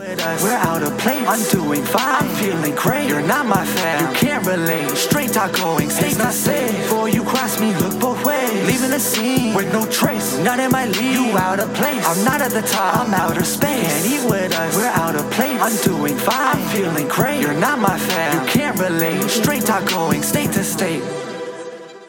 We're 0.00 0.56
out 0.56 0.82
of 0.82 0.96
place. 0.96 1.26
I'm 1.28 1.42
doing 1.50 1.84
fine. 1.84 2.24
I'm 2.24 2.28
feeling 2.36 2.74
great. 2.74 3.06
You're 3.06 3.20
not 3.20 3.44
my 3.44 3.66
fan. 3.66 4.00
You 4.00 4.18
can't 4.18 4.46
relate. 4.46 4.88
Straight 4.96 5.30
talk 5.30 5.52
going. 5.52 5.90
Stay 5.90 6.14
not 6.14 6.32
safe. 6.32 6.74
Before 6.74 7.10
you 7.10 7.22
cross 7.22 7.60
me, 7.60 7.76
look 7.76 8.00
both 8.00 8.24
ways. 8.24 8.66
Leaving 8.66 8.92
the 8.92 8.98
scene 8.98 9.54
with 9.54 9.70
no 9.74 9.84
trace. 9.90 10.38
Not 10.38 10.58
in 10.58 10.72
my 10.72 10.86
league. 10.86 10.96
You 10.96 11.36
out 11.36 11.60
of 11.60 11.72
place. 11.74 12.02
I'm 12.06 12.24
not 12.24 12.40
at 12.40 12.50
the 12.50 12.62
top. 12.62 12.96
I'm 12.96 13.12
outer 13.12 13.44
space. 13.44 13.86
Can't 13.86 14.24
eat 14.24 14.30
with 14.30 14.54
us. 14.58 14.74
We're 14.74 14.86
out 14.86 15.16
of 15.16 15.30
place. 15.32 15.60
I'm 15.60 15.76
doing 15.84 16.16
fine. 16.16 16.56
I'm 16.56 16.68
feeling 16.68 17.06
great. 17.08 17.42
You're 17.42 17.60
not 17.60 17.78
my 17.78 17.98
fan. 17.98 18.40
You 18.40 18.52
can't 18.52 18.78
relate. 18.80 19.20
Straight 19.28 19.66
talk 19.66 19.86
going. 19.90 20.22
State 20.22 20.52
to 20.52 20.64
state. 20.64 21.02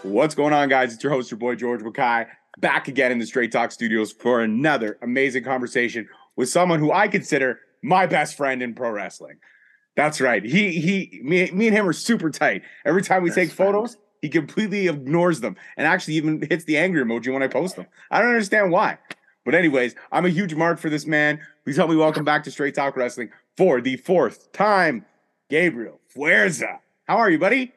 What's 0.03 0.33
going 0.33 0.53
on, 0.53 0.69
guys? 0.69 0.93
It's 0.93 1.03
your 1.03 1.11
host, 1.11 1.29
your 1.29 1.39
boy 1.39 1.55
George 1.55 1.81
Mackay, 1.81 2.29
back 2.57 2.87
again 2.87 3.11
in 3.11 3.19
the 3.19 3.25
Straight 3.25 3.51
Talk 3.51 3.71
Studios 3.71 4.13
for 4.13 4.41
another 4.41 4.97
amazing 5.01 5.43
conversation 5.43 6.07
with 6.37 6.47
someone 6.47 6.79
who 6.79 6.91
I 6.91 7.09
consider 7.09 7.59
my 7.81 8.05
best 8.05 8.35
friend 8.37 8.61
in 8.61 8.73
pro 8.73 8.91
wrestling. 8.91 9.37
That's 9.95 10.21
right. 10.21 10.43
He 10.43 10.79
he 10.79 11.21
me, 11.23 11.51
me 11.51 11.67
and 11.67 11.75
him 11.75 11.87
are 11.87 11.93
super 11.93 12.29
tight. 12.29 12.63
Every 12.85 13.01
time 13.01 13.23
we 13.23 13.29
Best 13.29 13.35
take 13.37 13.51
friend. 13.51 13.73
photos, 13.73 13.97
he 14.21 14.29
completely 14.29 14.87
ignores 14.87 15.41
them 15.41 15.57
and 15.77 15.85
actually 15.85 16.15
even 16.15 16.41
hits 16.41 16.63
the 16.63 16.77
angry 16.77 17.03
emoji 17.03 17.31
when 17.33 17.43
I 17.43 17.47
post 17.47 17.75
them. 17.75 17.87
I 18.09 18.19
don't 18.19 18.29
understand 18.29 18.71
why. 18.71 18.97
But 19.43 19.55
anyways, 19.55 19.95
I'm 20.11 20.25
a 20.25 20.29
huge 20.29 20.53
mark 20.53 20.79
for 20.79 20.89
this 20.89 21.05
man. 21.05 21.39
Please 21.65 21.75
help 21.75 21.89
me 21.89 21.95
welcome 21.95 22.23
back 22.23 22.43
to 22.43 22.51
Straight 22.51 22.75
Talk 22.75 22.95
Wrestling 22.95 23.31
for 23.57 23.81
the 23.81 23.97
fourth 23.97 24.51
time, 24.51 25.05
Gabriel 25.49 25.99
Fuerza. 26.15 26.79
How 27.07 27.17
are 27.17 27.29
you, 27.29 27.39
buddy? 27.39 27.73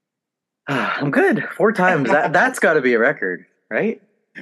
I'm 0.68 1.10
good. 1.10 1.46
Four 1.56 1.72
times. 1.72 2.08
That 2.08 2.32
that's 2.32 2.58
got 2.58 2.74
to 2.74 2.80
be 2.80 2.94
a 2.94 2.98
record, 2.98 3.44
right? 3.68 4.00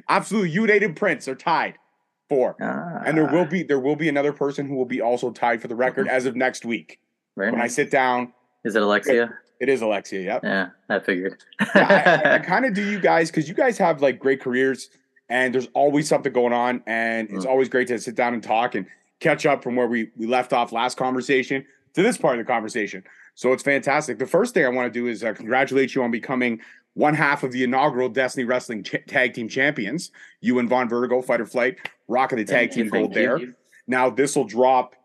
Absolutely. 0.08 0.50
You 0.50 0.64
and 0.64 0.72
Aiden 0.72 0.94
Prince 0.94 1.26
are 1.26 1.34
tied 1.34 1.78
for. 2.28 2.56
Ah, 2.60 3.02
And 3.04 3.16
there 3.16 3.26
will 3.26 3.44
be 3.46 3.62
there 3.62 3.78
will 3.80 3.96
be 3.96 4.08
another 4.08 4.32
person 4.32 4.66
who 4.68 4.74
will 4.76 4.84
be 4.84 5.00
also 5.00 5.30
tied 5.30 5.60
for 5.62 5.68
the 5.68 5.74
record 5.76 6.08
as 6.08 6.26
of 6.26 6.36
next 6.36 6.64
week. 6.64 7.00
very 7.36 7.50
When 7.50 7.60
I 7.60 7.66
sit 7.68 7.90
down, 7.90 8.32
Is 8.64 8.76
it 8.76 8.82
Alexia? 8.82 9.32
it 9.60 9.68
is 9.68 9.82
Alexia. 9.82 10.20
Yep. 10.20 10.40
Yeah, 10.44 10.68
I 10.88 10.98
figured. 11.00 11.42
Yeah, 11.74 12.20
I, 12.24 12.34
I 12.34 12.38
kind 12.52 12.64
of 12.64 12.74
do 12.74 12.82
you 12.88 13.00
guys 13.00 13.30
because 13.30 13.48
you 13.48 13.54
guys 13.54 13.78
have 13.78 14.00
like 14.02 14.18
great 14.18 14.40
careers 14.40 14.90
and 15.28 15.54
there's 15.54 15.68
always 15.74 16.08
something 16.08 16.32
going 16.32 16.52
on 16.52 16.82
and 16.86 17.28
it's 17.30 17.44
Mm. 17.44 17.50
always 17.50 17.68
great 17.68 17.88
to 17.88 17.98
sit 17.98 18.14
down 18.14 18.34
and 18.34 18.42
talk 18.42 18.74
and 18.74 18.86
catch 19.20 19.46
up 19.46 19.62
from 19.62 19.74
where 19.76 19.86
we 19.88 20.10
we 20.16 20.26
left 20.26 20.52
off 20.52 20.72
last 20.72 20.96
conversation 20.96 21.64
to 21.94 22.02
this 22.02 22.18
part 22.18 22.38
of 22.38 22.46
the 22.46 22.50
conversation. 22.52 23.02
So 23.34 23.52
it's 23.52 23.62
fantastic. 23.62 24.18
The 24.18 24.26
first 24.26 24.52
thing 24.52 24.64
I 24.64 24.68
want 24.68 24.92
to 24.92 25.00
do 25.00 25.06
is 25.06 25.22
uh, 25.24 25.32
congratulate 25.32 25.94
you 25.94 26.02
on 26.02 26.10
becoming 26.10 26.60
one 26.98 27.14
half 27.14 27.44
of 27.44 27.52
the 27.52 27.62
inaugural 27.62 28.08
Destiny 28.08 28.44
Wrestling 28.44 28.82
Ch- 28.82 28.96
Tag 29.06 29.32
Team 29.32 29.48
Champions. 29.48 30.10
You 30.40 30.58
and 30.58 30.68
Von 30.68 30.88
Vertigo, 30.88 31.22
Fight 31.22 31.40
or 31.40 31.46
Flight, 31.46 31.76
rocking 32.08 32.38
the 32.38 32.44
tag 32.44 32.72
team 32.72 32.88
gold 32.88 33.14
there. 33.14 33.38
Now 33.86 34.10
this 34.10 34.34
will 34.34 34.44
drop 34.44 34.96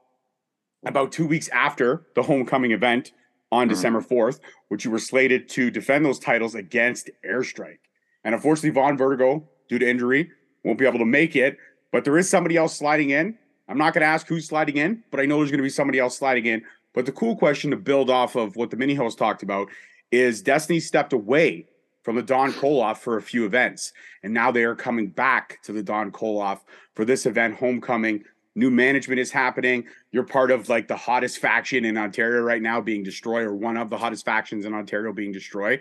about 0.84 1.12
two 1.12 1.28
weeks 1.28 1.50
after 1.50 2.08
the 2.16 2.24
homecoming 2.24 2.72
event 2.72 3.12
on 3.52 3.68
Mhm. 3.68 3.70
December 3.70 4.02
4th, 4.02 4.40
which 4.70 4.84
you 4.84 4.90
were 4.90 4.98
slated 4.98 5.48
to 5.50 5.70
defend 5.70 6.04
those 6.04 6.18
titles 6.18 6.56
against 6.56 7.12
Airstrike. 7.24 7.78
And 8.24 8.34
unfortunately, 8.34 8.72
Von 8.72 8.98
Vertigo, 8.98 9.48
due 9.70 9.78
to 9.78 9.88
injury, 9.88 10.32
won't 10.64 10.80
be 10.80 10.88
able 10.88 10.98
to 11.00 11.06
make 11.06 11.36
it. 11.36 11.58
But 11.92 12.06
there 12.06 12.18
is 12.18 12.28
somebody 12.28 12.58
else 12.58 12.76
sliding 12.76 13.12
in. 13.12 13.38
I'm 13.70 13.78
not 13.78 13.94
going 13.94 14.02
to 14.02 14.08
ask 14.08 14.26
who's 14.28 14.48
sliding 14.48 14.78
in, 14.78 15.04
but 15.12 15.20
I 15.20 15.26
know 15.28 15.38
there's 15.38 15.52
going 15.52 15.60
to 15.60 15.64
be 15.64 15.70
somebody 15.70 16.00
else 16.00 16.18
sliding 16.18 16.48
in. 16.48 16.64
But 16.94 17.06
the 17.06 17.12
cool 17.12 17.36
question 17.36 17.70
to 17.70 17.78
build 17.78 18.10
off 18.10 18.36
of 18.36 18.56
what 18.56 18.72
the 18.72 18.78
mini 18.78 18.96
host 18.96 19.20
talked 19.20 19.44
about 19.44 19.70
is 20.12 20.42
Destiny 20.42 20.80
stepped 20.80 21.14
away 21.14 21.68
from 22.04 22.18
the 22.18 22.22
Don 22.22 22.52
Koloff 22.52 22.98
for 22.98 23.18
a 23.18 23.22
few 23.22 23.46
events. 23.46 23.94
And 24.22 24.34
now 24.34 24.52
they 24.52 24.64
are 24.64 24.76
coming 24.76 25.08
back 25.08 25.62
to 25.64 25.72
the 25.72 25.82
Don 25.82 26.12
Koloff 26.12 26.60
for 26.94 27.06
this 27.06 27.26
event, 27.26 27.56
Homecoming. 27.56 28.24
New 28.56 28.70
management 28.70 29.20
is 29.20 29.32
happening. 29.32 29.86
You're 30.12 30.26
part 30.26 30.52
of 30.52 30.70
like 30.70 30.88
the 30.88 30.96
hottest 30.96 31.40
faction 31.40 31.86
in 31.86 31.98
Ontario 31.98 32.42
right 32.42 32.62
now 32.62 32.82
being 32.82 33.02
destroyed, 33.02 33.48
or 33.48 33.56
one 33.56 33.78
of 33.78 33.90
the 33.90 33.98
hottest 33.98 34.26
factions 34.26 34.66
in 34.66 34.74
Ontario 34.74 35.12
being 35.12 35.32
destroyed. 35.32 35.80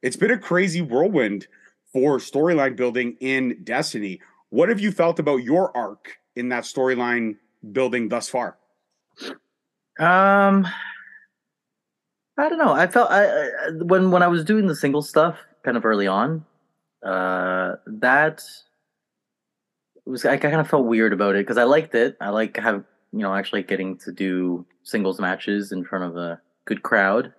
It's 0.00 0.16
been 0.16 0.30
a 0.30 0.38
crazy 0.38 0.80
whirlwind 0.80 1.46
for 1.92 2.18
storyline 2.18 2.76
building 2.76 3.16
in 3.20 3.62
Destiny. 3.62 4.20
What 4.48 4.68
have 4.68 4.80
you 4.80 4.90
felt 4.90 5.18
about 5.18 5.38
your 5.38 5.76
arc 5.76 6.16
in 6.34 6.48
that 6.48 6.64
storyline 6.64 7.36
building 7.72 8.08
thus 8.08 8.28
far? 8.28 8.56
Um, 9.98 10.66
I 12.38 12.48
don't 12.48 12.58
know. 12.58 12.72
I 12.72 12.86
felt 12.86 13.10
I, 13.10 13.26
I 13.26 13.70
when 13.82 14.10
when 14.10 14.22
I 14.22 14.28
was 14.28 14.44
doing 14.44 14.66
the 14.66 14.74
single 14.74 15.02
stuff 15.02 15.38
kind 15.64 15.76
of 15.76 15.84
early 15.84 16.06
on, 16.06 16.44
uh, 17.04 17.76
that 17.86 18.42
was 20.06 20.24
I 20.24 20.36
kind 20.36 20.56
of 20.56 20.68
felt 20.68 20.86
weird 20.86 21.12
about 21.12 21.34
it 21.34 21.46
because 21.46 21.58
I 21.58 21.64
liked 21.64 21.94
it. 21.94 22.16
I 22.20 22.30
like 22.30 22.56
have 22.56 22.84
you 23.12 23.20
know 23.20 23.34
actually 23.34 23.62
getting 23.62 23.96
to 23.98 24.12
do 24.12 24.66
singles 24.82 25.20
matches 25.20 25.72
in 25.72 25.84
front 25.84 26.04
of 26.04 26.16
a 26.16 26.40
good 26.66 26.82
crowd, 26.82 27.32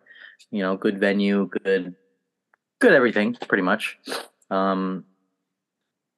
you 0.52 0.62
know, 0.62 0.78
good 0.78 1.00
venue, 1.00 1.50
good, 1.64 1.96
good 2.80 2.94
everything, 2.94 3.36
pretty 3.48 3.64
much. 3.64 3.98
Um, 4.50 5.06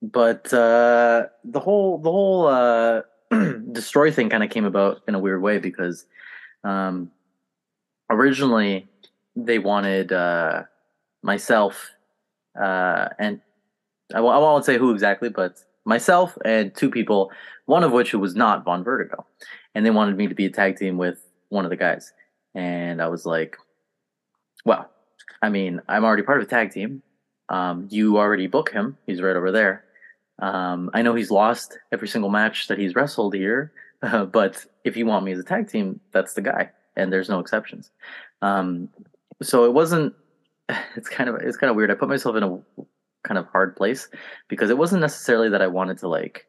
but 0.01 0.53
uh, 0.53 1.25
the 1.43 1.59
whole 1.59 1.97
the 1.99 2.11
whole 2.11 2.47
uh, 2.47 3.01
destroy 3.71 4.11
thing 4.11 4.29
kind 4.29 4.43
of 4.43 4.49
came 4.49 4.65
about 4.65 5.01
in 5.07 5.15
a 5.15 5.19
weird 5.19 5.41
way 5.41 5.59
because 5.59 6.05
um, 6.63 7.11
originally 8.09 8.87
they 9.35 9.59
wanted 9.59 10.11
uh, 10.11 10.63
myself 11.23 11.91
uh, 12.59 13.09
and 13.19 13.41
I, 14.13 14.17
w- 14.17 14.33
I 14.33 14.37
won't 14.37 14.65
say 14.65 14.77
who 14.77 14.91
exactly, 14.91 15.29
but 15.29 15.59
myself 15.85 16.37
and 16.45 16.73
two 16.75 16.89
people, 16.89 17.31
one 17.65 17.83
of 17.83 17.91
which 17.91 18.13
was 18.13 18.35
not 18.35 18.63
Von 18.63 18.83
Vertigo, 18.83 19.25
and 19.75 19.85
they 19.85 19.89
wanted 19.89 20.17
me 20.17 20.27
to 20.27 20.35
be 20.35 20.45
a 20.45 20.49
tag 20.49 20.77
team 20.77 20.97
with 20.97 21.19
one 21.49 21.65
of 21.65 21.69
the 21.69 21.77
guys, 21.77 22.13
and 22.55 23.01
I 23.01 23.07
was 23.07 23.25
like, 23.25 23.57
well, 24.65 24.89
I 25.41 25.49
mean, 25.49 25.81
I'm 25.87 26.03
already 26.03 26.23
part 26.23 26.41
of 26.41 26.47
a 26.47 26.49
tag 26.49 26.71
team. 26.71 27.01
Um, 27.49 27.87
you 27.89 28.17
already 28.17 28.47
book 28.47 28.71
him; 28.71 28.97
he's 29.05 29.21
right 29.21 29.35
over 29.35 29.51
there. 29.51 29.85
Um, 30.39 30.89
I 30.93 31.01
know 31.01 31.15
he's 31.15 31.31
lost 31.31 31.77
every 31.91 32.07
single 32.07 32.29
match 32.29 32.67
that 32.67 32.77
he's 32.77 32.95
wrestled 32.95 33.33
here, 33.33 33.71
but 34.01 34.65
if 34.83 34.97
you 34.97 35.05
want 35.05 35.25
me 35.25 35.31
as 35.31 35.39
a 35.39 35.43
tag 35.43 35.69
team, 35.69 35.99
that's 36.11 36.33
the 36.33 36.41
guy, 36.41 36.69
and 36.95 37.11
there's 37.11 37.29
no 37.29 37.39
exceptions. 37.39 37.91
Um, 38.41 38.89
so 39.41 39.65
it 39.65 39.73
wasn't. 39.73 40.13
It's 40.95 41.09
kind 41.09 41.29
of 41.29 41.35
it's 41.37 41.57
kind 41.57 41.69
of 41.69 41.75
weird. 41.75 41.91
I 41.91 41.95
put 41.95 42.09
myself 42.09 42.35
in 42.35 42.43
a 42.43 42.59
kind 43.23 43.37
of 43.37 43.47
hard 43.47 43.75
place 43.75 44.09
because 44.47 44.69
it 44.69 44.77
wasn't 44.77 45.01
necessarily 45.01 45.49
that 45.49 45.61
I 45.61 45.67
wanted 45.67 45.97
to 45.99 46.07
like 46.07 46.45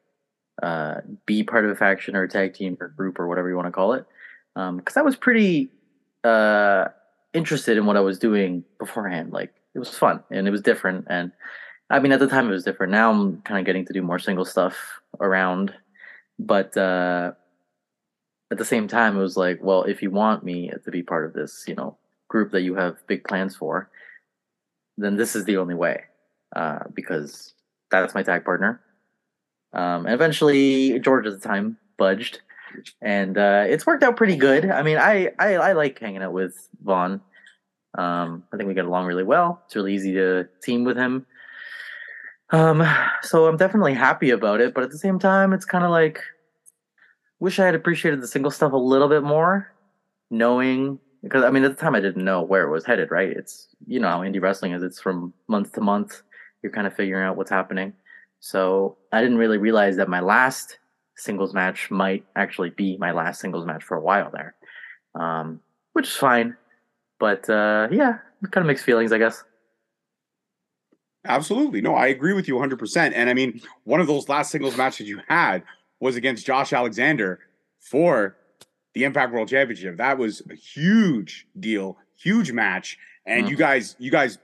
uh, 0.62 1.02
be 1.26 1.42
part 1.42 1.64
of 1.64 1.70
a 1.70 1.76
faction 1.76 2.16
or 2.16 2.22
a 2.22 2.28
tag 2.28 2.54
team 2.54 2.76
or 2.80 2.88
group 2.88 3.18
or 3.18 3.28
whatever 3.28 3.48
you 3.48 3.56
want 3.56 3.66
to 3.66 3.72
call 3.72 3.92
it. 3.92 4.06
Because 4.54 4.96
I 4.96 5.02
was 5.02 5.16
pretty 5.16 5.70
uh, 6.24 6.86
interested 7.32 7.76
in 7.76 7.86
what 7.86 7.96
I 7.96 8.00
was 8.00 8.18
doing 8.18 8.64
beforehand. 8.78 9.32
Like 9.32 9.52
it 9.74 9.78
was 9.78 9.90
fun 9.90 10.22
and 10.30 10.48
it 10.48 10.50
was 10.50 10.62
different. 10.62 11.06
And 11.08 11.30
I 11.90 12.00
mean, 12.00 12.12
at 12.12 12.20
the 12.20 12.26
time 12.26 12.48
it 12.48 12.52
was 12.52 12.64
different. 12.64 12.92
Now 12.92 13.10
I'm 13.10 13.40
kind 13.42 13.60
of 13.60 13.66
getting 13.66 13.86
to 13.86 13.92
do 13.92 14.02
more 14.02 14.18
single 14.18 14.44
stuff 14.44 14.76
around. 15.20 15.74
But 16.38 16.76
uh, 16.76 17.32
at 18.50 18.58
the 18.58 18.64
same 18.64 18.88
time, 18.88 19.16
it 19.16 19.20
was 19.20 19.36
like, 19.36 19.58
well, 19.62 19.84
if 19.84 20.02
you 20.02 20.10
want 20.10 20.44
me 20.44 20.70
to 20.84 20.90
be 20.90 21.02
part 21.02 21.26
of 21.26 21.32
this, 21.32 21.64
you 21.66 21.74
know, 21.74 21.96
group 22.28 22.52
that 22.52 22.62
you 22.62 22.74
have 22.74 23.06
big 23.06 23.24
plans 23.24 23.56
for, 23.56 23.90
then 24.98 25.16
this 25.16 25.34
is 25.34 25.44
the 25.44 25.56
only 25.56 25.74
way 25.74 26.02
uh, 26.54 26.80
because 26.92 27.54
that's 27.90 28.14
my 28.14 28.22
tag 28.22 28.44
partner. 28.44 28.80
Um, 29.72 30.06
and 30.06 30.14
eventually, 30.14 30.98
George 31.00 31.26
at 31.26 31.40
the 31.40 31.48
time 31.48 31.78
budged, 31.96 32.40
and 33.00 33.36
uh, 33.38 33.64
it's 33.66 33.86
worked 33.86 34.02
out 34.02 34.16
pretty 34.16 34.36
good. 34.36 34.70
I 34.70 34.82
mean, 34.82 34.98
I, 34.98 35.30
I 35.38 35.54
I 35.56 35.72
like 35.72 35.98
hanging 35.98 36.22
out 36.22 36.32
with 36.32 36.68
Von. 36.82 37.20
Um, 37.96 38.44
I 38.52 38.56
think 38.56 38.68
we 38.68 38.74
get 38.74 38.84
along 38.84 39.06
really 39.06 39.24
well. 39.24 39.62
It's 39.66 39.76
really 39.76 39.94
easy 39.94 40.12
to 40.14 40.48
team 40.62 40.84
with 40.84 40.96
him. 40.96 41.26
Um, 42.50 42.82
so 43.22 43.46
I'm 43.46 43.56
definitely 43.56 43.94
happy 43.94 44.30
about 44.30 44.60
it, 44.60 44.74
but 44.74 44.84
at 44.84 44.90
the 44.90 44.98
same 44.98 45.18
time, 45.18 45.52
it's 45.52 45.64
kind 45.64 45.84
of 45.84 45.90
like 45.90 46.22
wish 47.40 47.58
I 47.58 47.66
had 47.66 47.74
appreciated 47.74 48.20
the 48.20 48.28
single 48.28 48.50
stuff 48.50 48.72
a 48.72 48.76
little 48.76 49.08
bit 49.08 49.22
more, 49.22 49.72
knowing 50.30 50.98
because 51.22 51.44
I 51.44 51.50
mean 51.50 51.64
at 51.64 51.76
the 51.76 51.80
time 51.80 51.94
I 51.94 52.00
didn't 52.00 52.24
know 52.24 52.42
where 52.42 52.66
it 52.66 52.70
was 52.70 52.84
headed. 52.84 53.10
Right? 53.10 53.30
It's 53.30 53.68
you 53.86 54.00
know 54.00 54.08
how 54.08 54.20
indie 54.20 54.40
wrestling 54.40 54.72
is. 54.72 54.82
It's 54.82 55.00
from 55.00 55.32
month 55.48 55.72
to 55.72 55.80
month. 55.80 56.22
You're 56.62 56.72
kind 56.72 56.86
of 56.86 56.94
figuring 56.94 57.24
out 57.24 57.36
what's 57.36 57.50
happening. 57.50 57.92
So 58.40 58.96
I 59.12 59.20
didn't 59.20 59.38
really 59.38 59.58
realize 59.58 59.96
that 59.96 60.08
my 60.08 60.20
last 60.20 60.78
singles 61.16 61.52
match 61.52 61.90
might 61.90 62.24
actually 62.36 62.70
be 62.70 62.96
my 62.98 63.10
last 63.12 63.40
singles 63.40 63.66
match 63.66 63.82
for 63.82 63.96
a 63.96 64.00
while 64.00 64.30
there, 64.30 64.54
um, 65.14 65.60
which 65.92 66.06
is 66.06 66.16
fine. 66.16 66.56
But 67.18 67.48
uh, 67.50 67.88
yeah, 67.90 68.18
it 68.42 68.52
kind 68.52 68.64
of 68.64 68.66
mixed 68.66 68.84
feelings, 68.84 69.12
I 69.12 69.18
guess. 69.18 69.44
Absolutely. 71.24 71.80
No, 71.80 71.94
I 71.94 72.06
agree 72.06 72.32
with 72.32 72.48
you 72.48 72.54
100%. 72.54 73.12
And 73.14 73.28
I 73.28 73.34
mean, 73.34 73.60
one 73.84 74.00
of 74.00 74.06
those 74.06 74.28
last 74.28 74.50
singles 74.50 74.76
matches 74.76 75.08
you 75.08 75.20
had 75.28 75.62
was 76.00 76.16
against 76.16 76.46
Josh 76.46 76.72
Alexander 76.72 77.40
for 77.80 78.36
the 78.98 79.04
Impact 79.04 79.32
World 79.32 79.48
Championship. 79.48 79.96
That 79.96 80.18
was 80.18 80.42
a 80.50 80.54
huge 80.54 81.46
deal, 81.58 81.98
huge 82.16 82.50
match. 82.50 82.98
And 83.26 83.46
mm. 83.46 83.50
you 83.50 83.56
guys, 83.56 83.94
you 84.00 84.10
guys 84.10 84.38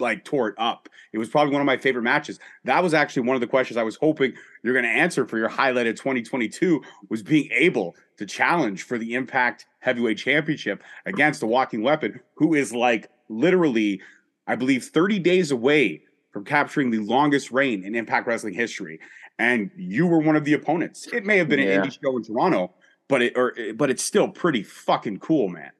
like 0.00 0.24
tore 0.24 0.48
it 0.48 0.54
up. 0.58 0.88
It 1.12 1.18
was 1.18 1.28
probably 1.28 1.52
one 1.52 1.60
of 1.60 1.66
my 1.66 1.76
favorite 1.76 2.02
matches. 2.02 2.40
That 2.64 2.82
was 2.82 2.92
actually 2.92 3.22
one 3.22 3.36
of 3.36 3.40
the 3.40 3.46
questions 3.46 3.76
I 3.76 3.84
was 3.84 3.96
hoping 3.96 4.32
you're 4.64 4.74
going 4.74 4.84
to 4.84 4.90
answer 4.90 5.26
for 5.26 5.38
your 5.38 5.48
highlighted 5.48 5.96
2022 5.96 6.82
was 7.08 7.22
being 7.22 7.48
able 7.52 7.94
to 8.16 8.26
challenge 8.26 8.82
for 8.82 8.98
the 8.98 9.14
Impact 9.14 9.66
Heavyweight 9.78 10.18
Championship 10.18 10.82
against 11.06 11.40
the 11.40 11.46
Walking 11.46 11.82
Weapon, 11.82 12.20
who 12.34 12.54
is 12.54 12.72
like 12.72 13.10
literally, 13.28 14.00
I 14.46 14.56
believe, 14.56 14.84
30 14.84 15.20
days 15.20 15.52
away 15.52 16.02
from 16.32 16.44
capturing 16.44 16.90
the 16.90 16.98
longest 16.98 17.52
reign 17.52 17.84
in 17.84 17.94
Impact 17.94 18.26
Wrestling 18.26 18.54
history. 18.54 18.98
And 19.38 19.70
you 19.76 20.06
were 20.06 20.18
one 20.18 20.36
of 20.36 20.44
the 20.44 20.54
opponents. 20.54 21.06
It 21.12 21.24
may 21.24 21.38
have 21.38 21.48
been 21.48 21.60
Yeah. 21.60 21.82
an 21.82 21.88
indie 21.88 21.98
show 22.02 22.16
in 22.16 22.24
Toronto, 22.24 22.74
but 23.10 23.22
it 23.22 23.36
or 23.36 23.54
but 23.74 23.90
it's 23.90 24.02
still 24.02 24.28
pretty 24.28 24.62
fucking 24.62 25.18
cool, 25.18 25.48
man. 25.48 25.72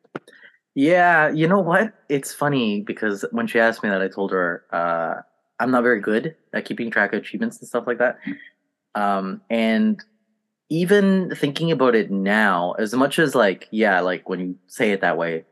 Yeah, 0.75 1.31
you 1.31 1.49
know 1.49 1.61
what? 1.61 1.95
It's 2.09 2.35
funny 2.35 2.83
because 2.83 3.25
when 3.33 3.47
she 3.47 3.59
asked 3.59 3.83
me 3.83 3.89
that, 3.89 4.03
I 4.03 4.09
told 4.09 4.31
her 4.33 4.65
uh, 4.73 5.23
I'm 5.59 5.71
not 5.71 5.83
very 5.83 6.01
good 6.01 6.37
at 6.53 6.65
keeping 6.65 6.91
track 6.91 7.13
of 7.13 7.21
achievements 7.21 7.59
and 7.59 7.69
stuff 7.69 7.87
like 7.87 7.99
that. 7.99 8.19
Um, 8.95 9.41
and 9.51 10.03
even 10.69 11.35
thinking 11.35 11.73
about 11.73 11.95
it 11.95 12.11
now, 12.11 12.73
as 12.73 12.95
much 12.95 13.19
as 13.19 13.35
like, 13.35 13.69
yeah, 13.71 14.01
like 14.01 14.29
when 14.29 14.41
you 14.41 14.57
say 14.69 14.93
it 14.93 15.01
that 15.01 15.19
way, 15.19 15.45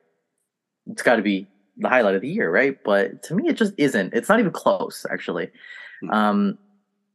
it's 0.86 1.02
got 1.02 1.16
to 1.16 1.22
be 1.22 1.48
the 1.76 1.88
highlight 1.88 2.14
of 2.14 2.22
the 2.22 2.28
year, 2.28 2.50
right? 2.50 2.78
But 2.84 3.22
to 3.25 3.34
me, 3.34 3.48
it 3.48 3.56
just 3.56 3.75
isn't. 3.76 4.14
It's 4.14 4.28
not 4.28 4.40
even 4.40 4.52
close, 4.52 5.04
actually. 5.10 5.50
Hmm. 6.00 6.10
Um, 6.10 6.58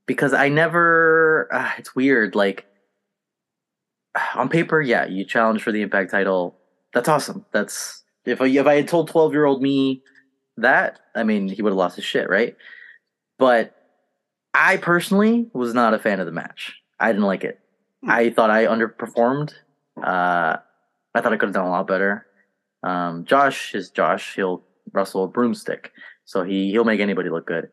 because 0.05 0.33
I 0.33 0.49
never. 0.49 1.47
Uh, 1.51 1.71
it's 1.77 1.95
weird. 1.95 2.35
Like 2.35 2.65
on 4.35 4.49
paper, 4.49 4.81
yeah, 4.81 5.05
you 5.05 5.25
challenge 5.25 5.63
for 5.63 5.71
the 5.71 5.81
Impact 5.81 6.11
title. 6.11 6.55
That's 6.93 7.09
awesome. 7.09 7.45
That's 7.51 8.03
if 8.25 8.41
I 8.41 8.47
if 8.47 8.65
I 8.65 8.75
had 8.75 8.87
told 8.87 9.09
twelve 9.09 9.33
year 9.33 9.45
old 9.45 9.61
me 9.61 10.03
that, 10.57 10.99
I 11.15 11.23
mean, 11.23 11.47
he 11.47 11.61
would 11.61 11.71
have 11.71 11.77
lost 11.77 11.95
his 11.95 12.05
shit, 12.05 12.29
right? 12.29 12.55
But 13.39 13.75
I 14.53 14.77
personally 14.77 15.49
was 15.53 15.73
not 15.73 15.93
a 15.93 15.99
fan 15.99 16.19
of 16.19 16.25
the 16.25 16.31
match. 16.31 16.75
I 16.99 17.11
didn't 17.11 17.25
like 17.25 17.43
it. 17.43 17.59
Hmm. 18.03 18.11
I 18.11 18.29
thought 18.29 18.51
I 18.51 18.65
underperformed. 18.65 19.53
Uh, 19.97 20.57
I 21.15 21.21
thought 21.21 21.33
I 21.33 21.37
could 21.37 21.47
have 21.47 21.55
done 21.55 21.65
a 21.65 21.71
lot 21.71 21.87
better. 21.87 22.25
Um, 22.83 23.25
Josh 23.25 23.73
is 23.73 23.89
Josh. 23.89 24.35
He'll 24.35 24.63
wrestle 24.91 25.23
a 25.23 25.27
broomstick, 25.27 25.91
so 26.25 26.43
he 26.43 26.69
he'll 26.71 26.83
make 26.83 26.99
anybody 26.99 27.29
look 27.29 27.47
good. 27.47 27.69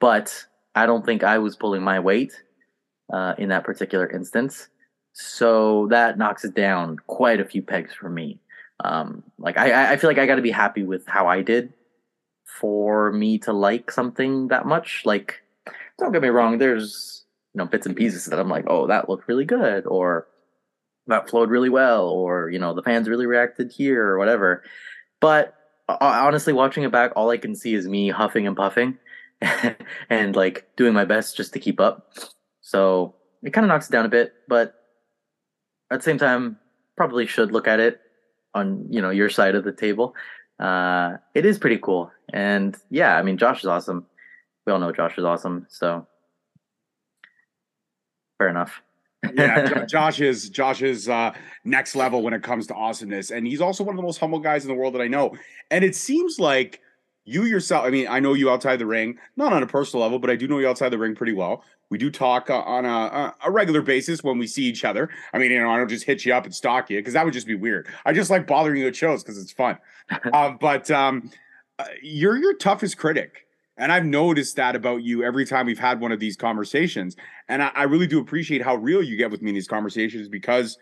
But 0.00 0.46
I 0.74 0.84
don't 0.84 1.06
think 1.06 1.24
I 1.24 1.38
was 1.38 1.56
pulling 1.56 1.82
my 1.82 2.00
weight 2.00 2.32
uh, 3.12 3.34
in 3.38 3.48
that 3.48 3.64
particular 3.64 4.08
instance. 4.10 4.68
So 5.18 5.86
that 5.88 6.18
knocks 6.18 6.44
it 6.44 6.54
down 6.54 6.98
quite 7.06 7.40
a 7.40 7.44
few 7.46 7.62
pegs 7.62 7.94
for 7.94 8.10
me. 8.10 8.38
Um, 8.84 9.22
like 9.38 9.56
I- 9.56 9.92
I, 9.94 9.96
feel 9.96 10.10
like 10.10 10.18
I 10.18 10.26
got 10.26 10.34
to 10.34 10.42
be 10.42 10.50
happy 10.50 10.82
with 10.82 11.06
how 11.06 11.26
I 11.26 11.40
did 11.40 11.72
for 12.44 13.10
me 13.12 13.38
to 13.38 13.54
like 13.54 13.90
something 13.90 14.48
that 14.48 14.66
much. 14.66 15.02
Like, 15.06 15.40
don't 15.98 16.12
get 16.12 16.20
me 16.20 16.28
wrong, 16.28 16.58
there's 16.58 17.24
you 17.54 17.58
know 17.58 17.64
bits 17.64 17.86
and 17.86 17.96
pieces 17.96 18.26
that 18.26 18.38
I'm 18.38 18.50
like, 18.50 18.66
oh, 18.68 18.86
that 18.88 19.08
looked 19.08 19.26
really 19.26 19.46
good, 19.46 19.86
or 19.86 20.26
that 21.06 21.30
flowed 21.30 21.48
really 21.48 21.70
well, 21.70 22.08
or 22.08 22.50
you 22.50 22.58
know 22.58 22.74
the 22.74 22.82
fans 22.82 23.08
really 23.08 23.24
reacted 23.26 23.72
here, 23.72 24.06
or 24.06 24.18
whatever. 24.18 24.64
But 25.20 25.54
uh, 25.88 25.96
honestly, 26.00 26.52
watching 26.52 26.84
it 26.84 26.92
back, 26.92 27.12
all 27.16 27.30
I 27.30 27.38
can 27.38 27.54
see 27.54 27.74
is 27.74 27.88
me 27.88 28.10
huffing 28.10 28.46
and 28.46 28.54
puffing, 28.56 28.98
and 30.10 30.36
like 30.36 30.68
doing 30.76 30.92
my 30.92 31.06
best 31.06 31.38
just 31.38 31.54
to 31.54 31.58
keep 31.58 31.80
up. 31.80 32.12
So 32.60 33.14
it 33.42 33.52
kind 33.54 33.64
of 33.64 33.68
knocks 33.68 33.88
it 33.88 33.92
down 33.92 34.04
a 34.04 34.10
bit, 34.10 34.34
but 34.46 34.75
at 35.90 36.00
the 36.00 36.04
same 36.04 36.18
time, 36.18 36.58
probably 36.96 37.26
should 37.26 37.52
look 37.52 37.68
at 37.68 37.80
it 37.80 38.00
on 38.54 38.86
you 38.90 39.00
know 39.00 39.10
your 39.10 39.30
side 39.30 39.54
of 39.54 39.64
the 39.64 39.72
table. 39.72 40.14
Uh, 40.58 41.16
it 41.34 41.44
is 41.44 41.58
pretty 41.58 41.78
cool, 41.78 42.10
and 42.32 42.76
yeah, 42.90 43.16
I 43.16 43.22
mean 43.22 43.36
Josh 43.36 43.60
is 43.60 43.66
awesome. 43.66 44.06
We 44.66 44.72
all 44.72 44.78
know 44.78 44.92
Josh 44.92 45.18
is 45.18 45.24
awesome, 45.24 45.66
so 45.68 46.06
fair 48.38 48.48
enough. 48.48 48.82
yeah, 49.34 49.84
Josh 49.88 50.20
is 50.20 50.48
Josh 50.50 50.82
is 50.82 51.08
uh, 51.08 51.32
next 51.64 51.94
level 51.94 52.22
when 52.22 52.34
it 52.34 52.42
comes 52.42 52.66
to 52.68 52.74
awesomeness, 52.74 53.30
and 53.30 53.46
he's 53.46 53.60
also 53.60 53.84
one 53.84 53.94
of 53.94 53.96
the 53.96 54.02
most 54.02 54.18
humble 54.18 54.38
guys 54.38 54.64
in 54.64 54.68
the 54.68 54.74
world 54.74 54.94
that 54.94 55.02
I 55.02 55.08
know. 55.08 55.36
And 55.70 55.84
it 55.84 55.94
seems 55.94 56.38
like 56.38 56.80
you 57.26 57.42
yourself. 57.42 57.84
I 57.84 57.90
mean, 57.90 58.06
I 58.08 58.20
know 58.20 58.32
you 58.32 58.48
outside 58.48 58.78
the 58.78 58.86
ring, 58.86 59.18
not 59.36 59.52
on 59.52 59.62
a 59.62 59.66
personal 59.66 60.02
level, 60.02 60.18
but 60.18 60.30
I 60.30 60.36
do 60.36 60.46
know 60.48 60.58
you 60.58 60.68
outside 60.68 60.90
the 60.90 60.98
ring 60.98 61.14
pretty 61.14 61.32
well. 61.32 61.64
We 61.90 61.98
do 61.98 62.10
talk 62.10 62.48
uh, 62.50 62.60
on 62.60 62.84
a, 62.84 63.34
a, 63.44 63.50
regular 63.50 63.82
basis 63.82 64.24
when 64.24 64.38
we 64.38 64.46
see 64.46 64.64
each 64.64 64.84
other. 64.84 65.10
I 65.32 65.38
mean, 65.38 65.50
you 65.50 65.60
know, 65.60 65.70
I 65.70 65.76
don't 65.76 65.88
just 65.88 66.04
hit 66.04 66.24
you 66.24 66.32
up 66.32 66.44
and 66.44 66.54
stalk 66.54 66.88
you 66.88 66.98
because 66.98 67.14
that 67.14 67.24
would 67.24 67.34
just 67.34 67.46
be 67.46 67.54
weird. 67.54 67.88
I 68.04 68.12
just 68.12 68.30
like 68.30 68.46
bothering 68.46 68.80
you 68.80 68.86
at 68.86 68.96
shows 68.96 69.22
because 69.22 69.38
it's 69.38 69.52
fun. 69.52 69.78
um, 70.32 70.56
but 70.60 70.90
um, 70.90 71.30
uh, 71.78 71.84
you're 72.00 72.36
your 72.36 72.54
toughest 72.54 72.96
critic. 72.96 73.46
And 73.76 73.92
I've 73.92 74.06
noticed 74.06 74.56
that 74.56 74.74
about 74.74 75.02
you 75.02 75.22
every 75.22 75.44
time 75.44 75.66
we've 75.66 75.78
had 75.78 76.00
one 76.00 76.10
of 76.10 76.18
these 76.18 76.36
conversations. 76.36 77.14
And 77.48 77.62
I, 77.62 77.70
I 77.74 77.82
really 77.82 78.06
do 78.06 78.20
appreciate 78.20 78.62
how 78.62 78.76
real 78.76 79.02
you 79.02 79.16
get 79.16 79.30
with 79.30 79.42
me 79.42 79.50
in 79.50 79.54
these 79.54 79.68
conversations 79.68 80.28
because 80.28 80.78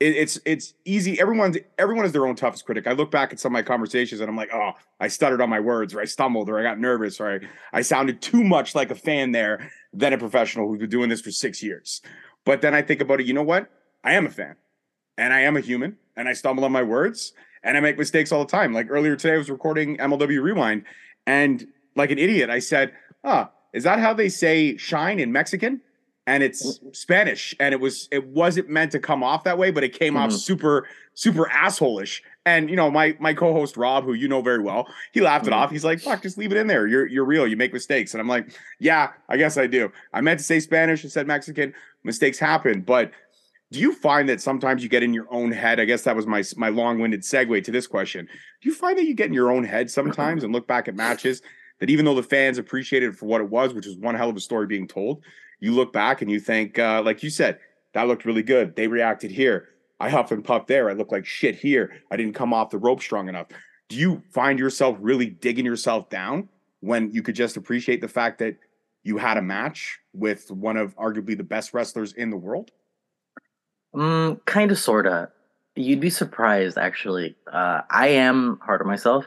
it, 0.00 0.16
it's 0.16 0.38
it's 0.44 0.74
easy. 0.84 1.20
Everyone's 1.20 1.56
everyone 1.78 2.04
is 2.04 2.12
their 2.12 2.26
own 2.26 2.36
toughest 2.36 2.64
critic. 2.64 2.86
I 2.86 2.92
look 2.92 3.10
back 3.10 3.32
at 3.32 3.40
some 3.40 3.50
of 3.50 3.54
my 3.54 3.62
conversations 3.62 4.20
and 4.20 4.30
I'm 4.30 4.36
like, 4.36 4.52
oh, 4.52 4.72
I 5.00 5.08
stuttered 5.08 5.40
on 5.40 5.50
my 5.50 5.60
words, 5.60 5.94
or 5.94 6.00
I 6.00 6.04
stumbled, 6.04 6.48
or 6.48 6.58
I 6.58 6.62
got 6.62 6.78
nervous, 6.78 7.20
or 7.20 7.34
I, 7.34 7.40
I 7.72 7.82
sounded 7.82 8.22
too 8.22 8.44
much 8.44 8.74
like 8.74 8.90
a 8.90 8.94
fan 8.94 9.32
there 9.32 9.70
than 9.92 10.12
a 10.12 10.18
professional 10.18 10.68
who's 10.68 10.78
been 10.78 10.90
doing 10.90 11.08
this 11.08 11.20
for 11.20 11.30
six 11.30 11.62
years. 11.62 12.00
But 12.44 12.62
then 12.62 12.74
I 12.74 12.82
think 12.82 13.00
about 13.00 13.20
it, 13.20 13.26
you 13.26 13.34
know 13.34 13.42
what? 13.42 13.70
I 14.04 14.14
am 14.14 14.26
a 14.26 14.30
fan 14.30 14.56
and 15.16 15.32
I 15.32 15.40
am 15.40 15.56
a 15.56 15.60
human 15.60 15.96
and 16.16 16.28
I 16.28 16.32
stumble 16.32 16.64
on 16.64 16.72
my 16.72 16.82
words 16.82 17.32
and 17.62 17.76
I 17.76 17.80
make 17.80 17.98
mistakes 17.98 18.32
all 18.32 18.44
the 18.44 18.50
time. 18.50 18.72
Like 18.72 18.86
earlier 18.90 19.16
today, 19.16 19.34
I 19.34 19.38
was 19.38 19.50
recording 19.50 19.96
MLW 19.98 20.40
Rewind 20.40 20.84
and 21.26 21.66
like 21.96 22.10
an 22.10 22.18
idiot, 22.18 22.48
I 22.48 22.60
said, 22.60 22.92
ah, 23.24 23.50
is 23.72 23.84
that 23.84 23.98
how 23.98 24.14
they 24.14 24.28
say 24.28 24.76
shine 24.76 25.18
in 25.18 25.32
Mexican? 25.32 25.80
And 26.28 26.42
it's 26.42 26.78
Spanish, 26.92 27.54
and 27.58 27.72
it 27.72 27.80
was 27.80 28.06
it 28.12 28.26
wasn't 28.26 28.68
meant 28.68 28.92
to 28.92 28.98
come 28.98 29.22
off 29.22 29.44
that 29.44 29.56
way, 29.56 29.70
but 29.70 29.82
it 29.82 29.94
came 29.98 30.14
off 30.14 30.28
Mhm. 30.28 30.34
super 30.38 30.86
super 31.14 31.46
assholeish. 31.46 32.20
And 32.44 32.68
you 32.68 32.76
know, 32.76 32.90
my 32.90 33.16
my 33.18 33.32
co-host 33.32 33.78
Rob, 33.78 34.04
who 34.04 34.12
you 34.12 34.28
know 34.28 34.42
very 34.42 34.62
well, 34.62 34.86
he 35.12 35.22
laughed 35.22 35.46
it 35.46 35.50
Mhm. 35.52 35.56
off. 35.56 35.70
He's 35.70 35.86
like, 35.86 36.00
"Fuck, 36.00 36.22
just 36.22 36.36
leave 36.36 36.52
it 36.52 36.58
in 36.58 36.66
there. 36.66 36.86
You're 36.86 37.06
you're 37.06 37.24
real. 37.24 37.46
You 37.46 37.56
make 37.56 37.72
mistakes." 37.72 38.12
And 38.12 38.20
I'm 38.20 38.28
like, 38.28 38.50
"Yeah, 38.78 39.12
I 39.30 39.38
guess 39.38 39.56
I 39.56 39.66
do. 39.66 39.90
I 40.12 40.20
meant 40.20 40.38
to 40.40 40.44
say 40.44 40.60
Spanish 40.60 41.02
and 41.02 41.10
said 41.10 41.26
Mexican. 41.26 41.72
Mistakes 42.04 42.38
happen, 42.38 42.82
but." 42.82 43.10
Do 43.70 43.80
you 43.80 43.92
find 43.94 44.30
that 44.30 44.40
sometimes 44.40 44.82
you 44.82 44.88
get 44.88 45.02
in 45.02 45.12
your 45.12 45.26
own 45.30 45.52
head? 45.52 45.78
I 45.78 45.84
guess 45.84 46.02
that 46.04 46.16
was 46.16 46.26
my 46.26 46.42
my 46.56 46.70
long-winded 46.70 47.20
segue 47.20 47.62
to 47.64 47.70
this 47.70 47.86
question. 47.86 48.26
Do 48.62 48.68
you 48.68 48.74
find 48.74 48.96
that 48.98 49.04
you 49.04 49.12
get 49.14 49.26
in 49.26 49.34
your 49.34 49.50
own 49.50 49.62
head 49.64 49.90
sometimes 49.90 50.42
and 50.42 50.54
look 50.54 50.66
back 50.66 50.88
at 50.88 50.94
matches 50.96 51.42
that 51.78 51.90
even 51.90 52.06
though 52.06 52.14
the 52.14 52.22
fans 52.22 52.56
appreciated 52.56 53.10
it 53.10 53.16
for 53.16 53.26
what 53.26 53.42
it 53.42 53.50
was, 53.50 53.74
which 53.74 53.84
was 53.84 53.96
one 53.98 54.14
hell 54.14 54.30
of 54.30 54.36
a 54.36 54.40
story 54.40 54.66
being 54.66 54.88
told, 54.88 55.22
you 55.60 55.72
look 55.72 55.92
back 55.92 56.22
and 56.22 56.30
you 56.30 56.40
think, 56.40 56.78
uh, 56.78 57.02
like 57.04 57.22
you 57.22 57.30
said, 57.30 57.58
that 57.94 58.06
looked 58.06 58.24
really 58.24 58.42
good. 58.42 58.76
They 58.76 58.86
reacted 58.86 59.30
here. 59.30 59.68
I 60.00 60.10
huff 60.10 60.30
and 60.30 60.44
puff 60.44 60.66
there. 60.66 60.88
I 60.88 60.92
look 60.92 61.10
like 61.10 61.26
shit 61.26 61.56
here. 61.56 61.92
I 62.10 62.16
didn't 62.16 62.34
come 62.34 62.54
off 62.54 62.70
the 62.70 62.78
rope 62.78 63.02
strong 63.02 63.28
enough. 63.28 63.48
Do 63.88 63.96
you 63.96 64.22
find 64.30 64.58
yourself 64.58 64.96
really 65.00 65.26
digging 65.26 65.64
yourself 65.64 66.08
down 66.10 66.48
when 66.80 67.10
you 67.10 67.22
could 67.22 67.34
just 67.34 67.56
appreciate 67.56 68.00
the 68.00 68.08
fact 68.08 68.38
that 68.38 68.56
you 69.02 69.16
had 69.16 69.36
a 69.36 69.42
match 69.42 69.98
with 70.12 70.50
one 70.50 70.76
of 70.76 70.94
arguably 70.96 71.36
the 71.36 71.42
best 71.42 71.74
wrestlers 71.74 72.12
in 72.12 72.30
the 72.30 72.36
world? 72.36 72.70
Mm, 73.94 74.44
kind 74.44 74.70
of, 74.70 74.78
sorta. 74.78 75.30
You'd 75.74 76.00
be 76.00 76.10
surprised, 76.10 76.76
actually. 76.76 77.34
Uh, 77.50 77.80
I 77.90 78.08
am 78.08 78.60
hard 78.62 78.80
on 78.80 78.86
myself, 78.86 79.24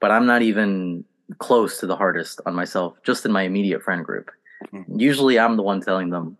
but 0.00 0.10
I'm 0.10 0.26
not 0.26 0.42
even 0.42 1.04
close 1.38 1.80
to 1.80 1.86
the 1.86 1.96
hardest 1.96 2.40
on 2.46 2.54
myself, 2.54 2.96
just 3.04 3.26
in 3.26 3.32
my 3.32 3.42
immediate 3.42 3.82
friend 3.82 4.04
group. 4.04 4.30
Mhm. 4.72 5.00
Usually, 5.00 5.38
I'm 5.38 5.56
the 5.56 5.62
one 5.62 5.80
telling 5.80 6.10
them, 6.10 6.36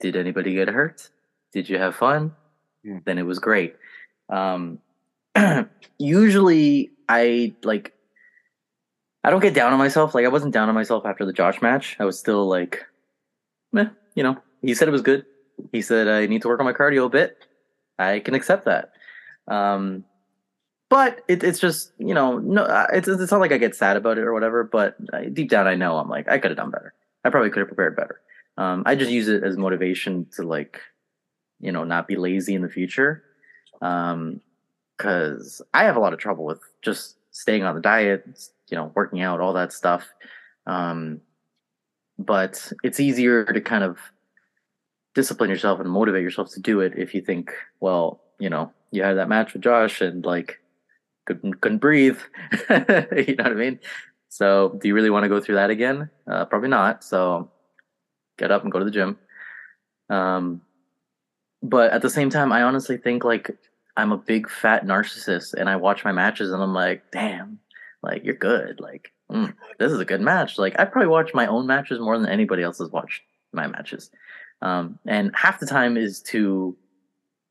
"Did 0.00 0.16
anybody 0.16 0.54
get 0.54 0.68
hurt? 0.68 1.10
Did 1.52 1.68
you 1.68 1.78
have 1.78 1.94
fun? 1.96 2.34
Yeah. 2.82 2.98
Then 3.04 3.18
it 3.18 3.24
was 3.24 3.38
great." 3.38 3.76
Um, 4.28 4.78
usually, 5.98 6.90
I 7.08 7.54
like. 7.62 7.94
I 9.24 9.30
don't 9.30 9.40
get 9.40 9.54
down 9.54 9.72
on 9.72 9.78
myself. 9.78 10.14
Like 10.14 10.24
I 10.24 10.28
wasn't 10.28 10.54
down 10.54 10.68
on 10.68 10.74
myself 10.74 11.06
after 11.06 11.24
the 11.24 11.32
Josh 11.32 11.62
match. 11.62 11.96
I 12.00 12.04
was 12.04 12.18
still 12.18 12.48
like, 12.48 12.84
meh, 13.72 13.88
you 14.14 14.22
know. 14.22 14.36
He 14.62 14.74
said 14.74 14.88
it 14.88 14.92
was 14.92 15.02
good. 15.02 15.24
He 15.72 15.82
said 15.82 16.08
I 16.08 16.26
need 16.26 16.42
to 16.42 16.48
work 16.48 16.60
on 16.60 16.66
my 16.66 16.72
cardio 16.72 17.06
a 17.06 17.08
bit. 17.08 17.46
I 17.98 18.20
can 18.20 18.34
accept 18.34 18.64
that. 18.64 18.92
Um, 19.48 20.04
but 20.90 21.22
it, 21.28 21.42
it's 21.44 21.58
just 21.58 21.92
you 21.98 22.14
know 22.14 22.38
no, 22.38 22.64
it's 22.92 23.08
it's 23.08 23.32
not 23.32 23.40
like 23.40 23.52
I 23.52 23.58
get 23.58 23.74
sad 23.76 23.96
about 23.96 24.18
it 24.18 24.24
or 24.24 24.32
whatever. 24.32 24.64
But 24.64 24.96
deep 25.34 25.50
down, 25.50 25.66
I 25.66 25.74
know 25.74 25.98
I'm 25.98 26.08
like 26.08 26.28
I 26.28 26.38
could 26.38 26.50
have 26.50 26.58
done 26.58 26.70
better. 26.70 26.94
I 27.24 27.30
probably 27.30 27.50
could 27.50 27.60
have 27.60 27.68
prepared 27.68 27.96
better. 27.96 28.20
Um, 28.58 28.82
I 28.86 28.94
just 28.94 29.10
use 29.10 29.28
it 29.28 29.42
as 29.42 29.56
motivation 29.56 30.26
to 30.36 30.42
like, 30.42 30.80
you 31.60 31.72
know, 31.72 31.84
not 31.84 32.08
be 32.08 32.16
lazy 32.16 32.54
in 32.54 32.62
the 32.62 32.68
future. 32.68 33.24
Um, 33.80 34.40
because 34.96 35.60
I 35.74 35.84
have 35.84 35.96
a 35.96 36.00
lot 36.00 36.12
of 36.12 36.18
trouble 36.18 36.44
with 36.44 36.60
just 36.82 37.16
staying 37.32 37.64
on 37.64 37.74
the 37.74 37.80
diet, 37.80 38.24
you 38.68 38.76
know, 38.76 38.92
working 38.94 39.20
out, 39.20 39.40
all 39.40 39.52
that 39.54 39.72
stuff. 39.72 40.08
Um, 40.66 41.20
but 42.18 42.72
it's 42.84 43.00
easier 43.00 43.44
to 43.44 43.60
kind 43.60 43.82
of 43.82 43.98
discipline 45.14 45.50
yourself 45.50 45.80
and 45.80 45.90
motivate 45.90 46.22
yourself 46.22 46.50
to 46.52 46.60
do 46.60 46.80
it 46.80 46.92
if 46.96 47.14
you 47.14 47.20
think, 47.20 47.50
well, 47.80 48.20
you 48.38 48.48
know, 48.48 48.72
you 48.90 49.02
had 49.02 49.16
that 49.16 49.28
match 49.28 49.52
with 49.52 49.62
Josh 49.62 50.00
and 50.00 50.24
like 50.24 50.60
couldn't 51.26 51.60
couldn't 51.60 51.78
breathe. 51.78 52.18
you 52.70 53.34
know 53.36 53.44
what 53.44 53.46
I 53.46 53.54
mean? 53.54 53.80
So, 54.32 54.78
do 54.80 54.88
you 54.88 54.94
really 54.94 55.10
want 55.10 55.24
to 55.24 55.28
go 55.28 55.40
through 55.42 55.56
that 55.56 55.68
again? 55.68 56.08
Uh, 56.26 56.46
probably 56.46 56.70
not. 56.70 57.04
So, 57.04 57.50
get 58.38 58.50
up 58.50 58.62
and 58.62 58.72
go 58.72 58.78
to 58.78 58.84
the 58.86 58.90
gym. 58.90 59.18
Um, 60.08 60.62
but 61.62 61.92
at 61.92 62.00
the 62.00 62.08
same 62.08 62.30
time, 62.30 62.50
I 62.50 62.62
honestly 62.62 62.96
think 62.96 63.24
like 63.24 63.50
I'm 63.94 64.10
a 64.10 64.16
big 64.16 64.48
fat 64.48 64.86
narcissist, 64.86 65.52
and 65.52 65.68
I 65.68 65.76
watch 65.76 66.02
my 66.02 66.12
matches, 66.12 66.50
and 66.50 66.62
I'm 66.62 66.72
like, 66.72 67.10
damn, 67.12 67.58
like 68.02 68.24
you're 68.24 68.34
good. 68.34 68.80
Like 68.80 69.12
mm, 69.30 69.52
this 69.78 69.92
is 69.92 70.00
a 70.00 70.04
good 70.06 70.22
match. 70.22 70.56
Like 70.56 70.80
I 70.80 70.86
probably 70.86 71.08
watch 71.08 71.34
my 71.34 71.46
own 71.46 71.66
matches 71.66 72.00
more 72.00 72.18
than 72.18 72.30
anybody 72.30 72.62
else 72.62 72.78
has 72.78 72.88
watched 72.88 73.20
my 73.52 73.66
matches. 73.66 74.10
Um, 74.62 74.98
and 75.06 75.30
half 75.34 75.60
the 75.60 75.66
time 75.66 75.98
is 75.98 76.22
to 76.28 76.74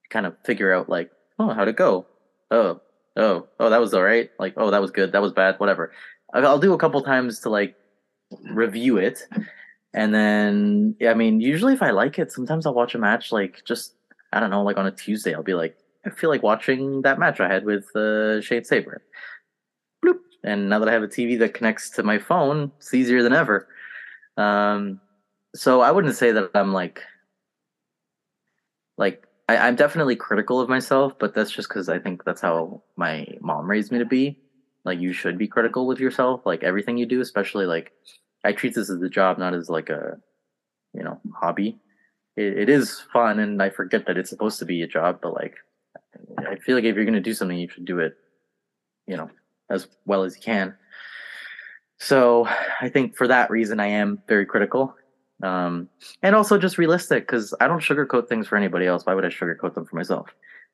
kind 0.09 0.25
of 0.25 0.35
figure 0.45 0.73
out 0.73 0.89
like, 0.89 1.11
oh, 1.37 1.53
how'd 1.53 1.67
it 1.67 1.75
go? 1.75 2.07
Oh, 2.49 2.81
oh, 3.15 3.47
oh, 3.59 3.69
that 3.69 3.79
was 3.79 3.93
all 3.93 4.01
right. 4.01 4.31
Like, 4.39 4.55
oh, 4.57 4.71
that 4.71 4.81
was 4.81 4.89
good. 4.89 5.11
That 5.11 5.21
was 5.21 5.31
bad. 5.31 5.59
Whatever. 5.59 5.91
I'll 6.33 6.59
do 6.59 6.73
a 6.73 6.77
couple 6.77 7.01
times 7.01 7.39
to 7.41 7.49
like 7.49 7.75
review 8.43 8.97
it. 8.97 9.27
And 9.93 10.13
then, 10.13 10.95
I 11.05 11.13
mean, 11.13 11.41
usually 11.41 11.73
if 11.73 11.81
I 11.81 11.91
like 11.91 12.17
it, 12.17 12.31
sometimes 12.31 12.65
I'll 12.65 12.73
watch 12.73 12.95
a 12.95 12.99
match 12.99 13.31
like 13.31 13.63
just, 13.65 13.95
I 14.31 14.39
don't 14.39 14.49
know, 14.49 14.63
like 14.63 14.77
on 14.77 14.87
a 14.87 14.91
Tuesday, 14.91 15.33
I'll 15.33 15.43
be 15.43 15.53
like, 15.53 15.75
I 16.05 16.09
feel 16.09 16.29
like 16.29 16.43
watching 16.43 17.01
that 17.01 17.19
match 17.19 17.39
I 17.39 17.47
had 17.47 17.65
with 17.65 17.93
uh, 17.95 18.41
Shane 18.41 18.63
Saber. 18.63 19.03
Bloop. 20.03 20.19
And 20.43 20.69
now 20.69 20.79
that 20.79 20.87
I 20.87 20.93
have 20.93 21.03
a 21.03 21.07
TV 21.07 21.37
that 21.39 21.53
connects 21.53 21.89
to 21.91 22.03
my 22.03 22.17
phone, 22.17 22.71
it's 22.77 22.93
easier 22.93 23.21
than 23.21 23.33
ever. 23.33 23.67
Um, 24.37 25.01
so 25.53 25.81
I 25.81 25.91
wouldn't 25.91 26.15
say 26.15 26.31
that 26.31 26.51
I'm 26.55 26.73
like, 26.73 27.01
like 28.97 29.27
I, 29.49 29.57
I'm 29.57 29.75
definitely 29.75 30.15
critical 30.15 30.61
of 30.61 30.69
myself, 30.69 31.19
but 31.19 31.35
that's 31.35 31.51
just 31.51 31.67
because 31.67 31.89
I 31.89 31.99
think 31.99 32.23
that's 32.23 32.41
how 32.41 32.81
my 32.95 33.27
mom 33.41 33.69
raised 33.69 33.91
me 33.91 33.99
to 33.99 34.05
be 34.05 34.40
like 34.83 34.99
you 34.99 35.13
should 35.13 35.37
be 35.37 35.47
critical 35.47 35.85
with 35.87 35.99
yourself 35.99 36.41
like 36.45 36.63
everything 36.63 36.97
you 36.97 37.05
do 37.05 37.21
especially 37.21 37.65
like 37.65 37.91
i 38.43 38.51
treat 38.51 38.73
this 38.73 38.89
as 38.89 39.01
a 39.01 39.09
job 39.09 39.37
not 39.37 39.53
as 39.53 39.69
like 39.69 39.89
a 39.89 40.17
you 40.93 41.03
know 41.03 41.19
hobby. 41.33 41.79
It, 42.35 42.57
it 42.59 42.69
is 42.69 43.01
fun 43.13 43.39
and 43.39 43.61
i 43.61 43.69
forget 43.69 44.05
that 44.07 44.17
it's 44.17 44.29
supposed 44.29 44.59
to 44.59 44.65
be 44.65 44.81
a 44.81 44.87
job 44.87 45.19
but 45.21 45.33
like 45.33 45.55
i 46.37 46.55
feel 46.55 46.75
like 46.75 46.85
if 46.85 46.95
you're 46.95 47.05
going 47.05 47.13
to 47.13 47.19
do 47.21 47.33
something 47.33 47.57
you 47.57 47.69
should 47.69 47.85
do 47.85 47.99
it 47.99 48.17
you 49.07 49.17
know 49.17 49.29
as 49.69 49.87
well 50.05 50.23
as 50.23 50.35
you 50.35 50.41
can. 50.41 50.75
So 51.97 52.47
i 52.79 52.89
think 52.89 53.15
for 53.15 53.27
that 53.27 53.49
reason 53.49 53.79
i 53.79 53.87
am 53.87 54.21
very 54.27 54.45
critical. 54.45 54.95
Um, 55.43 55.89
and 56.21 56.35
also 56.35 56.59
just 56.59 56.77
realistic 56.77 57.25
because 57.25 57.53
i 57.59 57.67
don't 57.67 57.81
sugarcoat 57.81 58.27
things 58.27 58.47
for 58.47 58.57
anybody 58.57 58.85
else. 58.85 59.05
Why 59.05 59.13
would 59.13 59.25
i 59.25 59.29
sugarcoat 59.29 59.73
them 59.73 59.85
for 59.85 59.95
myself? 59.95 60.29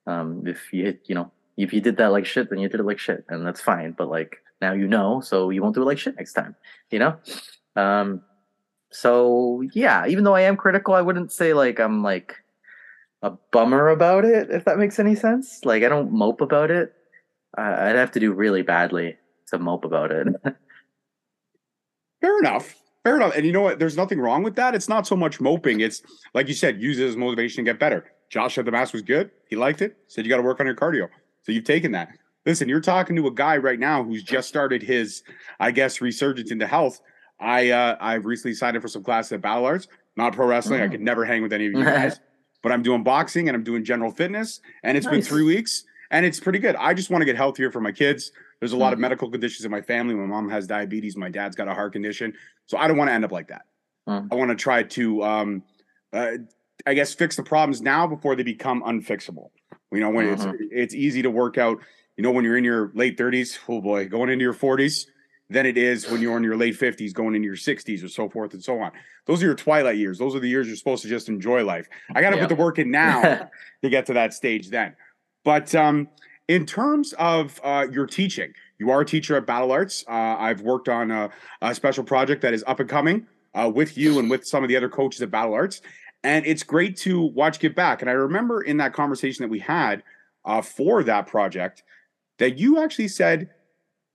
Um, 0.06 0.44
if 0.46 0.72
you 0.72 0.98
you 1.06 1.16
know 1.16 1.32
if 1.58 1.74
you 1.74 1.82
did 1.82 1.98
that 1.98 2.12
like 2.12 2.26
shit, 2.26 2.50
then 2.50 2.60
you 2.60 2.70
did 2.70 2.80
it 2.80 2.86
like 2.86 3.00
shit, 3.00 3.26
and 3.30 3.46
that's 3.46 3.62
fine. 3.62 3.94
But 3.98 4.10
like 4.10 4.38
now 4.62 4.74
you 4.74 4.88
know, 4.88 5.22
so 5.22 5.50
you 5.50 5.62
won't 5.62 5.76
do 5.76 5.82
it 5.82 5.86
like 5.86 6.00
shit 6.00 6.16
next 6.16 6.34
time. 6.34 6.56
You 6.92 7.00
know. 7.00 7.18
Um, 7.76 8.22
so 8.92 9.64
yeah, 9.74 10.08
even 10.08 10.24
though 10.24 10.36
I 10.36 10.42
am 10.42 10.56
critical, 10.56 10.94
I 10.94 11.02
wouldn't 11.02 11.32
say 11.32 11.54
like 11.54 11.80
I'm 11.80 12.04
like 12.04 12.36
a 13.22 13.32
bummer 13.52 13.90
about 13.90 14.26
it. 14.26 14.50
If 14.52 14.66
that 14.66 14.78
makes 14.78 15.00
any 15.00 15.16
sense. 15.16 15.62
Like 15.66 15.84
I 15.84 15.90
don't 15.90 16.12
mope 16.12 16.42
about 16.42 16.72
it. 16.72 16.94
I'd 17.58 17.96
have 17.96 18.12
to 18.12 18.20
do 18.20 18.34
really 18.34 18.62
badly 18.62 19.18
to 19.48 19.58
mope 19.58 19.84
about 19.84 20.12
it. 20.12 20.28
Fair 22.22 22.40
enough. 22.40 22.76
Fair 23.04 23.16
enough. 23.16 23.36
And 23.36 23.46
you 23.46 23.52
know 23.52 23.62
what? 23.62 23.80
There's 23.80 23.98
nothing 23.98 24.20
wrong 24.20 24.44
with 24.44 24.56
that. 24.56 24.76
It's 24.76 24.90
not 24.90 25.08
so 25.08 25.16
much 25.16 25.40
moping. 25.40 25.80
It's 25.80 26.04
like 26.34 26.48
you 26.48 26.54
said, 26.54 26.82
use 26.82 27.00
it 27.00 27.08
as 27.08 27.16
motivation 27.16 27.64
to 27.64 27.72
get 27.72 27.80
better. 27.80 28.06
Josh 28.30 28.56
said 28.56 28.66
the 28.66 28.72
mask 28.72 28.94
was 28.94 29.02
good. 29.02 29.32
He 29.50 29.56
liked 29.56 29.82
it. 29.82 29.98
Said 30.08 30.26
you 30.26 30.30
got 30.30 30.38
to 30.38 30.44
work 30.44 30.60
on 30.60 30.66
your 30.66 30.76
cardio. 30.76 31.08
So 31.48 31.54
you've 31.54 31.64
taken 31.64 31.94
that. 31.94 32.10
Listen, 32.46 32.68
you're 32.68 32.82
talking 32.82 33.16
to 33.16 33.28
a 33.28 33.32
guy 33.32 33.56
right 33.56 33.80
now 33.80 34.04
who's 34.04 34.22
just 34.22 34.50
started 34.50 34.84
his, 34.84 35.24
I 35.62 35.72
guess, 35.72 36.02
resurgence 36.02 36.52
into 36.52 36.68
health. 36.68 37.00
I 37.40 37.70
uh, 37.70 37.96
I've 38.02 38.26
recently 38.26 38.54
signed 38.54 38.76
up 38.76 38.82
for 38.82 38.90
some 38.90 39.02
classes 39.02 39.32
at 39.32 39.42
Battle 39.42 39.66
Arts, 39.66 39.88
not 40.18 40.34
pro 40.34 40.46
wrestling. 40.46 40.82
Mm. 40.82 40.84
I 40.84 40.88
could 40.90 41.02
never 41.02 41.24
hang 41.24 41.42
with 41.42 41.54
any 41.54 41.68
of 41.68 41.74
you 41.74 41.84
guys, 41.86 42.20
but 42.64 42.74
I'm 42.74 42.84
doing 42.84 43.02
boxing 43.02 43.48
and 43.48 43.56
I'm 43.56 43.64
doing 43.64 43.86
general 43.86 44.12
fitness, 44.12 44.60
and 44.84 44.98
it's 44.98 45.06
nice. 45.06 45.16
been 45.16 45.22
three 45.22 45.44
weeks, 45.44 45.86
and 46.12 46.26
it's 46.26 46.40
pretty 46.42 46.60
good. 46.60 46.76
I 46.76 46.94
just 46.94 47.10
want 47.10 47.22
to 47.22 47.26
get 47.26 47.38
healthier 47.38 47.72
for 47.72 47.80
my 47.80 47.94
kids. 47.94 48.34
There's 48.60 48.74
a 48.74 48.78
lot 48.78 48.90
mm. 48.90 48.94
of 48.94 49.00
medical 49.00 49.32
conditions 49.32 49.64
in 49.64 49.72
my 49.72 49.82
family. 49.82 50.16
My 50.16 50.26
mom 50.26 50.50
has 50.50 50.68
diabetes. 50.68 51.16
My 51.16 51.30
dad's 51.30 51.56
got 51.56 51.70
a 51.70 51.74
heart 51.74 51.94
condition, 51.94 52.34
so 52.66 52.78
I 52.78 52.90
don't 52.90 52.98
want 52.98 53.10
to 53.10 53.14
end 53.14 53.24
up 53.24 53.32
like 53.32 53.48
that. 53.48 53.62
Mm. 54.10 54.28
I 54.34 54.36
want 54.36 54.50
to 54.50 54.56
try 54.56 54.84
to, 54.84 55.24
um, 55.24 55.64
uh, 56.12 56.32
I 56.86 56.94
guess, 56.94 57.14
fix 57.14 57.38
the 57.38 57.44
problems 57.44 57.82
now 57.82 58.06
before 58.06 58.36
they 58.36 58.44
become 58.44 58.84
unfixable. 58.84 59.52
You 59.92 60.00
know, 60.00 60.10
when 60.10 60.28
mm-hmm. 60.28 60.50
it's 60.50 60.72
it's 60.72 60.94
easy 60.94 61.22
to 61.22 61.30
work 61.30 61.58
out, 61.58 61.80
you 62.18 62.24
know, 62.24 62.32
when 62.32 62.44
you're 62.44 62.58
in 62.58 62.64
your 62.64 62.92
late 62.94 63.18
30s, 63.18 63.58
oh 63.70 63.82
boy, 63.82 64.08
going 64.08 64.30
into 64.30 64.44
your 64.44 64.54
40s, 64.54 65.06
than 65.50 65.66
it 65.66 65.78
is 65.78 66.10
when 66.10 66.22
you're 66.22 66.36
in 66.36 66.44
your 66.44 66.58
late 66.58 66.78
50s, 66.78 67.14
going 67.14 67.36
into 67.36 67.46
your 67.46 67.56
60s, 67.56 68.04
or 68.04 68.10
so 68.10 68.30
forth 68.30 68.54
and 68.54 68.64
so 68.64 68.80
on. 68.82 68.92
Those 69.26 69.42
are 69.42 69.46
your 69.46 69.56
twilight 69.56 69.98
years. 69.98 70.18
Those 70.18 70.36
are 70.36 70.40
the 70.40 70.50
years 70.50 70.68
you're 70.68 70.76
supposed 70.76 71.04
to 71.04 71.10
just 71.10 71.30
enjoy 71.30 71.64
life. 71.64 71.88
I 72.14 72.22
got 72.22 72.32
to 72.32 72.38
put 72.38 72.50
the 72.50 72.56
work 72.56 72.80
in 72.80 72.92
now 72.92 73.22
to 73.82 73.90
get 73.90 74.06
to 74.08 74.14
that 74.14 74.34
stage 74.34 74.70
then. 74.70 74.96
But 75.44 75.74
um, 75.74 76.10
in 76.48 76.66
terms 76.66 77.14
of 77.14 77.60
uh, 77.64 77.88
your 77.90 78.06
teaching, 78.06 78.54
you 78.80 78.92
are 78.92 79.02
a 79.02 79.06
teacher 79.06 79.36
at 79.38 79.46
Battle 79.46 79.72
Arts. 79.72 80.04
Uh, 80.08 80.12
I've 80.12 80.62
worked 80.62 80.90
on 80.90 81.12
a, 81.12 81.30
a, 81.62 81.74
special 81.74 82.04
project 82.04 82.42
that 82.42 82.54
is 82.54 82.64
up 82.68 82.80
and 82.80 82.90
coming 82.90 83.28
uh, 83.54 83.72
with 83.74 83.98
you 83.98 84.20
and 84.20 84.30
with 84.30 84.46
some 84.46 84.64
of 84.64 84.68
the 84.68 84.76
other 84.76 84.90
coaches 84.90 85.22
at 85.22 85.32
Battle 85.32 85.54
Arts. 85.54 85.82
And 86.24 86.46
it's 86.46 86.64
great 86.64 86.98
to 86.98 87.22
watch 87.22 87.60
Give 87.60 87.76
Back. 87.76 88.02
And 88.02 88.10
I 88.10 88.14
remember 88.14 88.62
in 88.62 88.78
that 88.78 88.94
conversation 88.94 89.44
that 89.44 89.50
we 89.50 89.60
had 89.60 90.04
uh, 90.46 90.62
for 90.62 91.04
that 91.04 91.28
project 91.28 91.84
that 92.40 92.58
you 92.58 92.82
actually 92.84 93.08
said 93.08 93.50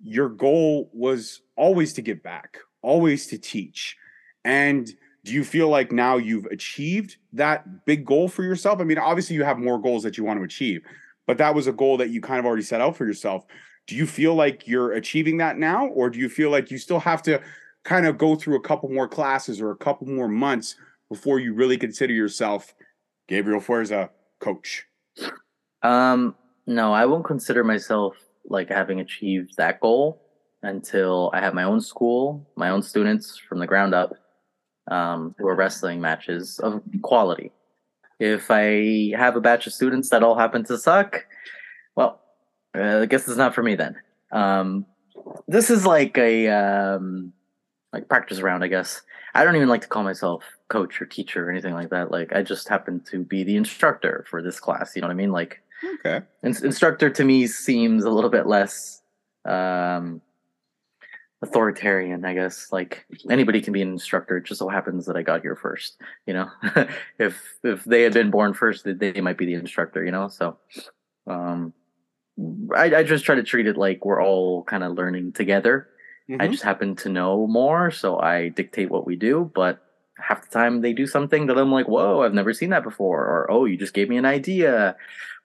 your 0.02 0.28
goal 0.28 0.90
was 0.92 1.42
always 1.56 1.92
to 1.94 2.02
give 2.02 2.23
back, 2.23 2.59
always 2.82 3.26
to 3.28 3.38
teach. 3.38 3.97
And 4.44 4.90
do 5.25 5.32
you 5.32 5.44
feel 5.44 5.68
like 5.68 5.92
now 5.92 6.16
you've 6.16 6.47
achieved 6.47 7.16
that 7.32 7.85
big 7.87 8.04
goal 8.04 8.28
for 8.28 8.42
yourself? 8.42 8.80
I 8.80 8.85
mean, 8.85 8.99
obviously 8.99 9.37
you 9.37 9.44
have 9.44 9.59
more 9.59 9.80
goals 9.80 10.02
that 10.02 10.18
you 10.18 10.25
want 10.25 10.40
to 10.40 10.44
achieve, 10.44 10.82
but 11.26 11.38
that 11.38 11.54
was 11.54 11.68
a 11.68 11.73
goal 11.73 11.97
that 11.99 12.11
you 12.11 12.21
kind 12.21 12.40
of 12.40 12.47
already 12.47 12.62
set 12.62 12.80
out 12.80 12.97
for 12.97 13.06
yourself. 13.06 13.47
Do 13.87 13.94
you 13.94 14.06
feel 14.06 14.35
like 14.35 14.66
you're 14.66 14.92
achieving 14.92 15.37
that 15.38 15.59
now, 15.59 15.87
or 15.88 16.11
do 16.11 16.18
you 16.18 16.28
feel 16.28 16.50
like 16.50 16.71
you 16.71 16.78
still 16.78 17.00
have 17.00 17.23
to 17.23 17.40
kind 17.85 18.06
of 18.06 18.18
go 18.18 18.35
through 18.35 18.56
a 18.56 18.61
couple 18.61 18.88
more 18.88 19.09
classes 19.09 19.61
or 19.61 19.71
a 19.71 19.76
couple 19.76 20.06
more 20.09 20.28
months 20.28 20.76
before 21.12 21.38
you 21.38 21.52
really 21.52 21.76
consider 21.76 22.14
yourself 22.14 22.75
Gabriel 23.28 23.61
Fuerza 23.61 24.09
coach? 24.40 24.87
Um, 25.83 26.35
no, 26.66 26.95
I 26.95 27.04
won't 27.04 27.26
consider 27.26 27.62
myself 27.62 28.16
like 28.49 28.71
having 28.71 28.99
achieved 28.99 29.59
that 29.59 29.78
goal 29.81 30.23
until 30.62 31.31
I 31.35 31.40
have 31.40 31.52
my 31.52 31.64
own 31.64 31.83
school, 31.83 32.49
my 32.57 32.71
own 32.71 32.83
students 32.83 33.37
from 33.37 33.59
the 33.59 33.66
ground 33.66 33.95
up, 33.95 34.14
um, 34.90 35.35
who 35.37 35.47
are 35.49 35.54
wrestling 35.54 36.00
matches 36.00 36.59
of 36.61 36.81
quality. 37.02 37.52
If 38.19 38.50
I 38.50 39.12
have 39.14 39.37
a 39.37 39.40
batch 39.42 39.66
of 39.66 39.75
students 39.75 40.09
that 40.11 40.23
all 40.23 40.38
happen 40.38 40.64
to 40.64 40.78
suck, 40.78 41.26
well, 41.95 42.23
uh, 42.75 43.00
I 43.00 43.07
guess 43.07 43.28
it's 43.28 43.37
not 43.37 43.54
for 43.54 43.62
me 43.62 43.75
then. 43.75 43.97
Um, 44.31 44.87
this 45.47 45.69
is 45.69 45.85
like 45.85 46.16
a 46.16 46.49
um, 46.49 47.35
like 47.92 48.09
practice 48.09 48.40
round, 48.40 48.64
I 48.64 48.69
guess. 48.69 49.02
I 49.34 49.44
don't 49.44 49.56
even 49.56 49.68
like 49.68 49.80
to 49.82 49.88
call 49.88 50.02
myself 50.02 50.44
coach 50.68 51.00
or 51.00 51.06
teacher 51.06 51.46
or 51.46 51.50
anything 51.50 51.74
like 51.74 51.90
that. 51.90 52.10
Like 52.10 52.34
I 52.34 52.42
just 52.42 52.68
happen 52.68 53.00
to 53.10 53.18
be 53.24 53.44
the 53.44 53.56
instructor 53.56 54.24
for 54.28 54.42
this 54.42 54.60
class. 54.60 54.94
You 54.94 55.02
know 55.02 55.08
what 55.08 55.12
I 55.12 55.16
mean? 55.16 55.32
Like 55.32 55.62
okay, 56.00 56.22
in- 56.42 56.64
instructor 56.64 57.10
to 57.10 57.24
me 57.24 57.46
seems 57.46 58.04
a 58.04 58.10
little 58.10 58.30
bit 58.30 58.46
less 58.46 59.02
um, 59.44 60.20
authoritarian. 61.42 62.24
I 62.24 62.34
guess 62.34 62.68
like 62.72 63.06
anybody 63.30 63.60
can 63.60 63.72
be 63.72 63.82
an 63.82 63.90
instructor. 63.90 64.36
It 64.36 64.44
just 64.44 64.58
so 64.58 64.68
happens 64.68 65.06
that 65.06 65.16
I 65.16 65.22
got 65.22 65.42
here 65.42 65.56
first. 65.56 65.98
You 66.26 66.34
know, 66.34 66.50
if 67.18 67.42
if 67.62 67.84
they 67.84 68.02
had 68.02 68.12
been 68.12 68.30
born 68.30 68.54
first, 68.54 68.84
they 68.84 69.20
might 69.20 69.38
be 69.38 69.46
the 69.46 69.54
instructor. 69.54 70.04
You 70.04 70.12
know, 70.12 70.28
so. 70.28 70.58
Um, 71.26 71.72
I, 72.74 72.96
I 72.96 73.02
just 73.04 73.24
try 73.24 73.34
to 73.34 73.42
treat 73.42 73.66
it 73.66 73.76
like 73.76 74.04
we're 74.04 74.22
all 74.22 74.64
kind 74.64 74.82
of 74.82 74.94
learning 74.94 75.32
together 75.32 75.88
Mm-hmm. 76.32 76.42
I 76.42 76.48
just 76.48 76.62
happen 76.62 76.96
to 76.96 77.08
know 77.08 77.46
more, 77.46 77.90
so 77.90 78.18
I 78.18 78.48
dictate 78.48 78.90
what 78.90 79.06
we 79.06 79.16
do. 79.16 79.50
But 79.54 79.82
half 80.18 80.42
the 80.42 80.50
time 80.50 80.80
they 80.80 80.92
do 80.92 81.06
something 81.06 81.46
that 81.46 81.58
I'm 81.58 81.70
like, 81.70 81.88
whoa, 81.88 82.22
I've 82.22 82.34
never 82.34 82.52
seen 82.52 82.70
that 82.70 82.82
before. 82.82 83.20
Or, 83.20 83.50
oh, 83.50 83.66
you 83.66 83.76
just 83.76 83.94
gave 83.94 84.08
me 84.08 84.16
an 84.16 84.24
idea. 84.24 84.96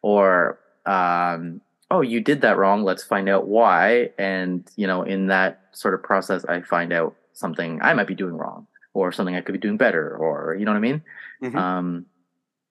Or, 0.02 0.60
um, 0.86 1.62
oh, 1.92 2.02
you 2.02 2.22
did 2.22 2.42
that 2.42 2.58
wrong. 2.58 2.84
Let's 2.84 3.04
find 3.04 3.28
out 3.28 3.48
why. 3.48 4.12
And, 4.18 4.70
you 4.76 4.88
know, 4.88 5.04
in 5.04 5.28
that 5.28 5.62
sort 5.74 5.94
of 5.94 6.04
process, 6.04 6.46
I 6.46 6.62
find 6.62 6.94
out 6.94 7.16
something 7.34 7.80
I 7.82 7.94
might 7.94 8.08
be 8.08 8.16
doing 8.16 8.36
wrong 8.36 8.68
or 8.94 9.12
something 9.12 9.36
I 9.36 9.42
could 9.42 9.54
be 9.54 9.60
doing 9.60 9.78
better 9.78 10.16
or, 10.16 10.56
you 10.56 10.66
know 10.66 10.72
what 10.72 10.78
I 10.78 10.82
mean? 10.82 11.04
Mm-hmm. 11.44 11.58
Um, 11.58 12.06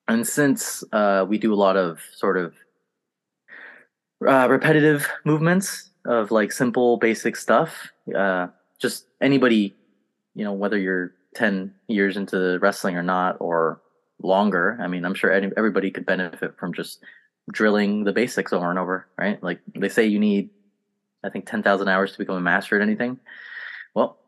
and 0.08 0.26
since 0.26 0.82
uh, 0.92 1.26
we 1.28 1.38
do 1.38 1.52
a 1.52 1.56
lot 1.56 1.76
of 1.76 2.00
sort 2.14 2.36
of 2.36 2.54
uh, 4.26 4.48
repetitive 4.48 5.08
movements 5.24 5.90
of 6.06 6.30
like 6.30 6.52
simple, 6.52 6.96
basic 6.96 7.36
stuff, 7.36 7.92
uh, 8.16 8.48
just 8.78 9.06
anybody, 9.20 9.74
you 10.34 10.44
know, 10.44 10.52
whether 10.52 10.78
you're 10.78 11.12
10 11.34 11.74
years 11.88 12.16
into 12.16 12.58
wrestling 12.60 12.96
or 12.96 13.02
not, 13.02 13.36
or 13.40 13.80
longer. 14.22 14.78
I 14.80 14.86
mean, 14.86 15.04
I'm 15.04 15.14
sure 15.14 15.30
any, 15.30 15.50
everybody 15.56 15.90
could 15.90 16.06
benefit 16.06 16.56
from 16.58 16.72
just 16.72 17.00
drilling 17.52 18.04
the 18.04 18.12
basics 18.12 18.52
over 18.52 18.70
and 18.70 18.78
over, 18.78 19.06
right? 19.18 19.42
Like 19.42 19.60
they 19.74 19.88
say 19.88 20.06
you 20.06 20.18
need, 20.18 20.50
I 21.24 21.30
think, 21.30 21.46
10,000 21.46 21.88
hours 21.88 22.12
to 22.12 22.18
become 22.18 22.36
a 22.36 22.40
master 22.40 22.76
at 22.76 22.82
anything. 22.82 23.18
well, 23.94 24.18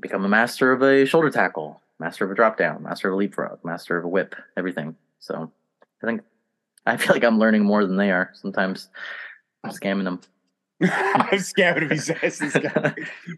become 0.00 0.24
a 0.24 0.28
master 0.28 0.72
of 0.72 0.82
a 0.82 1.04
shoulder 1.04 1.30
tackle, 1.30 1.80
master 1.98 2.24
of 2.24 2.30
a 2.30 2.34
drop 2.34 2.56
down, 2.56 2.82
master 2.82 3.08
of 3.08 3.14
a 3.14 3.16
leapfrog, 3.16 3.64
master 3.64 3.98
of 3.98 4.04
a 4.04 4.08
whip, 4.08 4.34
everything. 4.56 4.96
So 5.18 5.50
I 6.02 6.06
think 6.06 6.22
I 6.86 6.96
feel 6.96 7.14
like 7.14 7.24
I'm 7.24 7.38
learning 7.38 7.64
more 7.64 7.84
than 7.84 7.96
they 7.96 8.10
are. 8.10 8.30
Sometimes 8.34 8.88
I'm 9.64 9.70
scamming 9.70 10.04
them. 10.04 10.20
I'm 10.90 11.38
scared 11.40 11.82
him, 11.84 11.90
he 11.90 11.98
says. 11.98 12.38
This 12.38 12.56
guy. 12.56 12.94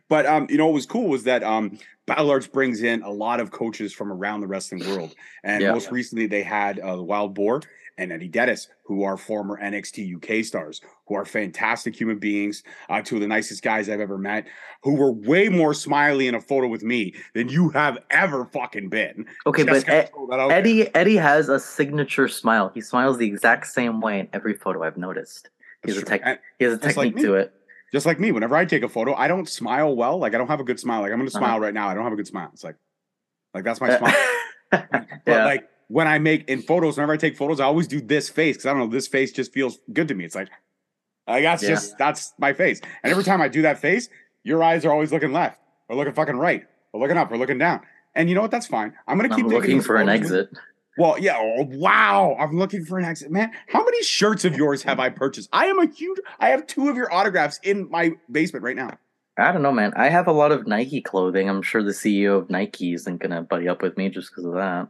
But 0.09 0.27
um, 0.27 0.47
you 0.51 0.59
know 0.59 0.67
what 0.67 0.75
was 0.75 0.87
cool 0.87 1.09
was 1.09 1.25
that 1.25 1.43
um 1.43 1.79
Battle 2.07 2.31
Arts 2.31 2.47
brings 2.47 2.83
in 2.83 3.03
a 3.03 3.11
lot 3.11 3.41
of 3.41 3.51
coaches 3.51 3.93
from 3.93 4.13
around 4.13 4.41
the 4.41 4.47
wrestling 4.47 4.87
world. 4.89 5.15
And 5.45 5.63
Yeah. 5.63 5.73
most 5.73 5.91
recently 5.91 6.27
they 6.27 6.43
had 6.43 6.79
uh, 6.81 6.97
the 6.97 7.03
Wild 7.03 7.35
Boar 7.35 7.63
and 7.99 8.13
Eddie 8.13 8.29
Dennis, 8.29 8.69
who 8.85 9.05
are 9.05 9.17
former 9.17 9.61
NXT 9.63 10.17
UK 10.17 10.45
stars, 10.45 10.81
who 11.07 11.15
are 11.15 11.25
fantastic 11.25 11.95
human 11.99 12.19
beings, 12.19 12.63
uh, 12.89 13.01
two 13.03 13.17
of 13.17 13.21
the 13.21 13.27
nicest 13.29 13.63
guys 13.63 13.89
I've 13.91 14.01
ever 14.01 14.17
met, 14.19 14.47
who 14.83 14.95
were 14.95 15.13
way 15.13 15.49
more 15.51 15.75
smiley 15.75 16.27
in 16.27 16.35
a 16.35 16.41
photo 16.41 16.67
with 16.67 16.83
me 16.83 17.15
than 17.35 17.49
you 17.49 17.69
have 17.71 17.99
ever 18.11 18.47
fucking 18.47 18.89
been. 18.89 19.27
Okay, 19.47 19.65
Just 19.65 19.87
but 19.87 19.93
Ed- 19.95 20.11
throw 20.13 20.27
that 20.29 20.41
out 20.41 20.49
there. 20.49 20.59
Eddie 20.59 20.95
Eddie 20.95 21.17
has 21.17 21.49
a 21.49 21.61
signature 21.61 22.27
smile. 22.29 22.71
He 22.75 22.81
smiles 22.81 23.19
the 23.19 23.27
exact 23.27 23.67
same 23.67 24.01
way 24.01 24.19
in 24.21 24.29
every 24.33 24.55
photo 24.55 24.83
I've 24.83 24.97
noticed. 24.97 25.51
He 25.85 25.93
has 25.93 26.03
a 26.03 26.05
tech, 26.05 26.43
he 26.59 26.65
has 26.65 26.75
a 26.75 26.77
like 26.77 26.95
technique 26.95 27.15
me. 27.17 27.23
to 27.23 27.35
it. 27.35 27.53
just 27.93 28.07
like 28.07 28.21
me, 28.21 28.33
whenever 28.33 28.55
I 28.57 28.65
take 28.65 28.83
a 28.83 28.89
photo, 28.89 29.15
I 29.15 29.29
don't 29.29 29.49
smile 29.49 29.95
well. 29.97 30.19
Like 30.19 30.35
I 30.35 30.39
don't 30.39 30.49
have 30.49 30.61
a 30.61 30.65
good 30.65 30.79
smile. 30.81 31.01
Like 31.01 31.13
I'm 31.13 31.19
gonna 31.19 31.29
Uh-huh. 31.31 31.39
smile 31.39 31.61
right 31.61 31.75
now. 31.75 31.89
I 31.89 31.95
don't 31.95 32.05
have 32.05 32.13
a 32.13 32.17
good 32.17 32.27
smile. 32.27 32.51
It's 32.53 32.65
like, 32.65 32.77
like 33.55 33.65
that's 33.65 33.81
my 33.81 33.97
smile. 33.97 34.15
But 34.73 35.09
yeah. 35.27 35.45
like 35.45 35.69
when 35.89 36.07
I 36.07 36.19
make 36.21 36.49
in 36.49 36.63
photos, 36.63 36.97
whenever 36.97 37.13
I 37.13 37.17
take 37.17 37.37
photos, 37.37 37.59
I 37.61 37.65
always 37.65 37.89
do 37.89 38.01
this 38.01 38.29
face 38.29 38.57
because 38.57 38.67
I 38.67 38.71
don't 38.71 38.79
know, 38.79 38.87
this 38.87 39.09
face 39.09 39.33
just 39.33 39.53
feels 39.53 39.79
good 39.93 40.07
to 40.09 40.15
me. 40.15 40.25
It's 40.25 40.35
like, 40.37 40.49
like 41.27 41.43
that's 41.43 41.63
Yeah. 41.63 41.71
just 41.71 41.99
that's 41.99 42.33
my 42.39 42.53
face. 42.53 42.81
And 43.03 43.11
every 43.11 43.25
time 43.25 43.41
I 43.41 43.49
do 43.49 43.63
that 43.63 43.79
face, 43.81 44.09
your 44.45 44.63
eyes 44.63 44.85
are 44.85 44.93
always 44.93 45.13
looking 45.13 45.33
left 45.33 45.61
or 45.89 45.97
looking 45.97 46.13
fucking 46.15 46.37
right 46.37 46.65
or 46.93 47.01
looking 47.01 47.17
up 47.17 47.33
or 47.33 47.39
looking 47.39 47.59
down. 47.59 47.81
And 48.15 48.29
you 48.29 48.35
know 48.35 48.43
what? 48.43 48.51
That's 48.53 48.67
fine. 48.67 48.93
I'm 49.09 49.17
gonna 49.19 49.29
keep 49.35 49.47
I'm 49.47 49.51
looking 49.51 49.81
for 49.81 49.97
an 49.97 50.09
exit. 50.09 50.51
Well, 51.01 51.19
yeah. 51.19 51.39
Oh, 51.39 51.67
wow. 51.71 52.37
I'm 52.39 52.59
looking 52.59 52.85
for 52.85 52.99
an 52.99 53.07
exit, 53.07 53.31
man. 53.31 53.53
How 53.69 53.83
many 53.83 54.03
shirts 54.03 54.45
of 54.45 54.55
yours 54.55 54.83
have 54.83 55.01
I 55.01 55.09
purchased? 55.09 55.49
I 55.51 55.65
am 55.65 55.79
a 55.79 55.87
huge. 55.87 56.19
I 56.39 56.51
have 56.51 56.67
two 56.67 56.91
of 56.91 56.97
your 56.97 57.11
autographs 57.11 57.59
in 57.63 57.89
my 57.91 58.13
basement 58.31 58.67
right 58.67 58.77
now. 58.77 58.91
I 59.39 59.51
don't 59.51 59.63
know, 59.63 59.73
man. 59.73 59.95
I 59.97 60.11
have 60.11 60.27
a 60.27 60.33
lot 60.33 60.53
of 60.53 60.67
Nike 60.67 61.01
clothing. 61.01 61.49
I'm 61.49 61.63
sure 61.63 61.83
the 61.83 61.93
CEO 61.93 62.37
of 62.37 62.51
Nike 62.51 62.93
isn't 62.93 63.17
gonna 63.17 63.41
buddy 63.41 63.67
up 63.67 63.81
with 63.81 63.97
me 63.97 64.11
just 64.11 64.31
because 64.31 64.45
of 64.45 64.53
that. 64.53 64.89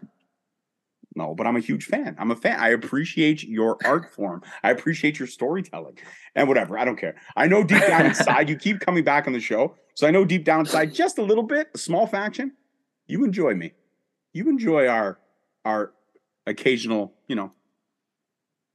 No, 1.15 1.33
but 1.33 1.47
I'm 1.47 1.55
a 1.55 1.61
huge 1.61 1.85
fan. 1.85 2.17
I'm 2.19 2.33
a 2.33 2.37
fan. 2.37 2.59
I 2.59 2.71
appreciate 2.71 3.45
your 3.45 3.79
art 3.85 4.13
form. 4.13 4.43
I 4.65 4.73
appreciate 4.73 5.21
your 5.21 5.29
storytelling 5.29 5.97
and 6.35 6.49
whatever. 6.49 6.77
I 6.77 6.85
don't 6.85 6.99
care. 6.99 7.15
I 7.37 7.47
know 7.47 7.63
deep 7.63 7.87
down 7.87 8.07
inside, 8.07 8.49
you 8.49 8.57
keep 8.59 8.81
coming 8.81 9.05
back 9.05 9.29
on 9.29 9.33
the 9.33 9.39
show. 9.39 9.77
So 9.95 10.09
I 10.09 10.11
know 10.11 10.25
deep 10.25 10.45
down 10.45 10.61
inside, 10.61 10.93
just 10.93 11.19
a 11.19 11.23
little 11.23 11.45
bit, 11.45 11.69
a 11.73 11.79
small 11.79 12.09
faction, 12.09 12.51
you 13.07 13.23
enjoy 13.23 13.55
me. 13.55 13.75
You 14.33 14.49
enjoy 14.49 14.89
our 14.89 15.21
our 15.65 15.93
occasional, 16.51 17.15
you 17.29 17.37
know, 17.37 17.53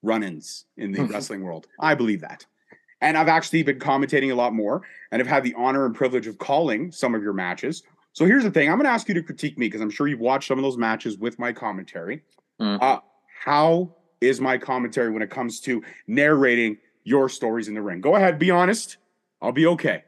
run-ins 0.01 0.65
in 0.77 0.91
the 0.91 0.99
Mhm. 0.99 1.11
wrestling 1.11 1.41
world. 1.43 1.67
I 1.79 1.95
believe 1.95 2.21
that. 2.21 2.45
And 3.01 3.17
I've 3.17 3.27
actually 3.27 3.63
been 3.63 3.79
commentating 3.79 4.31
a 4.31 4.35
lot 4.35 4.53
more 4.53 4.81
and 5.11 5.19
have 5.19 5.27
had 5.27 5.43
the 5.43 5.53
honor 5.55 5.85
and 5.85 5.93
privilege 5.93 6.27
of 6.27 6.37
calling 6.37 6.91
some 6.91 7.13
of 7.13 7.21
your 7.21 7.33
matches. 7.33 7.83
So 8.13 8.25
here's 8.25 8.43
the 8.43 8.51
thing. 8.51 8.69
I'm 8.69 8.77
going 8.77 8.85
to 8.85 8.91
ask 8.91 9.07
you 9.07 9.13
to 9.15 9.21
critique 9.23 9.57
me 9.57 9.67
because 9.67 9.81
I'm 9.81 9.89
sure 9.89 10.07
you've 10.07 10.19
watched 10.21 10.47
some 10.47 10.57
of 10.57 10.63
those 10.63 10.77
matches 10.77 11.17
with 11.17 11.37
my 11.37 11.51
commentary. 11.51 12.23
Mm. 12.59 12.81
Uh, 12.81 12.99
how 13.43 13.93
is 14.21 14.39
my 14.39 14.57
commentary 14.57 15.11
when 15.11 15.21
it 15.21 15.29
comes 15.29 15.59
to 15.61 15.83
narrating 16.07 16.77
your 17.03 17.27
stories 17.29 17.67
in 17.67 17.73
the 17.73 17.81
ring? 17.81 17.99
Go 17.99 18.15
ahead, 18.15 18.39
be 18.39 18.49
honest. 18.51 18.97
I'll 19.41 19.51
be 19.51 19.67
okay. 19.67 20.03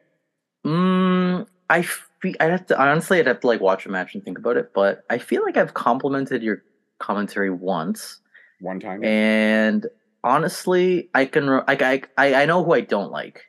Mm, 0.66 1.46
I 1.70 1.82
fe- 1.82 2.36
I 2.40 2.46
have 2.46 2.66
to 2.68 2.80
honestly, 2.82 3.20
I'd 3.20 3.28
have 3.28 3.42
to 3.42 3.48
like 3.48 3.60
watch 3.62 3.86
a 3.86 3.90
match 3.90 4.16
and 4.16 4.24
think 4.24 4.38
about 4.40 4.58
it. 4.58 4.74
But 4.74 5.04
I 5.10 5.18
feel 5.18 5.44
like 5.44 5.58
I've 5.58 5.74
complimented 5.74 6.42
your 6.42 6.64
commentary 7.00 7.50
once, 7.50 8.20
One 8.62 8.80
time. 8.80 9.04
and 9.04 9.86
honestly, 10.24 11.10
I 11.14 11.26
can 11.26 11.46
like 11.48 11.82
I 11.82 12.02
I 12.18 12.34
I 12.44 12.46
know 12.46 12.64
who 12.64 12.74
I 12.74 12.82
don't 12.82 13.12
like, 13.12 13.46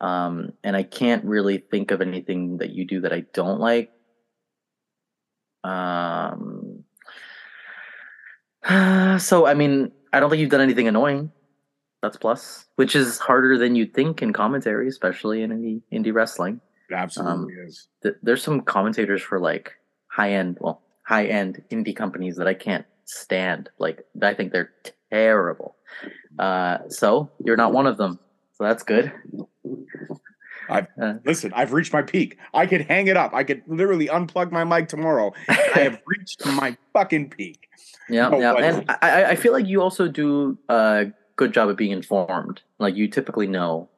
um, 0.00 0.52
and 0.64 0.76
I 0.76 0.82
can't 0.82 1.24
really 1.24 1.58
think 1.58 1.90
of 1.90 2.00
anything 2.00 2.58
that 2.58 2.70
you 2.70 2.84
do 2.86 3.00
that 3.02 3.12
I 3.12 3.24
don't 3.32 3.60
like. 3.60 3.90
Um. 5.64 6.84
So 9.18 9.46
I 9.46 9.54
mean, 9.54 9.92
I 10.12 10.20
don't 10.20 10.30
think 10.30 10.40
you've 10.40 10.50
done 10.50 10.60
anything 10.60 10.88
annoying. 10.88 11.30
That's 12.02 12.16
plus, 12.16 12.66
which 12.76 12.96
is 12.96 13.18
harder 13.18 13.58
than 13.58 13.74
you'd 13.74 13.92
think 13.92 14.22
in 14.22 14.32
commentary, 14.32 14.88
especially 14.88 15.42
in 15.42 15.50
indie 15.50 15.82
indie 15.92 16.14
wrestling. 16.14 16.60
it 16.88 16.94
absolutely 16.94 17.52
is. 17.54 17.88
Th- 18.02 18.14
there's 18.22 18.42
some 18.42 18.60
commentators 18.62 19.20
for 19.22 19.38
like 19.38 19.72
high 20.08 20.32
end, 20.32 20.56
well, 20.60 20.82
high 21.10 21.26
end 21.26 21.60
indie 21.70 21.94
companies 22.02 22.36
that 22.36 22.46
I 22.46 22.54
can't 22.54 22.86
stand. 23.04 23.68
Like 23.78 24.06
I 24.22 24.32
think 24.34 24.52
they're 24.52 24.70
terrible. 25.10 25.74
Uh, 26.38 26.78
so 26.88 27.28
you're 27.44 27.56
not 27.56 27.72
one 27.72 27.86
of 27.88 27.96
them. 27.96 28.18
So 28.56 28.64
that's 28.64 28.84
good. 28.84 29.12
I've- 30.68 30.86
Uh, 31.02 31.14
Listen, 31.24 31.52
I've 31.54 31.72
reached 31.72 31.92
my 31.92 32.02
peak. 32.02 32.38
I 32.54 32.64
could 32.66 32.82
hang 32.82 33.08
it 33.08 33.16
up. 33.16 33.34
I 33.34 33.42
could 33.42 33.62
literally 33.66 34.06
unplug 34.06 34.52
my 34.52 34.62
mic 34.62 34.86
tomorrow. 34.88 35.32
I 35.48 35.80
have 35.80 36.00
reached 36.06 36.46
my 36.46 36.76
fucking 36.92 37.30
peak. 37.30 37.68
yeah, 38.08 38.28
No, 38.28 38.38
yeah, 38.38 38.54
and 38.54 38.84
I, 39.02 39.24
I- 39.32 39.34
feel 39.36 39.52
like 39.52 39.66
you 39.66 39.82
also 39.82 40.06
do 40.06 40.56
a 40.68 41.06
good 41.34 41.52
job 41.52 41.68
of 41.70 41.76
being 41.76 41.90
informed. 41.90 42.60
Like 42.78 42.94
you 42.94 43.08
typically 43.08 43.48
know 43.48 43.88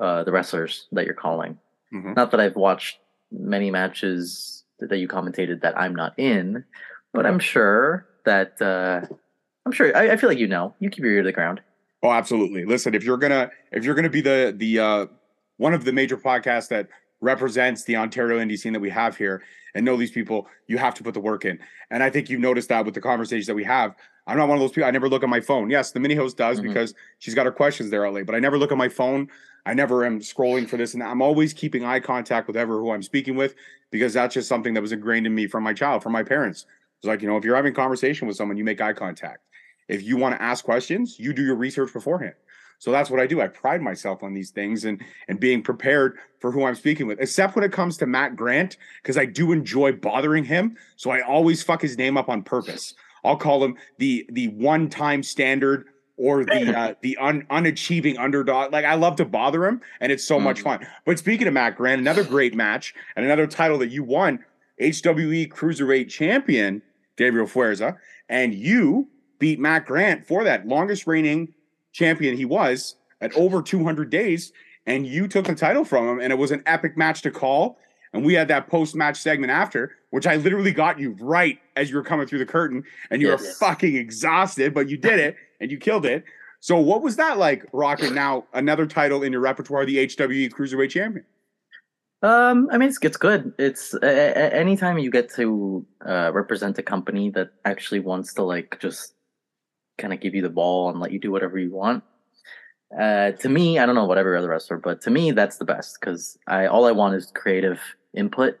uh, 0.00 0.22
the 0.24 0.30
wrestlers 0.30 0.86
that 0.92 1.04
you're 1.04 1.14
calling. 1.14 1.58
Mhm. 1.92 2.14
Not 2.14 2.30
that 2.30 2.38
I've 2.40 2.56
watched 2.56 2.98
many 3.32 3.70
matches 3.72 4.63
that 4.88 4.98
you 4.98 5.08
commentated 5.08 5.62
that 5.62 5.78
I'm 5.78 5.94
not 5.94 6.18
in, 6.18 6.64
but 7.12 7.26
I'm 7.26 7.38
sure 7.38 8.06
that 8.24 8.60
uh, 8.60 9.06
I'm 9.66 9.72
sure. 9.72 9.96
I, 9.96 10.12
I 10.12 10.16
feel 10.16 10.28
like 10.28 10.38
you 10.38 10.48
know. 10.48 10.74
You 10.80 10.90
keep 10.90 11.04
your 11.04 11.12
ear 11.12 11.22
to 11.22 11.28
the 11.28 11.32
ground. 11.32 11.60
Oh, 12.02 12.10
absolutely. 12.10 12.64
Listen, 12.64 12.94
if 12.94 13.04
you're 13.04 13.16
gonna 13.16 13.50
if 13.72 13.84
you're 13.84 13.94
gonna 13.94 14.10
be 14.10 14.20
the 14.20 14.54
the 14.56 14.78
uh 14.78 15.06
one 15.56 15.72
of 15.72 15.84
the 15.84 15.92
major 15.92 16.16
podcasts 16.16 16.68
that 16.68 16.88
represents 17.20 17.84
the 17.84 17.96
Ontario 17.96 18.38
indie 18.38 18.58
scene 18.58 18.72
that 18.74 18.80
we 18.80 18.90
have 18.90 19.16
here 19.16 19.42
and 19.74 19.84
know 19.84 19.96
these 19.96 20.10
people, 20.10 20.46
you 20.66 20.76
have 20.76 20.94
to 20.94 21.02
put 21.02 21.14
the 21.14 21.20
work 21.20 21.44
in. 21.44 21.58
And 21.90 22.02
I 22.02 22.10
think 22.10 22.28
you've 22.28 22.40
noticed 22.40 22.68
that 22.68 22.84
with 22.84 22.94
the 22.94 23.00
conversations 23.00 23.46
that 23.46 23.54
we 23.54 23.64
have. 23.64 23.94
I'm 24.26 24.38
not 24.38 24.48
one 24.48 24.56
of 24.56 24.62
those 24.62 24.70
people. 24.72 24.86
I 24.88 24.90
never 24.90 25.08
look 25.08 25.22
at 25.22 25.28
my 25.28 25.40
phone. 25.40 25.70
Yes, 25.70 25.92
the 25.92 26.00
mini 26.00 26.14
host 26.14 26.36
does 26.36 26.60
Mhm. 26.60 26.64
because 26.64 26.94
she's 27.18 27.34
got 27.34 27.46
her 27.46 27.52
questions 27.52 27.90
there 27.90 28.08
late, 28.10 28.26
but 28.26 28.34
I 28.34 28.38
never 28.40 28.56
look 28.58 28.72
at 28.72 28.78
my 28.78 28.88
phone. 28.88 29.28
I 29.66 29.74
never 29.74 30.04
am 30.04 30.20
scrolling 30.20 30.68
for 30.68 30.76
this, 30.76 30.94
and 30.94 31.02
I'm 31.02 31.22
always 31.22 31.52
keeping 31.52 31.84
eye 31.84 32.00
contact 32.00 32.46
with 32.46 32.56
ever 32.56 32.78
who 32.78 32.90
I'm 32.90 33.02
speaking 33.02 33.36
with 33.36 33.54
because 33.90 34.14
that's 34.14 34.34
just 34.34 34.48
something 34.48 34.74
that 34.74 34.80
was 34.82 34.92
ingrained 34.92 35.26
in 35.26 35.34
me 35.34 35.46
from 35.46 35.62
my 35.62 35.72
child, 35.72 36.02
from 36.02 36.12
my 36.12 36.22
parents. 36.22 36.66
It's 36.98 37.06
like 37.06 37.22
you 37.22 37.28
know, 37.28 37.36
if 37.36 37.44
you're 37.44 37.56
having 37.56 37.72
a 37.72 37.74
conversation 37.74 38.26
with 38.26 38.36
someone, 38.36 38.56
you 38.56 38.64
make 38.64 38.80
eye 38.80 38.92
contact. 38.92 39.40
If 39.88 40.02
you 40.02 40.16
want 40.16 40.34
to 40.36 40.42
ask 40.42 40.64
questions, 40.64 41.18
you 41.18 41.32
do 41.34 41.42
your 41.44 41.56
research 41.56 41.92
beforehand. 41.92 42.34
So 42.78 42.90
that's 42.90 43.08
what 43.10 43.20
I 43.20 43.26
do. 43.26 43.40
I 43.40 43.48
pride 43.48 43.80
myself 43.80 44.22
on 44.22 44.34
these 44.34 44.50
things 44.50 44.84
and 44.84 45.02
and 45.28 45.38
being 45.40 45.62
prepared 45.62 46.18
for 46.40 46.50
who 46.50 46.64
I'm 46.64 46.74
speaking 46.74 47.06
with, 47.06 47.20
except 47.20 47.54
when 47.56 47.64
it 47.64 47.72
comes 47.72 47.96
to 47.98 48.06
Matt 48.06 48.36
Grant, 48.36 48.76
because 49.02 49.16
I 49.16 49.26
do 49.26 49.52
enjoy 49.52 49.92
bothering 49.92 50.44
him. 50.44 50.76
So 50.96 51.10
I 51.10 51.20
always 51.20 51.62
fuck 51.62 51.80
his 51.82 51.96
name 51.96 52.16
up 52.18 52.28
on 52.28 52.42
purpose. 52.42 52.94
I'll 53.24 53.36
call 53.36 53.64
him 53.64 53.76
the 53.98 54.26
the 54.30 54.48
one 54.48 54.88
time 54.88 55.22
standard 55.22 55.86
or 56.16 56.44
the 56.44 56.78
uh, 56.78 56.94
the 57.02 57.16
un, 57.16 57.44
unachieving 57.50 58.18
underdog. 58.18 58.72
Like 58.72 58.84
I 58.84 58.94
love 58.94 59.16
to 59.16 59.24
bother 59.24 59.66
him, 59.66 59.80
and 60.00 60.12
it's 60.12 60.22
so 60.24 60.38
much 60.38 60.60
Mhm. 60.60 60.64
fun. 60.64 60.86
But 61.04 61.18
speaking 61.18 61.48
of 61.48 61.54
Matt 61.54 61.76
Grant, 61.76 62.00
another 62.00 62.22
great 62.22 62.54
match 62.54 62.94
and 63.16 63.24
another 63.24 63.46
title 63.46 63.78
that 63.78 63.88
you 63.90 64.04
won, 64.04 64.38
HWE 64.80 65.46
Cruiserweight 65.48 66.08
Champion 66.08 66.82
Gabriel 67.16 67.46
Fuerza, 67.46 67.96
and 68.28 68.54
you 68.54 69.08
beat 69.38 69.58
Matt 69.58 69.86
Grant 69.86 70.26
for 70.26 70.44
that 70.44 70.66
longest 70.68 71.06
reigning 71.06 71.54
champion 71.92 72.36
he 72.36 72.44
was 72.44 72.96
at 73.20 73.32
over 73.36 73.62
200 73.62 74.10
days, 74.10 74.52
and 74.86 75.06
you 75.06 75.26
took 75.28 75.46
the 75.46 75.54
title 75.54 75.84
from 75.84 76.08
him, 76.08 76.20
and 76.20 76.32
it 76.32 76.36
was 76.36 76.50
an 76.50 76.62
epic 76.66 76.96
match 76.96 77.22
to 77.22 77.30
call. 77.30 77.78
And 78.14 78.24
we 78.24 78.32
had 78.32 78.46
that 78.48 78.68
post 78.68 78.94
match 78.94 79.16
segment 79.20 79.50
after, 79.50 79.96
which 80.10 80.24
I 80.26 80.36
literally 80.36 80.70
got 80.72 81.00
you 81.00 81.16
right 81.20 81.58
as 81.74 81.90
you 81.90 81.96
were 81.96 82.04
coming 82.04 82.26
through 82.28 82.38
the 82.38 82.46
curtain, 82.46 82.84
and 83.10 83.20
you 83.20 83.26
were 83.26 83.32
Yes. 83.34 83.58
fucking 83.58 83.96
exhausted, 83.96 84.72
but 84.72 84.88
you 84.88 84.96
did 84.96 85.18
it 85.18 85.36
and 85.60 85.68
you 85.70 85.78
killed 85.78 86.06
it. 86.06 86.24
So, 86.60 86.78
what 86.78 87.02
was 87.02 87.16
that 87.16 87.38
like, 87.38 87.66
rocking 87.72 88.14
now 88.24 88.46
another 88.54 88.86
title 88.86 89.24
in 89.24 89.32
your 89.32 89.40
repertoire, 89.40 89.84
the 89.84 89.98
HWE 90.06 90.48
Cruiserweight 90.50 90.90
Champion? 90.90 91.26
Um, 92.22 92.68
I 92.72 92.78
mean, 92.78 92.88
it's 92.88 92.98
it's 93.02 93.16
good. 93.18 93.52
It's 93.58 93.92
a- 93.94 93.98
a- 94.06 94.54
anytime 94.54 94.96
you 94.98 95.10
get 95.10 95.28
to 95.34 95.84
uh, 96.06 96.30
represent 96.32 96.78
a 96.78 96.82
company 96.82 97.30
that 97.30 97.50
actually 97.64 98.00
wants 98.00 98.32
to 98.34 98.42
like 98.44 98.78
just 98.80 99.14
kind 99.98 100.12
of 100.14 100.20
give 100.20 100.34
you 100.36 100.40
the 100.40 100.48
ball 100.48 100.88
and 100.88 101.00
let 101.00 101.10
you 101.10 101.18
do 101.18 101.30
whatever 101.32 101.58
you 101.58 101.72
want. 101.72 102.02
Uh, 102.98 103.32
to 103.32 103.48
me, 103.48 103.78
I 103.80 103.84
don't 103.86 103.96
know 103.96 104.04
about 104.04 104.18
every 104.18 104.38
other 104.38 104.48
wrestler, 104.48 104.78
but 104.78 105.02
to 105.02 105.10
me, 105.10 105.32
that's 105.32 105.56
the 105.58 105.64
best 105.64 105.98
because 106.00 106.38
I 106.46 106.66
all 106.66 106.86
I 106.86 106.92
want 106.92 107.16
is 107.16 107.30
creative 107.34 107.80
input. 108.14 108.58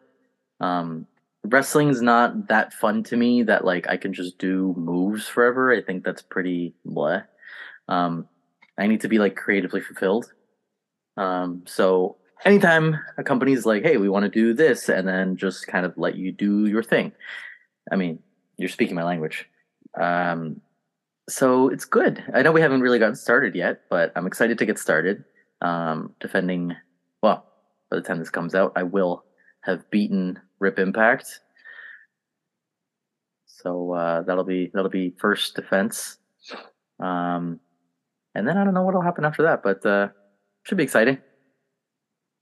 Um, 0.60 1.06
wrestling's 1.44 2.00
not 2.00 2.48
that 2.48 2.72
fun 2.72 3.02
to 3.04 3.16
me 3.16 3.42
that 3.42 3.64
like 3.64 3.88
I 3.88 3.96
can 3.96 4.12
just 4.12 4.38
do 4.38 4.74
moves 4.76 5.26
forever. 5.28 5.72
I 5.72 5.82
think 5.82 6.04
that's 6.04 6.22
pretty 6.22 6.74
bleh. 6.86 7.24
Um, 7.88 8.28
I 8.78 8.86
need 8.86 9.02
to 9.02 9.08
be 9.08 9.18
like 9.18 9.36
creatively 9.36 9.80
fulfilled. 9.80 10.32
Um, 11.16 11.62
so 11.66 12.16
anytime 12.44 12.98
a 13.18 13.22
company's 13.22 13.66
like, 13.66 13.82
"Hey, 13.82 13.96
we 13.96 14.08
want 14.08 14.24
to 14.24 14.30
do 14.30 14.54
this," 14.54 14.88
and 14.88 15.06
then 15.06 15.36
just 15.36 15.66
kind 15.66 15.86
of 15.86 15.96
let 15.96 16.16
you 16.16 16.32
do 16.32 16.66
your 16.66 16.82
thing. 16.82 17.12
I 17.92 17.96
mean, 17.96 18.18
you're 18.56 18.68
speaking 18.68 18.94
my 18.94 19.04
language. 19.04 19.48
Um, 20.00 20.60
so 21.28 21.68
it's 21.68 21.84
good. 21.84 22.22
I 22.34 22.42
know 22.42 22.52
we 22.52 22.60
haven't 22.60 22.80
really 22.80 22.98
gotten 22.98 23.16
started 23.16 23.54
yet, 23.54 23.82
but 23.88 24.12
I'm 24.16 24.26
excited 24.26 24.58
to 24.58 24.66
get 24.66 24.78
started. 24.78 25.24
Um, 25.62 26.14
defending, 26.20 26.74
well, 27.22 27.46
by 27.90 27.96
the 27.96 28.02
time 28.02 28.18
this 28.18 28.30
comes 28.30 28.54
out, 28.54 28.72
I 28.76 28.82
will 28.82 29.24
have 29.64 29.90
beaten 29.90 30.38
Rip 30.58 30.78
Impact. 30.78 31.40
So 33.46 33.92
uh, 33.92 34.22
that'll 34.22 34.44
be 34.44 34.70
that'll 34.74 34.90
be 34.90 35.14
first 35.18 35.56
defense. 35.56 36.18
Um, 37.00 37.60
and 38.34 38.46
then 38.46 38.58
I 38.58 38.64
don't 38.64 38.74
know 38.74 38.82
what'll 38.82 39.02
happen 39.02 39.24
after 39.24 39.42
that, 39.44 39.62
but 39.62 39.84
uh, 39.86 40.08
should 40.64 40.78
be 40.78 40.84
exciting. 40.84 41.18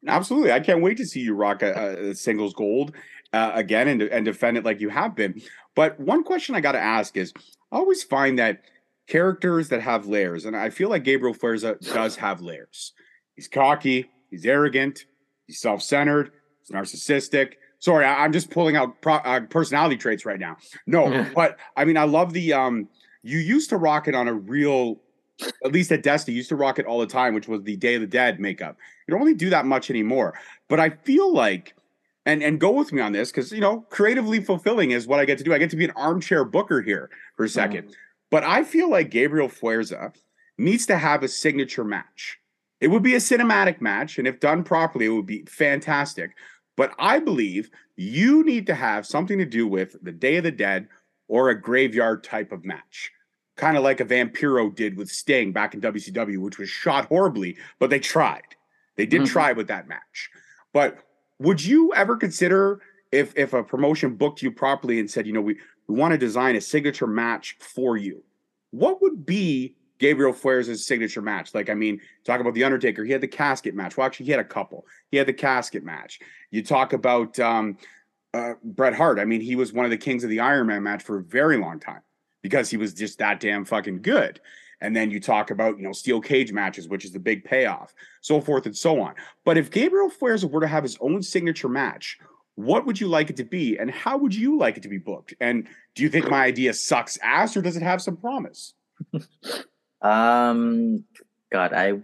Absolutely, 0.06 0.50
I 0.50 0.58
can't 0.60 0.82
wait 0.82 0.96
to 0.96 1.06
see 1.06 1.20
you 1.20 1.34
rock 1.34 1.62
a, 1.62 2.10
a 2.10 2.14
singles 2.14 2.54
gold 2.54 2.92
uh, 3.32 3.52
again 3.54 3.86
and 3.86 4.02
and 4.02 4.24
defend 4.24 4.56
it 4.56 4.64
like 4.64 4.80
you 4.80 4.88
have 4.88 5.14
been. 5.14 5.40
But 5.76 6.00
one 6.00 6.24
question 6.24 6.54
I 6.56 6.60
got 6.60 6.72
to 6.72 6.80
ask 6.80 7.16
is, 7.16 7.32
I 7.70 7.76
always 7.76 8.02
find 8.02 8.38
that 8.38 8.62
characters 9.08 9.68
that 9.68 9.80
have 9.80 10.06
layers, 10.06 10.44
and 10.44 10.56
I 10.56 10.70
feel 10.70 10.88
like 10.88 11.04
Gabriel 11.04 11.34
Fuerza 11.34 11.78
does 11.94 12.16
have 12.16 12.40
layers. 12.40 12.94
He's 13.36 13.48
cocky, 13.48 14.10
he's 14.28 14.44
arrogant, 14.44 15.06
he's 15.46 15.60
self-centered, 15.60 16.32
he's 16.62 16.74
narcissistic. 16.74 17.54
Sorry, 17.78 18.04
I, 18.04 18.24
am 18.24 18.32
just 18.32 18.50
pulling 18.50 18.76
out 18.76 19.00
pro, 19.02 19.14
uh, 19.14 19.40
personality 19.40 19.96
traits 19.96 20.24
right 20.24 20.38
now. 20.38 20.56
No, 20.86 21.26
but 21.34 21.58
I 21.76 21.84
mean, 21.84 21.96
I 21.96 22.04
love 22.04 22.32
the 22.32 22.52
um. 22.52 22.88
You 23.24 23.38
used 23.38 23.70
to 23.70 23.76
rock 23.76 24.08
it 24.08 24.16
on 24.16 24.26
a 24.26 24.34
real 24.34 25.00
at 25.64 25.72
least 25.72 25.92
at 25.92 26.02
Destiny, 26.02 26.36
used 26.36 26.48
to 26.50 26.56
rock 26.56 26.78
it 26.78 26.86
all 26.86 27.00
the 27.00 27.06
time, 27.06 27.34
which 27.34 27.48
was 27.48 27.62
the 27.62 27.76
Day 27.76 27.94
of 27.94 28.00
the 28.00 28.06
Dead 28.06 28.40
makeup. 28.40 28.76
You 29.06 29.12
don't 29.12 29.20
really 29.20 29.34
do 29.34 29.50
that 29.50 29.66
much 29.66 29.90
anymore. 29.90 30.34
But 30.68 30.80
I 30.80 30.90
feel 30.90 31.32
like, 31.32 31.74
and 32.24 32.42
and 32.42 32.60
go 32.60 32.70
with 32.70 32.92
me 32.92 33.00
on 33.00 33.12
this, 33.12 33.30
because 33.30 33.52
you 33.52 33.60
know, 33.60 33.80
creatively 33.90 34.40
fulfilling 34.40 34.92
is 34.92 35.06
what 35.06 35.20
I 35.20 35.24
get 35.24 35.38
to 35.38 35.44
do. 35.44 35.52
I 35.52 35.58
get 35.58 35.70
to 35.70 35.76
be 35.76 35.84
an 35.84 35.92
armchair 35.92 36.44
booker 36.44 36.82
here 36.82 37.10
for 37.36 37.44
a 37.44 37.48
2nd 37.48 37.84
mm. 37.84 37.92
But 38.30 38.44
I 38.44 38.64
feel 38.64 38.90
like 38.90 39.10
Gabriel 39.10 39.48
Fuerza 39.48 40.14
needs 40.56 40.86
to 40.86 40.96
have 40.96 41.22
a 41.22 41.28
signature 41.28 41.84
match. 41.84 42.38
It 42.82 42.88
would 42.88 43.02
be 43.02 43.14
a 43.14 43.18
cinematic 43.18 43.80
match, 43.80 44.18
and 44.18 44.26
if 44.26 44.40
done 44.40 44.64
properly, 44.64 45.06
it 45.06 45.10
would 45.10 45.26
be 45.26 45.44
fantastic. 45.46 46.32
But 46.76 46.92
I 46.98 47.18
believe 47.18 47.70
you 47.96 48.44
need 48.44 48.66
to 48.66 48.74
have 48.74 49.06
something 49.06 49.38
to 49.38 49.46
do 49.46 49.66
with 49.66 49.96
the 50.02 50.12
Day 50.12 50.36
of 50.36 50.44
the 50.44 50.50
Dead 50.50 50.88
or 51.28 51.48
a 51.48 51.60
graveyard 51.60 52.24
type 52.24 52.52
of 52.52 52.64
match 52.64 53.12
kind 53.56 53.76
of 53.76 53.82
like 53.82 54.00
a 54.00 54.04
Vampiro 54.04 54.74
did 54.74 54.96
with 54.96 55.10
Sting 55.10 55.52
back 55.52 55.74
in 55.74 55.80
WCW, 55.80 56.38
which 56.38 56.58
was 56.58 56.68
shot 56.68 57.06
horribly, 57.06 57.56
but 57.78 57.90
they 57.90 57.98
tried. 58.00 58.42
They 58.96 59.06
did 59.06 59.22
mm-hmm. 59.22 59.32
try 59.32 59.52
with 59.52 59.68
that 59.68 59.88
match. 59.88 60.30
But 60.72 60.98
would 61.38 61.64
you 61.64 61.92
ever 61.94 62.16
consider 62.16 62.80
if 63.10 63.36
if 63.36 63.52
a 63.52 63.62
promotion 63.62 64.16
booked 64.16 64.42
you 64.42 64.50
properly 64.50 64.98
and 64.98 65.10
said, 65.10 65.26
you 65.26 65.32
know, 65.32 65.40
we, 65.40 65.58
we 65.86 65.94
want 65.94 66.12
to 66.12 66.18
design 66.18 66.56
a 66.56 66.60
signature 66.60 67.06
match 67.06 67.56
for 67.60 67.96
you, 67.96 68.24
what 68.70 69.02
would 69.02 69.26
be 69.26 69.76
Gabriel 70.02 70.32
Fuerza's 70.32 70.84
signature 70.84 71.22
match? 71.22 71.54
Like, 71.54 71.70
I 71.70 71.74
mean, 71.74 72.00
talk 72.24 72.40
about 72.40 72.54
the 72.54 72.64
Undertaker, 72.64 73.04
he 73.04 73.12
had 73.12 73.20
the 73.20 73.28
casket 73.28 73.72
match. 73.72 73.96
Well, 73.96 74.04
actually, 74.04 74.26
he 74.26 74.32
had 74.32 74.40
a 74.40 74.44
couple. 74.44 74.84
He 75.12 75.16
had 75.16 75.28
the 75.28 75.32
casket 75.32 75.84
match. 75.84 76.18
You 76.50 76.64
talk 76.64 76.92
about 76.92 77.38
um, 77.38 77.78
uh, 78.34 78.54
Bret 78.64 78.94
Hart. 78.94 79.20
I 79.20 79.24
mean, 79.24 79.40
he 79.40 79.54
was 79.54 79.72
one 79.72 79.84
of 79.84 79.92
the 79.92 79.96
kings 79.96 80.24
of 80.24 80.30
the 80.30 80.40
Iron 80.40 80.66
Man 80.66 80.82
match 80.82 81.04
for 81.04 81.18
a 81.18 81.22
very 81.22 81.56
long 81.56 81.78
time 81.78 82.00
because 82.42 82.68
he 82.68 82.76
was 82.76 82.92
just 82.92 83.20
that 83.20 83.38
damn 83.38 83.64
fucking 83.64 84.02
good. 84.02 84.40
And 84.80 84.96
then 84.96 85.12
you 85.12 85.20
talk 85.20 85.52
about, 85.52 85.78
you 85.78 85.84
know, 85.84 85.92
steel 85.92 86.20
cage 86.20 86.52
matches, 86.52 86.88
which 86.88 87.04
is 87.04 87.12
the 87.12 87.20
big 87.20 87.44
payoff, 87.44 87.94
so 88.22 88.40
forth 88.40 88.66
and 88.66 88.76
so 88.76 89.00
on. 89.00 89.14
But 89.44 89.56
if 89.56 89.70
Gabriel 89.70 90.10
Fuerza 90.10 90.50
were 90.50 90.62
to 90.62 90.66
have 90.66 90.82
his 90.82 90.98
own 91.00 91.22
signature 91.22 91.68
match, 91.68 92.18
what 92.56 92.86
would 92.86 93.00
you 93.00 93.06
like 93.06 93.30
it 93.30 93.36
to 93.36 93.44
be? 93.44 93.78
And 93.78 93.88
how 93.88 94.18
would 94.18 94.34
you 94.34 94.58
like 94.58 94.76
it 94.76 94.82
to 94.82 94.88
be 94.88 94.98
booked? 94.98 95.34
And 95.40 95.68
do 95.94 96.02
you 96.02 96.08
think 96.08 96.28
my 96.28 96.44
idea 96.44 96.74
sucks 96.74 97.16
ass 97.22 97.56
or 97.56 97.62
does 97.62 97.76
it 97.76 97.84
have 97.84 98.02
some 98.02 98.16
promise? 98.16 98.74
um, 100.02 101.04
God, 101.50 101.72
I 101.72 102.00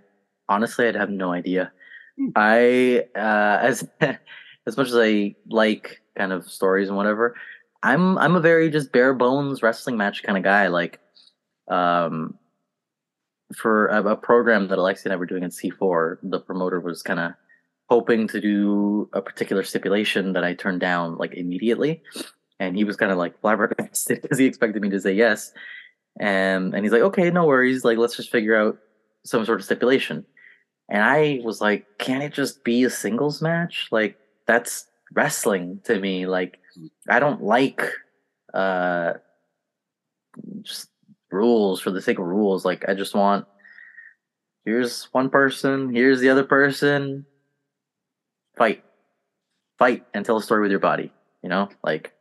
honestly, 0.48 0.88
I'd 0.88 0.94
have 0.94 1.10
no 1.10 1.32
idea. 1.32 1.72
Hmm. 2.18 2.28
I, 2.36 3.04
uh, 3.14 3.58
as, 3.62 3.88
as 4.66 4.76
much 4.76 4.88
as 4.88 4.96
I 4.96 5.34
like 5.48 6.00
kind 6.16 6.32
of 6.32 6.48
stories 6.48 6.88
and 6.88 6.96
whatever, 6.96 7.34
I'm 7.82 8.18
I'm 8.18 8.34
a 8.34 8.40
very 8.40 8.70
just 8.70 8.92
bare 8.92 9.14
bones 9.14 9.62
wrestling 9.62 9.96
match 9.96 10.22
kind 10.22 10.36
of 10.36 10.44
guy. 10.44 10.66
Like, 10.68 11.00
um, 11.68 12.34
for 13.54 13.86
a, 13.86 14.02
a, 14.02 14.16
program 14.16 14.68
that 14.68 14.78
Alexi 14.78 15.04
and 15.04 15.12
I 15.12 15.16
were 15.16 15.26
doing 15.26 15.42
in 15.42 15.50
C4, 15.50 16.18
the 16.22 16.40
promoter 16.40 16.80
was 16.80 17.02
kind 17.02 17.20
of 17.20 17.32
hoping 17.88 18.28
to 18.28 18.40
do 18.40 19.08
a 19.12 19.22
particular 19.22 19.62
stipulation 19.62 20.32
that 20.32 20.44
I 20.44 20.54
turned 20.54 20.80
down 20.80 21.16
like 21.18 21.34
immediately, 21.34 22.02
and 22.58 22.76
he 22.76 22.84
was 22.84 22.96
kind 22.96 23.12
of 23.12 23.18
like 23.18 23.40
flabbergasted 23.40 24.22
because 24.22 24.38
he 24.38 24.46
expected 24.46 24.82
me 24.82 24.90
to 24.90 25.00
say 25.00 25.12
yes, 25.12 25.52
and 26.18 26.74
and 26.74 26.84
he's 26.84 26.92
like, 26.92 27.02
okay, 27.02 27.30
no 27.30 27.46
worries, 27.46 27.84
like 27.84 27.98
let's 27.98 28.16
just 28.16 28.30
figure 28.30 28.56
out 28.56 28.78
some 29.24 29.44
sort 29.44 29.60
of 29.60 29.64
stipulation, 29.64 30.24
and 30.88 31.02
I 31.02 31.40
was 31.42 31.60
like, 31.60 31.86
can 31.98 32.22
it 32.22 32.32
just 32.32 32.64
be 32.64 32.84
a 32.84 32.90
singles 32.90 33.42
match? 33.42 33.88
Like 33.90 34.18
that's 34.46 34.86
wrestling 35.14 35.80
to 35.84 35.98
me, 35.98 36.26
like 36.26 36.58
I 37.08 37.20
don't 37.20 37.42
like 37.42 37.82
uh 38.54 39.14
just 40.62 40.88
rules 41.30 41.80
for 41.80 41.90
the 41.90 42.00
sake 42.02 42.18
of 42.18 42.24
rules. 42.24 42.64
Like 42.64 42.88
I 42.88 42.94
just 42.94 43.14
want 43.14 43.46
here's 44.64 45.04
one 45.12 45.30
person, 45.30 45.94
here's 45.94 46.20
the 46.20 46.28
other 46.28 46.44
person. 46.44 47.26
Fight. 48.56 48.84
Fight 49.78 50.04
and 50.14 50.24
tell 50.24 50.36
a 50.36 50.42
story 50.42 50.62
with 50.62 50.70
your 50.70 50.80
body. 50.80 51.12
You 51.42 51.48
know? 51.48 51.68
Like 51.84 52.12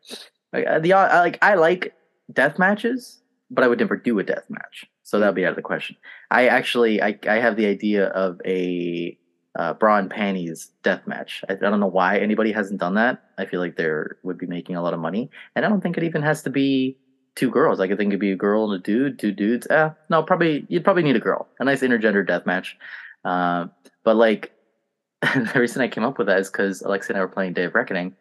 like 0.53 0.65
the 0.81 0.91
like 0.91 1.39
I 1.41 1.55
like 1.55 1.93
death 2.31 2.60
matches, 2.60 3.21
but 3.49 3.63
I 3.63 3.67
would 3.67 3.79
never 3.79 3.95
do 3.95 4.19
a 4.19 4.23
death 4.23 4.45
match. 4.49 4.86
So 5.03 5.19
that 5.19 5.27
would 5.27 5.36
be 5.36 5.45
out 5.45 5.51
of 5.51 5.55
the 5.55 5.62
question. 5.62 5.95
I 6.31 6.47
actually 6.47 7.01
I, 7.01 7.17
I 7.27 7.36
have 7.36 7.55
the 7.55 7.65
idea 7.65 8.07
of 8.07 8.41
a 8.45 9.17
uh, 9.57 9.73
bra 9.73 9.97
and 9.97 10.10
panties 10.10 10.71
death 10.83 11.07
match. 11.07 11.43
I, 11.49 11.53
I, 11.53 11.55
don't 11.55 11.79
know 11.79 11.88
why 11.88 12.19
anybody 12.19 12.51
hasn't 12.51 12.79
done 12.79 12.93
that. 12.95 13.23
I 13.38 13.45
feel 13.45 13.60
like 13.60 13.75
they 13.75 13.89
would 14.23 14.38
be 14.38 14.45
making 14.45 14.75
a 14.75 14.83
lot 14.83 14.93
of 14.93 14.99
money, 14.99 15.31
and 15.55 15.65
I 15.65 15.69
don't 15.69 15.81
think 15.81 15.97
it 15.97 16.03
even 16.03 16.21
has 16.21 16.43
to 16.43 16.49
be 16.51 16.97
two 17.36 17.49
girls. 17.49 17.79
I 17.79 17.88
could 17.88 17.97
think 17.97 18.10
it'd 18.10 18.19
be 18.19 18.31
a 18.31 18.36
girl 18.36 18.71
and 18.71 18.79
a 18.79 18.83
dude, 18.83 19.17
two 19.17 19.31
dudes. 19.31 19.67
Eh, 19.69 19.89
no, 20.10 20.23
probably 20.23 20.65
you'd 20.69 20.83
probably 20.83 21.03
need 21.03 21.15
a 21.15 21.21
girl, 21.21 21.47
a 21.60 21.65
nice 21.65 21.81
intergender 21.81 22.25
death 22.25 22.45
match. 22.45 22.77
Uh, 23.25 23.67
but 24.03 24.15
like 24.15 24.51
the 25.21 25.60
reason 25.60 25.81
I 25.81 25.88
came 25.88 26.03
up 26.03 26.17
with 26.17 26.27
that 26.27 26.39
is 26.39 26.51
because 26.51 26.81
Alexa 26.81 27.12
and 27.12 27.17
I 27.17 27.21
were 27.21 27.27
playing 27.27 27.53
Day 27.53 27.63
of 27.63 27.75
Reckoning, 27.75 28.15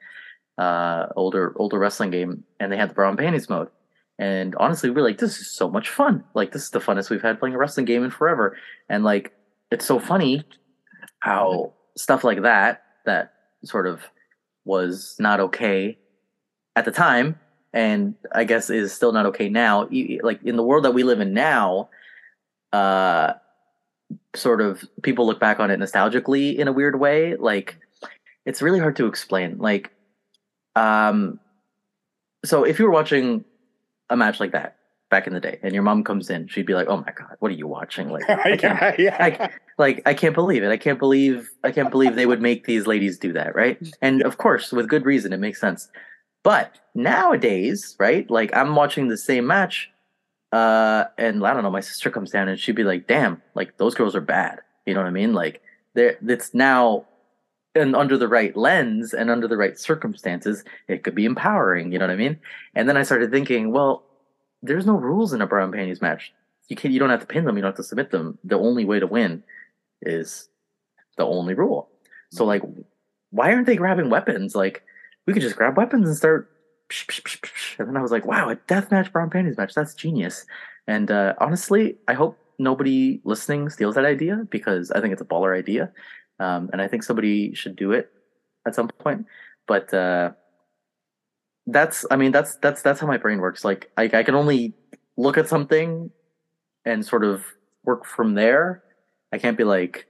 uh, 0.56 1.06
older 1.16 1.52
older 1.56 1.78
wrestling 1.78 2.10
game, 2.10 2.44
and 2.60 2.72
they 2.72 2.76
had 2.76 2.90
the 2.90 2.94
bra 2.94 3.08
and 3.08 3.18
panties 3.18 3.50
mode. 3.50 3.68
And 4.18 4.54
honestly, 4.56 4.90
we 4.90 5.00
are 5.00 5.04
like, 5.04 5.18
this 5.18 5.38
is 5.38 5.50
so 5.50 5.68
much 5.68 5.90
fun. 5.90 6.24
Like 6.34 6.52
this 6.52 6.62
is 6.62 6.70
the 6.70 6.80
funnest 6.80 7.10
we've 7.10 7.22
had 7.22 7.38
playing 7.38 7.54
a 7.54 7.58
wrestling 7.58 7.86
game 7.86 8.02
in 8.02 8.10
forever. 8.10 8.56
And 8.88 9.04
like, 9.04 9.32
it's 9.70 9.84
so 9.84 9.98
funny 9.98 10.44
how 11.20 11.72
stuff 11.96 12.24
like 12.24 12.42
that 12.42 12.82
that 13.04 13.32
sort 13.64 13.86
of 13.86 14.02
was 14.64 15.16
not 15.18 15.40
okay 15.40 15.98
at 16.76 16.84
the 16.84 16.90
time 16.90 17.38
and 17.72 18.14
i 18.32 18.44
guess 18.44 18.70
is 18.70 18.92
still 18.92 19.12
not 19.12 19.26
okay 19.26 19.48
now 19.48 19.88
like 20.22 20.42
in 20.44 20.56
the 20.56 20.62
world 20.62 20.84
that 20.84 20.92
we 20.92 21.02
live 21.02 21.20
in 21.20 21.32
now 21.32 21.88
uh 22.72 23.32
sort 24.34 24.60
of 24.60 24.84
people 25.02 25.26
look 25.26 25.40
back 25.40 25.58
on 25.58 25.70
it 25.70 25.80
nostalgically 25.80 26.56
in 26.56 26.68
a 26.68 26.72
weird 26.72 27.00
way 27.00 27.34
like 27.36 27.78
it's 28.44 28.62
really 28.62 28.78
hard 28.78 28.94
to 28.94 29.06
explain 29.06 29.56
like 29.58 29.90
um 30.76 31.40
so 32.44 32.62
if 32.64 32.78
you 32.78 32.84
were 32.84 32.90
watching 32.90 33.44
a 34.10 34.16
match 34.16 34.40
like 34.40 34.52
that 34.52 34.76
back 35.10 35.26
in 35.26 35.34
the 35.34 35.40
day. 35.40 35.58
And 35.62 35.72
your 35.72 35.82
mom 35.82 36.02
comes 36.04 36.30
in 36.30 36.48
she'd 36.48 36.66
be 36.66 36.74
like 36.74 36.88
oh 36.88 36.98
my 36.98 37.12
god 37.12 37.36
what 37.38 37.50
are 37.50 37.54
you 37.54 37.66
watching? 37.66 38.10
Like 38.10 38.28
I 38.30 38.56
can't, 38.56 38.98
yeah, 38.98 39.16
I, 39.18 39.50
like 39.78 40.02
i 40.06 40.14
can't 40.14 40.34
believe 40.34 40.62
it. 40.62 40.70
I 40.70 40.76
can't 40.76 40.98
believe 40.98 41.50
i 41.64 41.70
can't 41.70 41.90
believe 41.90 42.16
they 42.16 42.26
would 42.26 42.42
make 42.42 42.66
these 42.66 42.86
ladies 42.86 43.18
do 43.18 43.32
that 43.34 43.54
right? 43.54 43.78
And 44.02 44.22
of 44.22 44.38
course 44.38 44.72
with 44.72 44.88
good 44.88 45.04
reason 45.04 45.32
it 45.32 45.40
makes 45.40 45.60
sense. 45.60 45.88
But 46.42 46.78
nowadays 46.94 47.96
right 47.98 48.28
like 48.30 48.54
i'm 48.56 48.74
watching 48.74 49.08
the 49.08 49.18
same 49.18 49.46
match 49.46 49.90
uh 50.52 51.04
and 51.18 51.44
i 51.44 51.52
don't 51.52 51.62
know 51.62 51.70
my 51.70 51.80
sister 51.80 52.08
comes 52.08 52.30
down 52.30 52.48
and 52.48 52.58
she'd 52.58 52.76
be 52.76 52.84
like 52.84 53.06
damn 53.06 53.42
like 53.54 53.76
those 53.78 53.94
girls 53.94 54.14
are 54.16 54.20
bad. 54.20 54.60
You 54.86 54.94
know 54.94 55.00
what 55.00 55.08
i 55.08 55.10
mean? 55.10 55.32
Like 55.34 55.62
there 55.94 56.16
it's 56.26 56.54
now 56.54 57.06
and 57.76 57.94
under 57.94 58.16
the 58.16 58.28
right 58.28 58.56
lens 58.56 59.12
and 59.12 59.30
under 59.30 59.46
the 59.46 59.56
right 59.56 59.78
circumstances 59.78 60.64
it 60.88 61.02
could 61.04 61.14
be 61.14 61.24
empowering 61.24 61.92
you 61.92 61.98
know 61.98 62.06
what 62.06 62.12
i 62.12 62.16
mean 62.16 62.38
and 62.74 62.88
then 62.88 62.96
i 62.96 63.02
started 63.02 63.30
thinking 63.30 63.72
well 63.72 64.06
there's 64.62 64.86
no 64.86 64.96
rules 64.96 65.32
in 65.32 65.42
a 65.42 65.46
bra 65.46 65.64
and 65.64 65.72
panties 65.72 66.02
match. 66.02 66.32
You 66.68 66.76
can 66.76 66.92
you 66.92 66.98
don't 66.98 67.10
have 67.10 67.20
to 67.20 67.26
pin 67.26 67.44
them. 67.44 67.56
You 67.56 67.62
don't 67.62 67.70
have 67.70 67.76
to 67.76 67.84
submit 67.84 68.10
them. 68.10 68.38
The 68.44 68.58
only 68.58 68.84
way 68.84 69.00
to 69.00 69.06
win 69.06 69.42
is 70.02 70.48
the 71.16 71.24
only 71.24 71.54
rule. 71.54 71.88
So 72.30 72.44
like, 72.44 72.62
why 73.30 73.52
aren't 73.52 73.66
they 73.66 73.76
grabbing 73.76 74.10
weapons? 74.10 74.54
Like, 74.54 74.82
we 75.26 75.32
could 75.32 75.42
just 75.42 75.56
grab 75.56 75.76
weapons 75.76 76.08
and 76.08 76.16
start. 76.16 76.50
And 77.78 77.88
then 77.88 77.96
I 77.96 78.02
was 78.02 78.12
like, 78.12 78.26
wow, 78.26 78.48
a 78.48 78.54
death 78.54 78.90
match, 78.90 79.12
bra 79.12 79.24
and 79.24 79.32
panties 79.32 79.56
match. 79.56 79.74
That's 79.74 79.94
genius. 79.94 80.46
And 80.86 81.10
uh, 81.10 81.34
honestly, 81.38 81.96
I 82.06 82.14
hope 82.14 82.38
nobody 82.58 83.20
listening 83.24 83.68
steals 83.70 83.96
that 83.96 84.04
idea 84.04 84.46
because 84.50 84.90
I 84.92 85.00
think 85.00 85.12
it's 85.12 85.22
a 85.22 85.26
baller 85.26 85.56
idea. 85.56 85.90
Um, 86.38 86.70
and 86.72 86.80
I 86.80 86.88
think 86.88 87.02
somebody 87.02 87.54
should 87.54 87.76
do 87.76 87.92
it 87.92 88.10
at 88.66 88.74
some 88.74 88.88
point. 88.88 89.26
But 89.66 89.92
uh, 89.92 90.32
that's, 91.66 92.04
I 92.10 92.16
mean, 92.16 92.32
that's 92.32 92.56
that's 92.56 92.82
that's 92.82 93.00
how 93.00 93.06
my 93.06 93.16
brain 93.16 93.38
works. 93.38 93.64
Like, 93.64 93.90
I, 93.96 94.04
I 94.04 94.22
can 94.22 94.34
only 94.34 94.74
look 95.16 95.38
at 95.38 95.48
something 95.48 96.10
and 96.84 97.04
sort 97.04 97.24
of 97.24 97.44
work 97.84 98.04
from 98.04 98.34
there. 98.34 98.82
I 99.32 99.38
can't 99.38 99.58
be 99.58 99.64
like, 99.64 100.06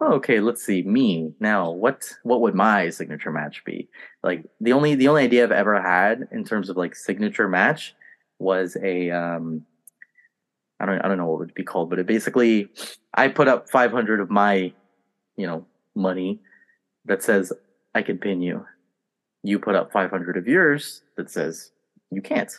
oh, 0.00 0.14
okay, 0.14 0.40
let's 0.40 0.64
see, 0.64 0.82
me 0.82 1.32
now. 1.40 1.70
What 1.70 2.04
what 2.22 2.40
would 2.40 2.54
my 2.54 2.90
signature 2.90 3.32
match 3.32 3.64
be? 3.64 3.88
Like 4.22 4.44
the 4.60 4.72
only 4.72 4.94
the 4.94 5.08
only 5.08 5.24
idea 5.24 5.44
I've 5.44 5.50
ever 5.50 5.80
had 5.80 6.28
in 6.30 6.44
terms 6.44 6.70
of 6.70 6.76
like 6.76 6.94
signature 6.94 7.48
match 7.48 7.94
was 8.38 8.76
a 8.82 9.10
um 9.10 9.66
I 10.78 10.86
don't 10.86 11.00
I 11.04 11.08
don't 11.08 11.18
know 11.18 11.26
what 11.26 11.34
it 11.34 11.38
would 11.46 11.54
be 11.54 11.64
called, 11.64 11.90
but 11.90 11.98
it 11.98 12.06
basically 12.06 12.68
I 13.12 13.28
put 13.28 13.48
up 13.48 13.68
500 13.68 14.20
of 14.20 14.30
my 14.30 14.72
you 15.36 15.46
know 15.46 15.66
money 15.94 16.40
that 17.04 17.22
says 17.22 17.52
I 17.94 18.02
can 18.02 18.18
pin 18.18 18.42
you. 18.42 18.66
You 19.42 19.58
put 19.58 19.74
up 19.74 19.92
500 19.92 20.36
of 20.36 20.46
yours 20.46 21.02
that 21.16 21.30
says 21.30 21.72
you 22.10 22.20
can't. 22.20 22.52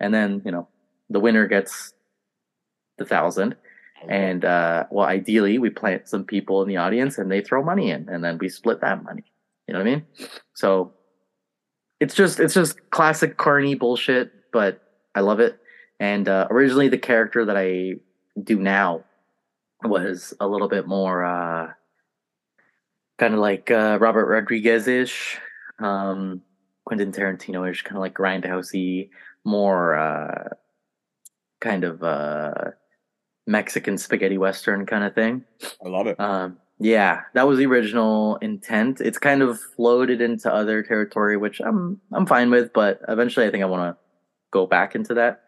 And 0.00 0.12
then, 0.12 0.42
you 0.44 0.50
know, 0.50 0.68
the 1.10 1.20
winner 1.20 1.46
gets 1.46 1.94
the 2.98 3.04
thousand 3.04 3.56
and 4.08 4.44
uh, 4.44 4.84
well, 4.90 5.06
ideally, 5.06 5.58
we 5.58 5.70
plant 5.70 6.08
some 6.08 6.24
people 6.24 6.62
in 6.62 6.68
the 6.68 6.76
audience 6.76 7.18
and 7.18 7.30
they 7.30 7.40
throw 7.40 7.62
money 7.62 7.90
in, 7.90 8.08
and 8.08 8.24
then 8.24 8.38
we 8.38 8.48
split 8.48 8.80
that 8.80 9.02
money. 9.04 9.24
You 9.66 9.74
know 9.74 9.80
what 9.80 9.86
I 9.86 9.90
mean? 9.90 10.06
So 10.54 10.92
it's 12.00 12.14
just 12.14 12.40
it's 12.40 12.54
just 12.54 12.90
classic 12.90 13.36
carny 13.36 13.74
bullshit, 13.74 14.32
but 14.52 14.82
I 15.14 15.20
love 15.20 15.40
it. 15.40 15.58
And 16.00 16.28
uh, 16.28 16.48
originally, 16.50 16.88
the 16.88 16.98
character 16.98 17.44
that 17.44 17.56
I 17.56 17.94
do 18.42 18.58
now 18.58 19.04
was 19.84 20.34
a 20.40 20.48
little 20.48 20.68
bit 20.68 20.86
more 20.86 21.24
uh, 21.24 21.68
kind 23.22 23.34
of 23.34 23.40
like 23.40 23.70
uh, 23.70 23.98
Robert 24.00 24.26
Rodriguez 24.26 24.88
ish, 24.88 25.38
um, 25.78 26.42
Quentin 26.84 27.12
Tarantino 27.12 27.70
ish, 27.70 27.82
kind 27.82 27.96
of 27.96 28.00
like 28.00 28.14
grindhousey, 28.14 29.10
more 29.44 29.94
uh, 29.94 30.48
kind 31.60 31.84
of 31.84 32.02
uh, 32.02 32.52
Mexican 33.46 33.96
spaghetti 33.96 34.38
western 34.38 34.86
kind 34.86 35.04
of 35.04 35.14
thing. 35.14 35.44
I 35.84 35.88
love 35.88 36.08
it. 36.08 36.18
Um, 36.18 36.58
yeah, 36.80 37.20
that 37.34 37.46
was 37.46 37.58
the 37.58 37.66
original 37.66 38.38
intent. 38.38 39.00
It's 39.00 39.18
kind 39.18 39.40
of 39.40 39.60
floated 39.60 40.20
into 40.20 40.52
other 40.52 40.82
territory, 40.82 41.36
which 41.36 41.60
I'm 41.60 42.00
I'm 42.12 42.26
fine 42.26 42.50
with, 42.50 42.72
but 42.72 43.02
eventually 43.06 43.46
I 43.46 43.52
think 43.52 43.62
I 43.62 43.66
want 43.66 43.94
to 43.94 44.02
go 44.50 44.66
back 44.66 44.96
into 44.96 45.14
that. 45.14 45.42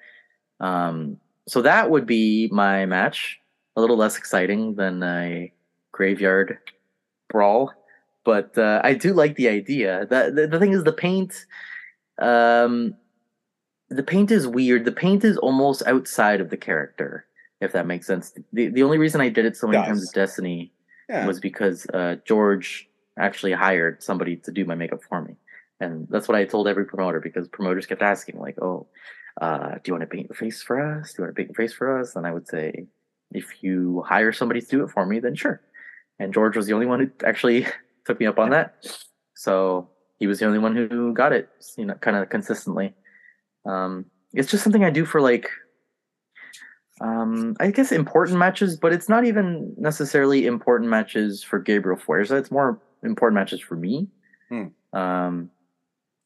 Um, 0.60 1.16
so 1.48 1.60
that 1.62 1.90
would 1.90 2.06
be 2.06 2.48
my 2.52 2.86
match. 2.86 3.40
A 3.74 3.80
little 3.80 3.96
less 3.96 4.16
exciting 4.16 4.76
than 4.76 5.02
a 5.02 5.52
graveyard 5.90 6.58
brawl, 7.34 7.72
but 8.24 8.56
uh, 8.56 8.80
I 8.84 8.94
do 8.94 9.12
like 9.12 9.34
the 9.36 9.48
idea. 9.48 10.06
The, 10.12 10.32
the 10.36 10.46
the 10.52 10.58
thing 10.60 10.72
is, 10.72 10.84
the 10.84 10.98
paint, 11.08 11.32
um, 12.18 12.94
the 13.90 14.06
paint 14.14 14.30
is 14.30 14.46
weird. 14.46 14.84
The 14.84 14.98
paint 15.06 15.24
is 15.24 15.36
almost 15.38 15.82
outside 15.86 16.40
of 16.40 16.48
the 16.50 16.60
character 16.68 17.26
if 17.64 17.72
that 17.72 17.86
makes 17.86 18.06
sense. 18.06 18.32
The 18.52 18.68
the 18.68 18.82
only 18.82 18.98
reason 18.98 19.20
I 19.20 19.28
did 19.28 19.44
it 19.44 19.56
so 19.56 19.66
many 19.66 19.84
times 19.84 20.00
with 20.00 20.12
Destiny 20.12 20.72
yeah. 21.08 21.26
was 21.26 21.40
because 21.40 21.86
uh, 21.92 22.16
George 22.24 22.88
actually 23.18 23.52
hired 23.52 24.02
somebody 24.02 24.36
to 24.36 24.52
do 24.52 24.64
my 24.64 24.74
makeup 24.74 25.00
for 25.08 25.22
me, 25.22 25.36
and 25.80 26.06
that's 26.10 26.28
what 26.28 26.36
I 26.36 26.44
told 26.44 26.68
every 26.68 26.84
promoter 26.84 27.20
because 27.20 27.48
promoters 27.48 27.86
kept 27.86 28.02
asking 28.02 28.38
like, 28.38 28.60
"Oh, 28.60 28.86
uh, 29.40 29.74
do 29.74 29.80
you 29.86 29.94
want 29.94 30.02
to 30.02 30.14
paint 30.14 30.28
your 30.28 30.36
face 30.36 30.62
for 30.62 30.80
us? 30.80 31.12
Do 31.12 31.22
you 31.22 31.24
want 31.24 31.36
to 31.36 31.40
paint 31.40 31.48
your 31.50 31.66
face 31.66 31.72
for 31.72 31.98
us?" 31.98 32.16
And 32.16 32.26
I 32.26 32.32
would 32.32 32.46
say, 32.46 32.86
"If 33.32 33.62
you 33.62 34.04
hire 34.06 34.32
somebody 34.32 34.60
to 34.60 34.66
do 34.66 34.84
it 34.84 34.90
for 34.90 35.06
me, 35.06 35.18
then 35.20 35.34
sure." 35.34 35.60
And 36.18 36.32
George 36.32 36.56
was 36.56 36.66
the 36.66 36.72
only 36.72 36.86
one 36.86 37.00
who 37.00 37.10
actually 37.26 37.66
took 38.06 38.20
me 38.20 38.26
up 38.26 38.38
on 38.38 38.50
that, 38.50 38.86
so 39.34 39.88
he 40.18 40.26
was 40.26 40.38
the 40.38 40.46
only 40.46 40.58
one 40.58 40.76
who 40.76 41.12
got 41.12 41.32
it, 41.32 41.48
you 41.76 41.84
know, 41.84 41.94
kind 41.94 42.16
of 42.16 42.28
consistently. 42.28 42.94
Um, 43.66 44.06
it's 44.32 44.50
just 44.50 44.62
something 44.62 44.84
I 44.84 44.90
do 44.90 45.04
for 45.04 45.20
like 45.20 45.48
um, 47.00 47.56
I 47.60 47.70
guess 47.70 47.92
important 47.92 48.38
matches, 48.38 48.76
but 48.76 48.92
it's 48.92 49.08
not 49.08 49.24
even 49.24 49.74
necessarily 49.76 50.46
important 50.46 50.90
matches 50.90 51.42
for 51.42 51.58
Gabriel 51.58 51.98
Fuerza. 51.98 52.38
It's 52.38 52.50
more 52.50 52.80
important 53.02 53.34
matches 53.34 53.60
for 53.60 53.74
me. 53.74 54.08
Hmm. 54.48 54.66
Um, 54.92 55.50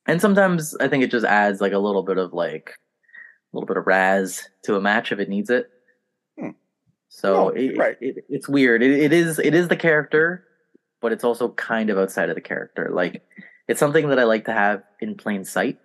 and 0.06 0.20
sometimes 0.20 0.76
I 0.76 0.88
think 0.88 1.04
it 1.04 1.10
just 1.10 1.24
adds 1.24 1.60
like 1.60 1.72
a 1.72 1.78
little 1.78 2.02
bit 2.02 2.18
of 2.18 2.32
like 2.32 2.70
a 3.52 3.56
little 3.56 3.66
bit 3.66 3.76
of 3.76 3.86
raz 3.86 4.48
to 4.64 4.76
a 4.76 4.80
match 4.80 5.10
if 5.10 5.18
it 5.18 5.28
needs 5.28 5.50
it. 5.50 5.70
So 7.08 7.48
it, 7.50 7.76
right. 7.76 7.96
It, 8.00 8.24
it's 8.28 8.48
weird. 8.48 8.82
It, 8.82 8.90
it 8.90 9.12
is 9.12 9.38
it 9.38 9.54
is 9.54 9.68
the 9.68 9.76
character, 9.76 10.44
but 11.00 11.12
it's 11.12 11.24
also 11.24 11.50
kind 11.50 11.90
of 11.90 11.98
outside 11.98 12.28
of 12.28 12.34
the 12.34 12.40
character. 12.40 12.90
Like 12.92 13.22
it's 13.66 13.80
something 13.80 14.08
that 14.08 14.18
I 14.18 14.24
like 14.24 14.44
to 14.46 14.52
have 14.52 14.82
in 15.00 15.14
plain 15.16 15.44
sight. 15.44 15.78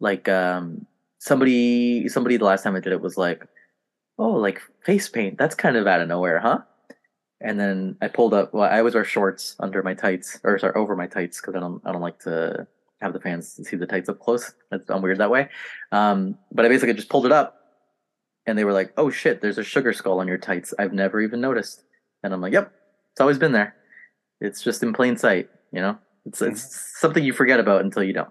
Like 0.00 0.28
um, 0.28 0.86
somebody 1.18 2.08
somebody 2.08 2.36
the 2.36 2.44
last 2.44 2.62
time 2.62 2.76
I 2.76 2.80
did 2.80 2.92
it 2.92 3.00
was 3.00 3.16
like 3.16 3.46
oh, 4.18 4.30
like 4.30 4.60
face 4.84 5.08
paint. 5.08 5.38
That's 5.38 5.54
kind 5.54 5.76
of 5.76 5.86
out 5.86 6.00
of 6.00 6.08
nowhere, 6.08 6.40
huh? 6.40 6.60
And 7.40 7.60
then 7.60 7.96
I 8.00 8.08
pulled 8.08 8.34
up. 8.34 8.54
Well, 8.54 8.64
I 8.64 8.78
always 8.78 8.94
wear 8.94 9.04
shorts 9.04 9.56
under 9.60 9.82
my 9.82 9.94
tights, 9.94 10.40
or 10.42 10.58
sorry, 10.58 10.74
over 10.74 10.96
my 10.96 11.06
tights, 11.06 11.40
because 11.40 11.54
I 11.54 11.60
don't, 11.60 11.82
I 11.84 11.92
don't 11.92 12.00
like 12.00 12.18
to 12.20 12.66
have 13.02 13.12
the 13.12 13.20
fans 13.20 13.60
see 13.62 13.76
the 13.76 13.86
tights 13.86 14.08
up 14.08 14.20
close. 14.20 14.54
That's 14.70 14.88
I'm 14.88 15.02
weird 15.02 15.18
that 15.18 15.30
way. 15.30 15.50
Um, 15.92 16.38
but 16.50 16.64
I 16.64 16.68
basically 16.68 16.94
just 16.94 17.10
pulled 17.10 17.26
it 17.26 17.32
up, 17.32 17.65
and 18.46 18.56
they 18.56 18.64
were 18.64 18.72
like, 18.72 18.92
"Oh 18.96 19.10
shit, 19.10 19.40
there's 19.40 19.58
a 19.58 19.64
sugar 19.64 19.92
skull 19.92 20.20
on 20.20 20.28
your 20.28 20.38
tights. 20.38 20.72
I've 20.78 20.92
never 20.92 21.20
even 21.20 21.40
noticed." 21.40 21.82
And 22.22 22.32
I'm 22.32 22.40
like, 22.40 22.52
"Yep, 22.52 22.72
it's 23.12 23.20
always 23.20 23.38
been 23.38 23.52
there. 23.52 23.74
It's 24.40 24.62
just 24.62 24.82
in 24.82 24.92
plain 24.92 25.16
sight. 25.16 25.48
You 25.72 25.80
know, 25.80 25.98
it's 26.24 26.42
it's 26.42 26.62
mm-hmm. 26.62 27.00
something 27.00 27.24
you 27.24 27.32
forget 27.32 27.60
about 27.60 27.84
until 27.84 28.02
you 28.02 28.12
don't." 28.12 28.30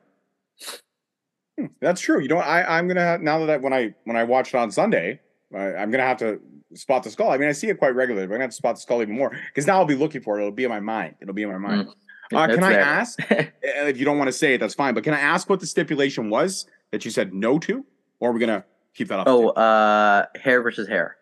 Hmm, 1.59 1.67
that's 1.81 2.01
true. 2.01 2.21
You 2.21 2.27
know, 2.27 2.37
I 2.37 2.77
I'm 2.77 2.87
gonna 2.87 3.01
have, 3.01 3.21
now 3.21 3.39
that 3.45 3.49
I, 3.49 3.57
when 3.57 3.73
I 3.73 3.93
when 4.03 4.17
I 4.17 4.23
watched 4.23 4.55
on 4.55 4.71
Sunday, 4.71 5.19
I, 5.53 5.81
am 5.81 5.91
gonna 5.91 6.03
have 6.03 6.17
to 6.17 6.39
spot 6.73 7.03
the 7.03 7.09
skull. 7.09 7.31
I 7.31 7.37
mean, 7.37 7.49
I 7.49 7.53
see 7.53 7.69
it 7.69 7.77
quite 7.77 7.95
regularly, 7.95 8.27
but 8.27 8.33
I'm 8.33 8.37
gonna 8.37 8.45
have 8.45 8.51
to 8.51 8.55
spot 8.55 8.75
the 8.75 8.81
skull 8.81 9.01
even 9.01 9.15
more 9.15 9.31
because 9.47 9.67
now 9.67 9.77
I'll 9.77 9.85
be 9.85 9.95
looking 9.95 10.21
for 10.21 10.37
it. 10.37 10.41
It'll 10.41 10.51
be 10.51 10.65
in 10.65 10.69
my 10.69 10.79
mind. 10.79 11.15
It'll 11.21 11.33
be 11.33 11.43
in 11.43 11.51
my 11.51 11.57
mind. 11.57 11.87
Mm. 11.87 11.93
Uh, 12.33 12.47
can 12.47 12.63
I 12.63 12.73
ask 12.73 13.19
if 13.29 13.97
you 13.97 14.05
don't 14.05 14.17
want 14.17 14.27
to 14.27 14.33
say 14.33 14.55
it? 14.55 14.59
That's 14.59 14.73
fine. 14.73 14.93
But 14.93 15.03
can 15.03 15.13
I 15.13 15.19
ask 15.19 15.49
what 15.49 15.59
the 15.59 15.67
stipulation 15.67 16.29
was 16.29 16.65
that 16.91 17.05
you 17.05 17.11
said 17.11 17.33
no 17.33 17.59
to, 17.59 17.85
or 18.19 18.29
are 18.29 18.33
we 18.33 18.39
gonna 18.39 18.65
keep 18.95 19.07
that 19.09 19.19
up? 19.19 19.27
Oh, 19.27 19.49
uh, 19.49 20.25
hair 20.35 20.61
versus 20.61 20.87
hair. 20.87 21.17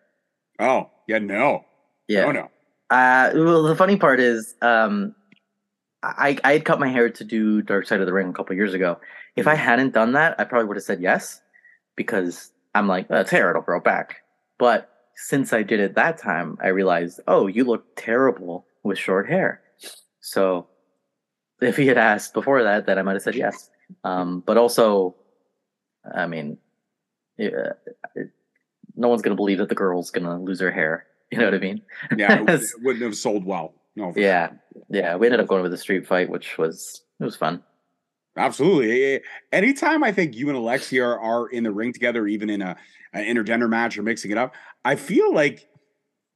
Oh, 0.58 0.90
yeah, 1.08 1.18
no, 1.18 1.64
yeah, 2.08 2.24
no, 2.24 2.32
no. 2.32 2.50
Uh, 2.90 3.30
well, 3.34 3.62
the 3.62 3.76
funny 3.76 3.96
part 3.96 4.20
is, 4.20 4.54
um, 4.62 5.14
I 6.02 6.38
I 6.44 6.52
had 6.52 6.64
cut 6.64 6.80
my 6.80 6.88
hair 6.88 7.10
to 7.10 7.24
do 7.24 7.62
Dark 7.62 7.86
Side 7.86 8.00
of 8.00 8.06
the 8.06 8.12
Ring 8.12 8.28
a 8.28 8.32
couple 8.32 8.54
years 8.54 8.74
ago. 8.74 8.98
If 9.36 9.46
I 9.46 9.54
mm-hmm. 9.54 9.64
hadn't 9.64 9.94
done 9.94 10.12
that, 10.12 10.38
I 10.38 10.44
probably 10.44 10.68
would 10.68 10.76
have 10.76 10.84
said 10.84 11.00
yes 11.00 11.40
because 11.96 12.52
I'm 12.74 12.88
like, 12.88 13.08
that's 13.08 13.30
hair, 13.30 13.50
it'll 13.50 13.62
grow 13.62 13.80
back. 13.80 14.16
But 14.58 14.90
since 15.16 15.52
I 15.52 15.62
did 15.62 15.80
it 15.80 15.94
that 15.94 16.18
time, 16.18 16.58
I 16.62 16.68
realized, 16.68 17.20
oh, 17.26 17.46
you 17.46 17.64
look 17.64 17.84
terrible 17.96 18.66
with 18.82 18.98
short 18.98 19.28
hair. 19.28 19.62
So 20.20 20.68
if 21.60 21.76
he 21.76 21.86
had 21.86 21.98
asked 21.98 22.34
before 22.34 22.62
that, 22.62 22.86
then 22.86 22.98
I 22.98 23.02
might 23.02 23.14
have 23.14 23.22
said 23.22 23.34
yes. 23.34 23.70
Um, 24.02 24.42
but 24.44 24.56
also, 24.56 25.14
I 26.14 26.26
mean, 26.26 26.58
it, 27.38 28.30
no 28.96 29.08
one's 29.08 29.22
going 29.22 29.32
to 29.32 29.36
believe 29.36 29.58
that 29.58 29.68
the 29.68 29.74
girl's 29.74 30.10
going 30.10 30.24
to 30.24 30.36
lose 30.36 30.60
her 30.60 30.70
hair. 30.70 31.06
You 31.32 31.40
know 31.40 31.46
what 31.46 31.54
I 31.54 31.58
mean? 31.58 31.82
Yeah, 32.16 32.42
it, 32.42 32.48
it 32.48 32.62
wouldn't 32.82 33.02
have 33.02 33.16
sold 33.16 33.44
well. 33.44 33.74
No. 33.96 34.12
Yeah, 34.14 34.50
yeah. 34.88 35.16
We 35.16 35.26
ended 35.26 35.40
up 35.40 35.48
going 35.48 35.62
with 35.62 35.72
a 35.72 35.78
street 35.78 36.06
fight, 36.06 36.28
which 36.28 36.58
was 36.58 37.02
it 37.18 37.24
was 37.24 37.34
fun. 37.34 37.60
Absolutely. 38.36 39.20
Anytime 39.50 40.04
I 40.04 40.12
think 40.12 40.36
you 40.36 40.48
and 40.48 40.56
Alexia 40.56 41.04
are, 41.04 41.18
are 41.18 41.48
in 41.48 41.64
the 41.64 41.72
ring 41.72 41.92
together, 41.92 42.28
even 42.28 42.50
in 42.50 42.62
a 42.62 42.76
an 43.14 43.24
intergender 43.24 43.68
match 43.68 43.98
or 43.98 44.02
mixing 44.02 44.30
it 44.30 44.38
up, 44.38 44.54
I 44.84 44.94
feel 44.94 45.34
like 45.34 45.68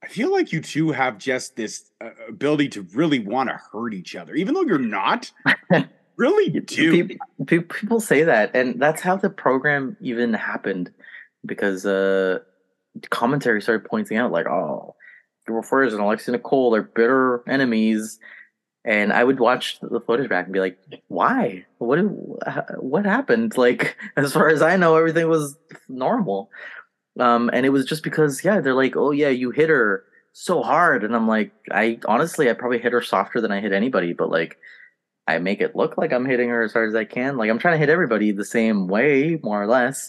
I 0.02 0.08
feel 0.08 0.32
like 0.32 0.52
you 0.52 0.60
two 0.60 0.90
have 0.90 1.18
just 1.18 1.54
this 1.54 1.90
uh, 2.00 2.10
ability 2.28 2.68
to 2.70 2.82
really 2.94 3.18
want 3.18 3.50
to 3.50 3.60
hurt 3.72 3.94
each 3.94 4.16
other, 4.16 4.34
even 4.34 4.54
though 4.54 4.62
you're 4.62 4.78
not. 4.78 5.30
really 6.18 6.50
do. 6.60 7.06
People, 7.46 7.74
people 7.74 8.00
say 8.00 8.24
that, 8.24 8.54
and 8.54 8.80
that's 8.80 9.00
how 9.00 9.16
the 9.16 9.30
program 9.30 9.96
even 10.00 10.34
happened, 10.34 10.90
because 11.46 11.86
uh, 11.86 12.40
commentary 13.10 13.62
started 13.62 13.88
pointing 13.88 14.18
out 14.18 14.30
like, 14.30 14.46
oh, 14.46 14.94
Gabriel 15.46 15.64
Fuerza 15.64 15.92
and 15.92 16.02
Alexia 16.02 16.32
Nicole, 16.32 16.70
they're 16.70 16.82
bitter 16.82 17.42
enemies 17.48 18.18
and 18.88 19.12
I 19.12 19.22
would 19.22 19.38
watch 19.38 19.78
the 19.80 20.00
footage 20.00 20.30
back 20.30 20.46
and 20.46 20.52
be 20.52 20.60
like, 20.60 20.78
"Why? 21.08 21.66
What? 21.76 21.98
What 22.78 23.04
happened?" 23.04 23.56
Like, 23.56 23.96
as 24.16 24.32
far 24.32 24.48
as 24.48 24.62
I 24.62 24.76
know, 24.76 24.96
everything 24.96 25.28
was 25.28 25.56
normal. 25.88 26.50
Um, 27.20 27.50
and 27.52 27.66
it 27.66 27.70
was 27.70 27.84
just 27.84 28.02
because, 28.02 28.44
yeah, 28.44 28.60
they're 28.60 28.74
like, 28.74 28.96
"Oh 28.96 29.10
yeah, 29.10 29.28
you 29.28 29.50
hit 29.50 29.68
her 29.68 30.04
so 30.32 30.62
hard," 30.62 31.04
and 31.04 31.14
I'm 31.14 31.28
like, 31.28 31.52
I 31.70 31.98
honestly, 32.06 32.48
I 32.48 32.54
probably 32.54 32.78
hit 32.78 32.94
her 32.94 33.02
softer 33.02 33.42
than 33.42 33.52
I 33.52 33.60
hit 33.60 33.72
anybody, 33.72 34.14
but 34.14 34.30
like, 34.30 34.56
I 35.28 35.38
make 35.38 35.60
it 35.60 35.76
look 35.76 35.98
like 35.98 36.10
I'm 36.10 36.24
hitting 36.24 36.48
her 36.48 36.62
as 36.62 36.72
hard 36.72 36.88
as 36.88 36.94
I 36.94 37.04
can. 37.04 37.36
Like, 37.36 37.50
I'm 37.50 37.58
trying 37.58 37.74
to 37.74 37.78
hit 37.78 37.90
everybody 37.90 38.32
the 38.32 38.46
same 38.46 38.88
way, 38.88 39.38
more 39.42 39.62
or 39.62 39.66
less. 39.66 40.08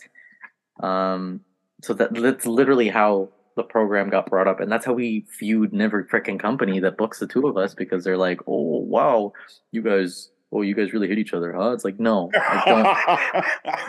Um, 0.80 1.42
so 1.82 1.94
that 1.94 2.14
that's 2.14 2.46
literally 2.46 2.88
how 2.88 3.30
the 3.58 3.64
program 3.64 4.10
got 4.10 4.30
brought 4.30 4.48
up, 4.48 4.62
and 4.62 4.72
that's 4.72 4.86
how 4.86 4.94
we 4.94 5.26
feud 5.30 5.74
in 5.74 5.82
every 5.82 6.06
freaking 6.06 6.40
company 6.40 6.80
that 6.80 6.98
books 6.98 7.20
the 7.20 7.28
two 7.28 7.48
of 7.48 7.58
us 7.58 7.74
because 7.74 8.06
they're 8.06 8.18
like, 8.18 8.40
"Oh 8.48 8.80
wow, 8.80 9.34
you 9.72 9.82
guys, 9.82 10.30
oh 10.54 10.62
you 10.62 10.74
guys 10.74 10.94
really 10.94 11.10
hit 11.10 11.20
each 11.20 11.34
other, 11.34 11.52
huh?" 11.54 11.72
It's 11.72 11.84
like, 11.84 12.00
no, 12.00 12.32
I 12.34 13.44
don't. 13.66 13.80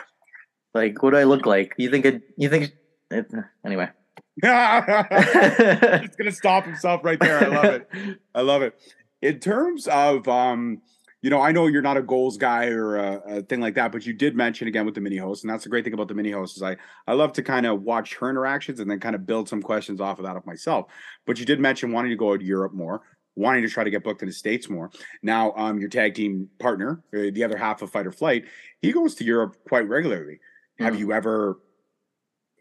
like, 0.75 1.01
what 1.01 1.11
do 1.11 1.17
I 1.17 1.25
look 1.25 1.47
like? 1.47 1.75
You 1.79 1.91
think 1.91 2.05
it? 2.07 2.23
You 2.37 2.49
think? 2.49 2.73
It, 3.13 3.31
anyway. 3.65 3.89
He's 4.43 6.17
gonna 6.17 6.33
stop 6.33 6.65
himself 6.65 7.05
right 7.05 7.21
there. 7.21 7.45
I 7.45 7.47
love 7.47 7.65
it. 7.65 7.89
I 8.35 8.41
love 8.41 8.63
it. 8.63 8.75
In 9.23 9.39
terms 9.39 9.87
of 9.87 10.27
um, 10.27 10.81
you 11.23 11.29
know, 11.29 11.41
I 11.41 11.53
know 11.53 11.67
you're 11.67 11.83
not 11.83 11.99
a 11.99 12.03
goals 12.03 12.39
guy 12.39 12.67
or 12.67 12.97
a, 12.97 13.23
a, 13.27 13.43
thing 13.43 13.61
like 13.61 13.75
that, 13.75 13.93
but 13.93 14.07
you 14.07 14.15
did 14.15 14.35
mention 14.35 14.69
again 14.69 14.87
with 14.87 14.95
the 14.95 15.03
mini 15.03 15.19
host, 15.19 15.45
and 15.45 15.53
that's 15.53 15.65
the 15.65 15.71
great 15.71 15.85
thing 15.85 15.93
about 15.93 16.09
the 16.09 16.15
mini 16.15 16.31
host 16.31 16.57
is 16.57 16.63
I 16.63 16.77
I 17.07 17.13
love 17.13 17.33
to 17.35 17.43
kind 17.43 17.67
of 17.67 17.83
watch 17.83 18.15
her 18.17 18.31
interactions 18.31 18.81
and 18.81 18.91
then 18.91 19.01
kind 19.01 19.15
of 19.15 19.27
build 19.27 19.49
some 19.49 19.61
questions 19.61 20.01
off 20.01 20.19
of 20.19 20.25
that 20.25 20.37
of 20.37 20.47
myself. 20.47 20.87
But 21.27 21.39
you 21.39 21.45
did 21.45 21.61
mention 21.61 21.93
wanting 21.93 22.11
to 22.11 22.17
go 22.17 22.37
to 22.37 22.45
Europe 22.45 22.73
more, 22.73 23.03
wanting 23.37 23.63
to 23.63 23.69
try 23.69 23.85
to 23.85 23.91
get 23.91 24.03
booked 24.03 24.23
in 24.23 24.29
the 24.29 24.35
states 24.35 24.71
more. 24.71 24.91
Now, 25.23 25.53
um, 25.57 25.79
your 25.79 25.91
tag 25.91 26.15
team 26.15 26.49
partner, 26.59 27.03
uh, 27.15 27.31
the 27.33 27.45
other 27.45 27.59
half 27.59 27.83
of 27.83 27.91
Fight 27.91 28.07
or 28.07 28.13
Flight, 28.13 28.47
he 28.81 28.91
goes 28.91 29.15
to 29.17 29.25
Europe 29.25 29.57
quite 29.69 29.87
regularly. 29.89 30.35
Mm-hmm. 30.35 30.85
Have 30.85 30.99
you 30.99 31.13
ever? 31.13 31.61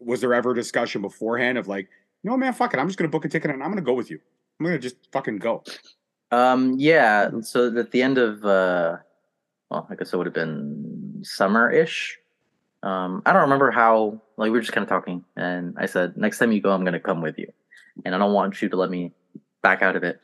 Was 0.01 0.21
there 0.21 0.33
ever 0.33 0.51
a 0.51 0.55
discussion 0.55 1.01
beforehand 1.01 1.57
of 1.57 1.67
like, 1.67 1.89
you 2.23 2.29
know, 2.29 2.37
man, 2.37 2.53
fuck 2.53 2.73
it, 2.73 2.79
I'm 2.79 2.87
just 2.87 2.97
gonna 2.99 3.09
book 3.09 3.23
a 3.23 3.29
ticket 3.29 3.51
and 3.51 3.63
I'm 3.63 3.69
gonna 3.69 3.81
go 3.81 3.93
with 3.93 4.11
you. 4.11 4.19
I'm 4.59 4.65
gonna 4.65 4.79
just 4.79 4.97
fucking 5.13 5.37
go. 5.37 5.63
Um, 6.31 6.75
yeah. 6.77 7.29
So 7.41 7.75
at 7.77 7.91
the 7.91 8.01
end 8.01 8.17
of, 8.17 8.45
uh, 8.45 8.97
well, 9.69 9.87
I 9.89 9.95
guess 9.95 10.13
it 10.13 10.17
would 10.17 10.27
have 10.27 10.33
been 10.33 11.21
summer 11.23 11.71
ish. 11.71 12.17
Um, 12.83 13.21
I 13.25 13.33
don't 13.33 13.43
remember 13.43 13.71
how. 13.71 14.21
Like 14.37 14.47
we 14.47 14.51
were 14.51 14.61
just 14.61 14.71
kind 14.71 14.83
of 14.83 14.89
talking, 14.89 15.25
and 15.35 15.75
I 15.77 15.85
said, 15.85 16.15
"Next 16.15 16.37
time 16.37 16.53
you 16.53 16.61
go, 16.61 16.71
I'm 16.71 16.83
going 16.85 16.93
to 16.93 16.99
come 16.99 17.21
with 17.21 17.37
you, 17.37 17.51
and 18.05 18.15
I 18.15 18.17
don't 18.17 18.31
want 18.31 18.61
you 18.61 18.69
to 18.69 18.77
let 18.77 18.89
me 18.89 19.11
back 19.61 19.81
out 19.81 19.97
of 19.97 20.03
it." 20.03 20.19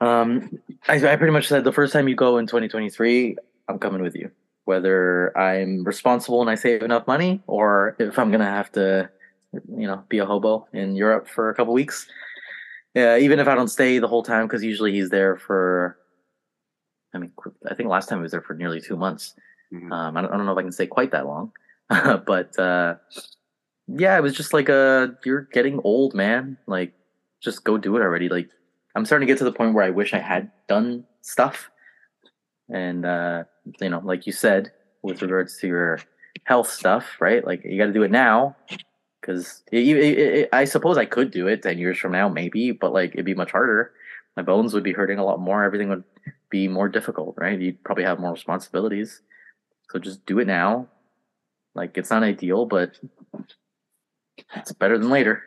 Um, 0.00 0.60
I, 0.86 0.94
I 0.94 1.16
pretty 1.16 1.32
much 1.32 1.48
said 1.48 1.64
the 1.64 1.72
first 1.72 1.92
time 1.92 2.06
you 2.06 2.14
go 2.14 2.38
in 2.38 2.46
2023, 2.46 3.36
I'm 3.68 3.78
coming 3.78 4.02
with 4.02 4.14
you, 4.14 4.30
whether 4.66 5.36
I'm 5.36 5.82
responsible 5.84 6.42
and 6.42 6.50
I 6.50 6.54
save 6.54 6.82
enough 6.82 7.06
money, 7.06 7.42
or 7.48 7.96
if 7.98 8.18
I'm 8.18 8.30
going 8.30 8.40
to 8.40 8.46
have 8.46 8.70
to, 8.72 9.10
you 9.52 9.86
know, 9.88 10.04
be 10.08 10.18
a 10.18 10.26
hobo 10.26 10.68
in 10.72 10.94
Europe 10.94 11.26
for 11.28 11.50
a 11.50 11.54
couple 11.54 11.72
weeks 11.74 12.06
yeah, 12.96 13.18
even 13.18 13.38
if 13.40 13.46
I 13.46 13.54
don't 13.54 13.68
stay 13.68 13.98
the 13.98 14.08
whole 14.08 14.22
time, 14.22 14.46
because 14.46 14.64
usually 14.64 14.90
he's 14.90 15.10
there 15.10 15.36
for. 15.36 15.98
I 17.12 17.18
mean, 17.18 17.30
I 17.70 17.74
think 17.74 17.90
last 17.90 18.08
time 18.08 18.18
he 18.18 18.22
was 18.22 18.32
there 18.32 18.40
for 18.40 18.54
nearly 18.54 18.80
two 18.80 18.96
months. 18.96 19.34
Mm-hmm. 19.72 19.92
Um, 19.92 20.16
I, 20.16 20.22
don't, 20.22 20.32
I 20.32 20.36
don't 20.38 20.46
know 20.46 20.52
if 20.52 20.58
I 20.58 20.62
can 20.62 20.72
stay 20.72 20.86
quite 20.86 21.10
that 21.12 21.26
long, 21.26 21.52
but 21.90 22.58
uh, 22.58 22.94
yeah, 23.86 24.16
it 24.16 24.22
was 24.22 24.34
just 24.34 24.54
like 24.54 24.70
a 24.70 25.14
you're 25.26 25.42
getting 25.52 25.78
old, 25.84 26.14
man. 26.14 26.56
Like, 26.66 26.94
just 27.42 27.64
go 27.64 27.76
do 27.76 27.96
it 27.96 28.00
already. 28.00 28.30
Like, 28.30 28.48
I'm 28.94 29.04
starting 29.04 29.28
to 29.28 29.30
get 29.30 29.38
to 29.38 29.44
the 29.44 29.52
point 29.52 29.74
where 29.74 29.84
I 29.84 29.90
wish 29.90 30.14
I 30.14 30.18
had 30.18 30.50
done 30.66 31.04
stuff, 31.20 31.68
and 32.72 33.04
uh, 33.04 33.44
you 33.78 33.90
know, 33.90 34.00
like 34.02 34.26
you 34.26 34.32
said, 34.32 34.72
with 35.02 35.20
regards 35.20 35.58
to 35.58 35.66
your 35.66 35.98
health 36.44 36.70
stuff, 36.70 37.04
right? 37.20 37.44
Like, 37.44 37.62
you 37.62 37.76
got 37.76 37.86
to 37.86 37.92
do 37.92 38.04
it 38.04 38.10
now 38.10 38.56
because 39.26 39.62
I 40.52 40.64
suppose 40.64 40.96
I 40.96 41.04
could 41.04 41.30
do 41.30 41.48
it 41.48 41.62
10 41.62 41.78
years 41.78 41.98
from 41.98 42.12
now, 42.12 42.28
maybe, 42.28 42.70
but 42.70 42.92
like 42.92 43.12
it'd 43.12 43.26
be 43.26 43.34
much 43.34 43.50
harder. 43.50 43.92
My 44.36 44.42
bones 44.42 44.74
would 44.74 44.84
be 44.84 44.92
hurting 44.92 45.18
a 45.18 45.24
lot 45.24 45.40
more. 45.40 45.64
Everything 45.64 45.88
would 45.88 46.04
be 46.50 46.68
more 46.68 46.88
difficult, 46.88 47.34
right? 47.38 47.58
You'd 47.58 47.82
probably 47.82 48.04
have 48.04 48.20
more 48.20 48.32
responsibilities. 48.32 49.22
So 49.90 49.98
just 49.98 50.24
do 50.26 50.38
it 50.38 50.46
now. 50.46 50.88
Like 51.74 51.96
it's 51.98 52.10
not 52.10 52.22
ideal, 52.22 52.66
but 52.66 52.98
it's 54.54 54.72
better 54.72 54.98
than 54.98 55.10
later. 55.10 55.42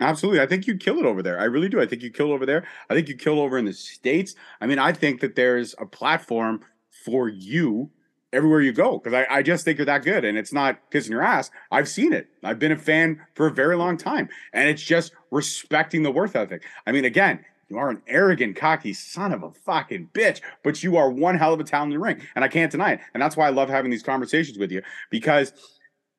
Absolutely. 0.00 0.40
I 0.40 0.46
think 0.46 0.66
you 0.66 0.76
kill 0.76 0.98
it 0.98 1.04
over 1.04 1.22
there. 1.22 1.38
I 1.38 1.44
really 1.44 1.68
do. 1.68 1.80
I 1.80 1.86
think 1.86 2.02
you 2.02 2.10
kill 2.10 2.32
over 2.32 2.46
there. 2.46 2.66
I 2.88 2.94
think 2.94 3.08
you 3.08 3.16
kill 3.16 3.38
over 3.38 3.58
in 3.58 3.66
the 3.66 3.72
States. 3.72 4.34
I 4.60 4.66
mean, 4.66 4.78
I 4.78 4.92
think 4.92 5.20
that 5.20 5.36
there's 5.36 5.74
a 5.78 5.84
platform 5.84 6.60
for 7.04 7.28
you 7.28 7.90
everywhere 8.32 8.60
you 8.60 8.72
go 8.72 8.98
because 8.98 9.14
I, 9.14 9.38
I 9.38 9.42
just 9.42 9.64
think 9.64 9.78
you're 9.78 9.86
that 9.86 10.04
good 10.04 10.24
and 10.24 10.38
it's 10.38 10.52
not 10.52 10.78
kissing 10.90 11.12
your 11.12 11.22
ass. 11.22 11.50
I've 11.70 11.88
seen 11.88 12.12
it. 12.12 12.28
I've 12.44 12.58
been 12.58 12.72
a 12.72 12.76
fan 12.76 13.20
for 13.34 13.46
a 13.46 13.52
very 13.52 13.76
long 13.76 13.96
time 13.96 14.28
and 14.52 14.68
it's 14.68 14.82
just 14.82 15.12
respecting 15.30 16.02
the 16.02 16.10
worth 16.10 16.36
ethic. 16.36 16.62
I 16.86 16.92
mean, 16.92 17.04
again, 17.04 17.44
you 17.68 17.78
are 17.78 17.88
an 17.88 18.02
arrogant, 18.08 18.56
cocky 18.56 18.92
son 18.92 19.32
of 19.32 19.42
a 19.44 19.52
fucking 19.52 20.10
bitch, 20.12 20.40
but 20.64 20.82
you 20.82 20.96
are 20.96 21.08
one 21.08 21.38
hell 21.38 21.54
of 21.54 21.60
a 21.60 21.64
talent 21.64 21.92
in 21.92 22.00
the 22.00 22.04
ring, 22.04 22.20
and 22.34 22.44
I 22.44 22.48
can't 22.48 22.72
deny 22.72 22.94
it. 22.94 23.00
And 23.14 23.22
that's 23.22 23.36
why 23.36 23.46
I 23.46 23.50
love 23.50 23.68
having 23.68 23.92
these 23.92 24.02
conversations 24.02 24.58
with 24.58 24.72
you 24.72 24.82
because 25.08 25.52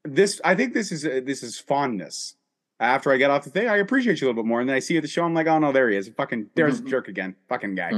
this, 0.05 0.39
I 0.45 0.55
think, 0.55 0.73
this 0.73 0.93
is 0.93 1.05
uh, 1.05 1.19
this 1.25 1.43
is 1.43 1.59
fondness 1.59 2.35
after 2.81 3.11
I 3.11 3.17
get 3.17 3.29
off 3.29 3.43
the 3.43 3.51
thing, 3.51 3.69
I 3.69 3.77
appreciate 3.77 4.19
you 4.19 4.25
a 4.25 4.29
little 4.29 4.41
bit 4.41 4.47
more. 4.47 4.59
And 4.59 4.67
then 4.67 4.75
I 4.75 4.79
see 4.79 4.95
you 4.95 4.97
at 4.97 5.03
the 5.03 5.07
show, 5.07 5.23
I'm 5.23 5.35
like, 5.35 5.45
oh 5.45 5.59
no, 5.59 5.71
there 5.71 5.87
he 5.87 5.95
is. 5.95 6.09
Fucking 6.09 6.47
there's 6.55 6.79
mm-hmm. 6.79 6.87
a 6.87 6.89
jerk 6.89 7.07
again. 7.07 7.35
Fucking 7.47 7.75
guy. 7.75 7.91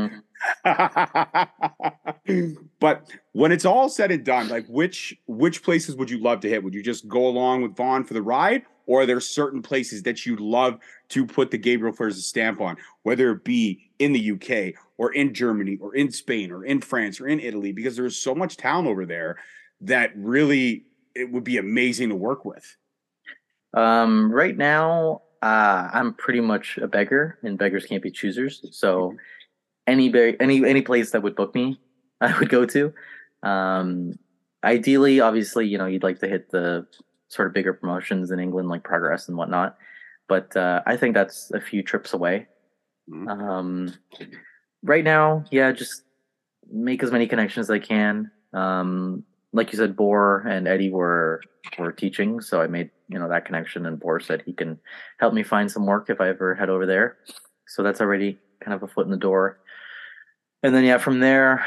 Mm-hmm. 0.66 2.54
but 2.80 3.10
when 3.32 3.54
it's 3.54 3.64
all 3.64 3.88
said 3.88 4.12
and 4.12 4.26
done, 4.26 4.50
like 4.50 4.66
which 4.68 5.16
which 5.26 5.64
places 5.64 5.96
would 5.96 6.10
you 6.10 6.22
love 6.22 6.42
to 6.42 6.50
hit? 6.50 6.62
Would 6.64 6.74
you 6.74 6.84
just 6.84 7.08
go 7.08 7.28
along 7.28 7.62
with 7.62 7.78
Von 7.78 8.04
for 8.04 8.14
the 8.14 8.22
ride? 8.22 8.64
Or 8.86 9.04
are 9.04 9.06
there 9.06 9.22
certain 9.22 9.62
places 9.62 10.04
that 10.04 10.26
you'd 10.26 10.42
love 10.42 10.78
to 11.10 11.26
put 11.26 11.52
the 11.52 11.58
Gabriel 11.58 11.96
Fuerza 11.96 12.16
stamp 12.16 12.60
on, 12.60 12.76
whether 13.04 13.32
it 13.32 13.46
be 13.46 13.90
in 14.00 14.12
the 14.12 14.32
UK 14.32 14.78
or 14.98 15.14
in 15.14 15.34
Germany 15.34 15.78
or 15.80 15.96
in 15.96 16.12
Spain 16.12 16.52
or 16.52 16.66
in 16.66 16.82
France 16.82 17.22
or 17.22 17.30
in 17.30 17.40
Italy? 17.40 17.72
Because 17.72 17.96
there's 17.96 18.18
so 18.18 18.36
much 18.36 18.58
talent 18.58 18.90
over 18.90 19.06
there 19.06 19.38
that 19.80 20.12
really 20.18 20.84
it 21.16 21.32
would 21.32 21.46
be 21.46 21.58
amazing 21.58 22.10
to 22.10 22.16
work 22.16 22.44
with. 22.44 22.76
Um, 23.74 24.32
right 24.32 24.56
now, 24.56 25.22
uh, 25.42 25.90
I'm 25.94 26.14
pretty 26.14 26.40
much 26.40 26.78
a 26.78 26.88
beggar, 26.88 27.38
and 27.44 27.58
beggars 27.58 27.86
can't 27.86 28.04
be 28.04 28.12
choosers. 28.12 28.66
So, 28.72 29.10
mm-hmm. 29.10 29.18
any 29.88 30.36
any 30.40 30.66
any 30.66 30.82
place 30.82 31.12
that 31.12 31.24
would 31.24 31.36
book 31.36 31.54
me, 31.54 31.80
I 32.22 32.38
would 32.40 32.50
go 32.50 32.66
to. 32.66 32.94
Um, 33.44 34.14
ideally, 34.64 35.20
obviously, 35.20 35.68
you 35.68 35.78
know, 35.78 35.86
you'd 35.86 36.04
like 36.04 36.20
to 36.20 36.28
hit 36.28 36.52
the 36.52 36.88
sort 37.28 37.48
of 37.48 37.54
bigger 37.54 37.74
promotions 37.74 38.32
in 38.32 38.40
England, 38.40 38.70
like 38.70 38.84
Progress 38.84 39.28
and 39.28 39.38
whatnot. 39.38 39.78
But 40.30 40.56
uh, 40.56 40.82
I 40.86 40.96
think 40.96 41.16
that's 41.16 41.52
a 41.52 41.60
few 41.60 41.84
trips 41.84 42.14
away. 42.14 42.48
Mm-hmm. 43.10 43.28
Um, 43.28 43.94
right 44.84 45.04
now, 45.04 45.44
yeah, 45.52 45.72
just 45.72 46.04
make 46.72 47.04
as 47.04 47.12
many 47.12 47.28
connections 47.28 47.66
as 47.66 47.72
I 47.72 47.80
can. 47.80 48.32
Um, 48.54 49.24
like 49.52 49.72
you 49.72 49.78
said, 49.78 49.96
Boar 49.96 50.46
and 50.48 50.68
Eddie 50.68 50.90
were 50.90 51.42
were 51.78 51.92
teaching, 51.92 52.42
so 52.42 52.62
I 52.62 52.68
made 52.68 52.90
you 53.14 53.20
know 53.20 53.30
that 53.30 53.46
connection, 53.46 53.86
and 53.86 54.00
Boris 54.00 54.26
said 54.26 54.42
he 54.46 54.54
can 54.54 54.80
help 55.20 55.34
me 55.34 55.44
find 55.44 55.72
some 55.72 55.86
work 55.86 56.10
if 56.10 56.20
I 56.20 56.30
ever 56.30 56.56
head 56.56 56.70
over 56.70 56.86
there. 56.86 57.18
So 57.68 57.84
that's 57.84 58.02
already 58.02 58.40
kind 58.60 58.74
of 58.74 58.82
a 58.84 58.88
foot 58.88 59.06
in 59.06 59.12
the 59.12 59.18
door. 59.18 59.60
And 60.64 60.74
then 60.74 60.84
yeah, 60.84 60.98
from 60.98 61.20
there, 61.20 61.64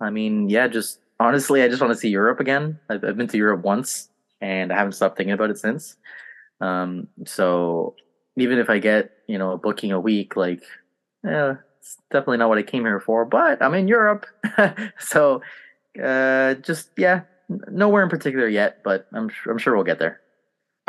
I 0.00 0.10
mean, 0.10 0.48
yeah, 0.48 0.68
just 0.68 1.00
honestly, 1.18 1.62
I 1.62 1.68
just 1.68 1.80
want 1.80 1.92
to 1.92 1.98
see 1.98 2.08
Europe 2.08 2.38
again. 2.38 2.78
I've, 2.88 3.04
I've 3.04 3.16
been 3.16 3.28
to 3.28 3.36
Europe 3.36 3.62
once, 3.64 4.08
and 4.40 4.72
I 4.72 4.76
haven't 4.76 4.92
stopped 4.92 5.16
thinking 5.16 5.32
about 5.32 5.50
it 5.50 5.58
since. 5.58 5.96
Um, 6.60 7.08
so 7.26 7.96
even 8.36 8.58
if 8.58 8.70
I 8.70 8.78
get 8.78 9.10
you 9.26 9.38
know 9.38 9.52
a 9.52 9.58
booking 9.58 9.90
a 9.90 10.00
week, 10.00 10.36
like, 10.36 10.62
yeah, 11.24 11.56
it's 11.80 11.96
definitely 12.12 12.38
not 12.38 12.48
what 12.48 12.58
I 12.58 12.62
came 12.62 12.84
here 12.84 13.00
for. 13.00 13.24
But 13.24 13.60
I'm 13.62 13.74
in 13.74 13.88
Europe, 13.88 14.26
so 15.00 15.42
uh, 16.02 16.54
just 16.54 16.90
yeah, 16.96 17.22
nowhere 17.48 18.02
in 18.02 18.08
particular 18.08 18.48
yet, 18.48 18.82
but 18.84 19.08
I'm 19.12 19.30
I'm 19.48 19.58
sure 19.58 19.74
we'll 19.74 19.84
get 19.84 19.98
there. 19.98 20.20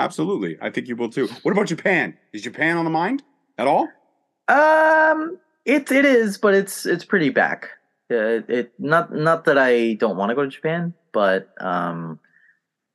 Absolutely, 0.02 0.58
I 0.60 0.72
think 0.72 0.88
you 0.88 0.96
will 0.96 1.10
too. 1.10 1.28
What 1.44 1.52
about 1.52 1.68
Japan? 1.68 2.18
Is 2.34 2.42
Japan 2.42 2.76
on 2.76 2.86
the 2.86 2.92
mind 2.92 3.22
at 3.60 3.68
all? 3.68 3.88
Um, 4.48 5.38
it 5.64 5.92
it 5.92 6.06
is, 6.06 6.40
but 6.40 6.56
it's 6.56 6.88
it's 6.88 7.06
pretty 7.06 7.30
back. 7.30 7.70
Uh, 8.10 8.42
it 8.48 8.74
not 8.80 9.14
not 9.14 9.46
that 9.46 9.60
I 9.60 9.94
don't 9.94 10.18
want 10.18 10.32
to 10.32 10.36
go 10.36 10.42
to 10.44 10.50
Japan, 10.50 10.96
but 11.14 11.50
um, 11.62 12.20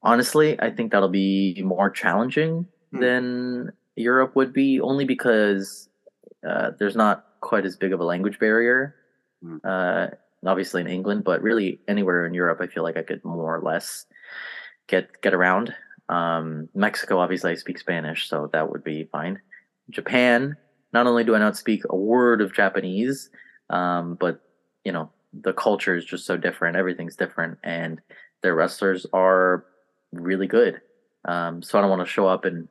honestly, 0.02 0.60
I 0.60 0.70
think 0.70 0.90
that'll 0.90 1.08
be 1.08 1.62
more 1.64 1.90
challenging 1.90 2.66
hmm. 2.92 3.00
than 3.00 3.72
Europe 3.94 4.34
would 4.34 4.52
be, 4.52 4.80
only 4.80 5.04
because 5.04 5.88
uh, 6.44 6.72
there's 6.76 6.96
not 6.96 7.24
quite 7.40 7.64
as 7.64 7.76
big 7.76 7.92
of 7.92 8.00
a 8.00 8.04
language 8.04 8.40
barrier. 8.40 8.96
Hmm. 9.44 9.58
Uh, 9.62 10.06
obviously 10.44 10.80
in 10.80 10.88
England, 10.88 11.24
but 11.24 11.40
really 11.40 11.80
anywhere 11.86 12.26
in 12.26 12.34
Europe, 12.34 12.60
I 12.60 12.66
feel 12.66 12.82
like 12.82 12.96
I 12.96 13.02
could 13.02 13.24
more 13.24 13.56
or 13.56 13.62
less 13.62 14.06
get 14.88 15.22
get 15.22 15.34
around. 15.34 15.74
Um, 16.08 16.68
Mexico, 16.74 17.18
obviously, 17.18 17.52
I 17.52 17.54
speak 17.54 17.78
Spanish, 17.78 18.28
so 18.28 18.48
that 18.52 18.70
would 18.70 18.84
be 18.84 19.08
fine. 19.10 19.40
Japan, 19.90 20.56
not 20.92 21.06
only 21.06 21.24
do 21.24 21.34
I 21.34 21.38
not 21.38 21.56
speak 21.56 21.82
a 21.88 21.96
word 21.96 22.40
of 22.40 22.54
Japanese, 22.54 23.30
um, 23.70 24.16
but 24.18 24.40
you 24.84 24.92
know 24.92 25.10
the 25.32 25.52
culture 25.52 25.96
is 25.96 26.04
just 26.04 26.26
so 26.26 26.36
different. 26.36 26.76
Everything's 26.76 27.16
different, 27.16 27.58
and 27.64 28.00
their 28.42 28.54
wrestlers 28.54 29.06
are 29.12 29.64
really 30.12 30.46
good. 30.46 30.80
Um, 31.24 31.62
so 31.62 31.78
I 31.78 31.80
don't 31.80 31.90
want 31.90 32.06
to 32.06 32.12
show 32.12 32.26
up 32.26 32.44
and 32.44 32.68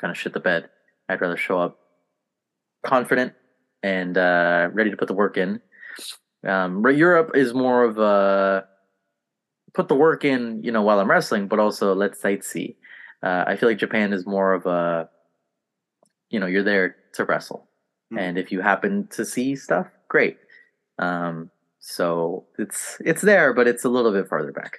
kind 0.00 0.10
of 0.10 0.18
shit 0.18 0.32
the 0.32 0.40
bed. 0.40 0.68
I'd 1.08 1.20
rather 1.20 1.36
show 1.36 1.60
up 1.60 1.78
confident 2.84 3.34
and 3.82 4.18
uh, 4.18 4.68
ready 4.72 4.90
to 4.90 4.96
put 4.96 5.06
the 5.06 5.14
work 5.14 5.36
in 5.36 5.60
um, 6.46 6.82
but 6.82 6.96
Europe 6.96 7.32
is 7.34 7.54
more 7.54 7.84
of 7.84 7.98
a 7.98 8.66
put 9.76 9.88
the 9.88 9.94
work 9.94 10.24
in, 10.24 10.62
you 10.64 10.72
know, 10.72 10.80
while 10.80 10.98
I'm 10.98 11.10
wrestling, 11.10 11.48
but 11.48 11.60
also 11.60 11.94
let's 11.94 12.20
sightsee. 12.20 12.76
Uh, 13.22 13.44
I 13.46 13.56
feel 13.56 13.68
like 13.68 13.76
Japan 13.76 14.14
is 14.14 14.26
more 14.26 14.54
of 14.54 14.64
a, 14.64 15.08
you 16.30 16.40
know, 16.40 16.46
you're 16.46 16.62
there 16.62 16.96
to 17.12 17.24
wrestle, 17.24 17.68
Mhm. 18.10 18.18
and 18.20 18.38
if 18.38 18.50
you 18.50 18.62
happen 18.62 19.06
to 19.08 19.24
see 19.24 19.54
stuff, 19.54 19.86
great. 20.08 20.38
Um, 20.98 21.50
so 21.78 22.46
it's 22.58 22.96
it's 23.00 23.20
there, 23.20 23.52
but 23.52 23.68
it's 23.68 23.84
a 23.84 23.88
little 23.90 24.12
bit 24.12 24.28
farther 24.28 24.50
back. 24.50 24.78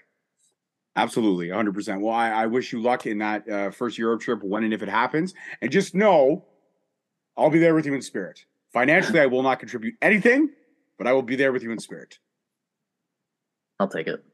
Absolutely, 0.95 1.49
100%. 1.51 2.01
Well, 2.01 2.15
I, 2.15 2.29
I 2.31 2.45
wish 2.47 2.73
you 2.73 2.81
luck 2.81 3.05
in 3.05 3.19
that 3.19 3.47
uh, 3.47 3.69
first 3.69 3.99
Europe 3.99 4.21
trip 4.21 4.41
when 4.43 4.63
and 4.63 4.73
if 4.73 4.81
it 4.81 4.89
happens. 4.89 5.35
And 5.61 5.71
just 5.71 5.93
know 5.93 6.43
I'll 7.37 7.51
be 7.51 7.59
there 7.59 7.75
with 7.75 7.85
you 7.85 7.93
in 7.93 8.01
spirit. 8.01 8.45
Financially, 8.73 9.19
I 9.19 9.27
will 9.27 9.43
not 9.43 9.59
contribute 9.59 9.93
anything, 10.01 10.49
but 10.97 11.05
I 11.05 11.13
will 11.13 11.21
be 11.21 11.35
there 11.35 11.53
with 11.53 11.61
you 11.61 11.71
in 11.71 11.77
spirit. 11.77 12.17
I'll 13.79 13.87
take 13.87 14.07
it. 14.07 14.25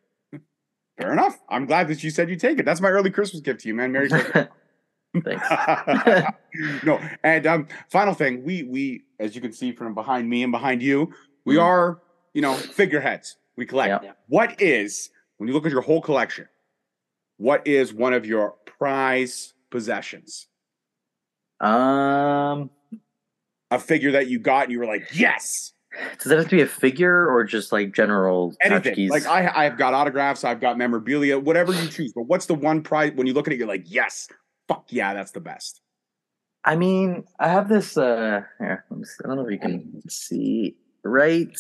Fair 0.98 1.12
enough. 1.12 1.40
I'm 1.50 1.66
glad 1.66 1.88
that 1.88 2.04
you 2.04 2.10
said 2.10 2.30
you 2.30 2.36
take 2.36 2.60
it. 2.60 2.66
That's 2.66 2.82
my 2.82 2.90
early 2.90 3.10
Christmas 3.10 3.42
gift 3.42 3.62
to 3.62 3.68
you, 3.68 3.74
man. 3.76 3.92
Merry 3.92 4.10
Christmas. 4.10 4.48
Thanks. 5.24 5.48
no, 6.84 7.00
and 7.24 7.46
um, 7.46 7.68
final 7.92 8.14
thing, 8.16 8.44
we 8.44 8.64
we 8.64 9.04
as 9.20 9.36
you 9.36 9.42
can 9.42 9.52
see 9.54 9.72
from 9.72 9.94
behind 9.94 10.28
me 10.30 10.42
and 10.44 10.52
behind 10.52 10.82
you, 10.82 11.14
we 11.46 11.56
Mhm. 11.56 11.64
are 11.64 12.02
you 12.34 12.42
know 12.42 12.54
figureheads. 12.56 13.38
We 13.56 13.66
collect. 13.68 14.04
Yep. 14.04 14.18
What 14.28 14.62
is 14.62 15.12
when 15.38 15.48
you 15.48 15.54
look 15.54 15.66
at 15.68 15.72
your 15.72 15.82
whole 15.82 16.02
collection? 16.02 16.48
What 17.38 17.68
is 17.68 17.94
one 17.94 18.14
of 18.14 18.26
your 18.26 18.56
prize 18.66 19.54
possessions? 19.70 20.48
Um, 21.60 22.70
A 23.72 23.80
figure 23.80 24.12
that 24.12 24.28
you 24.28 24.40
got 24.40 24.64
and 24.64 24.72
you 24.72 24.80
were 24.80 24.86
like, 24.86 25.10
yes, 25.14 25.73
does 26.20 26.30
that 26.30 26.38
have 26.38 26.50
to 26.50 26.56
be 26.56 26.62
a 26.62 26.68
figure 26.68 27.28
or 27.30 27.44
just 27.44 27.72
like 27.72 27.94
general 27.94 28.56
anything. 28.62 29.10
Like 29.10 29.26
I, 29.26 29.66
I've 29.66 29.78
got 29.78 29.94
autographs, 29.94 30.44
I've 30.44 30.60
got 30.60 30.78
memorabilia, 30.78 31.40
whatever 31.40 31.74
you 31.74 31.88
choose. 31.88 32.14
But 32.14 32.24
what's 32.24 32.46
the 32.46 32.56
one 32.56 32.82
prize 32.82 33.12
when 33.16 33.28
you 33.28 33.34
look 33.34 33.48
at 33.48 33.54
it? 33.54 33.60
You're 33.60 33.68
like, 33.68 33.84
yes, 33.86 34.28
fuck 34.68 34.86
yeah, 34.90 35.14
that's 35.14 35.32
the 35.32 35.40
best. 35.40 35.82
I 36.66 36.76
mean, 36.76 37.26
I 37.40 37.50
have 37.50 37.68
this. 37.70 37.98
uh 37.98 38.42
here, 38.60 38.86
let 38.90 39.00
me 39.00 39.06
see. 39.06 39.18
I 39.24 39.28
don't 39.28 39.38
know 39.38 39.46
if 39.46 39.52
you 39.52 39.60
can 39.60 40.02
see 40.10 40.78
right 41.04 41.56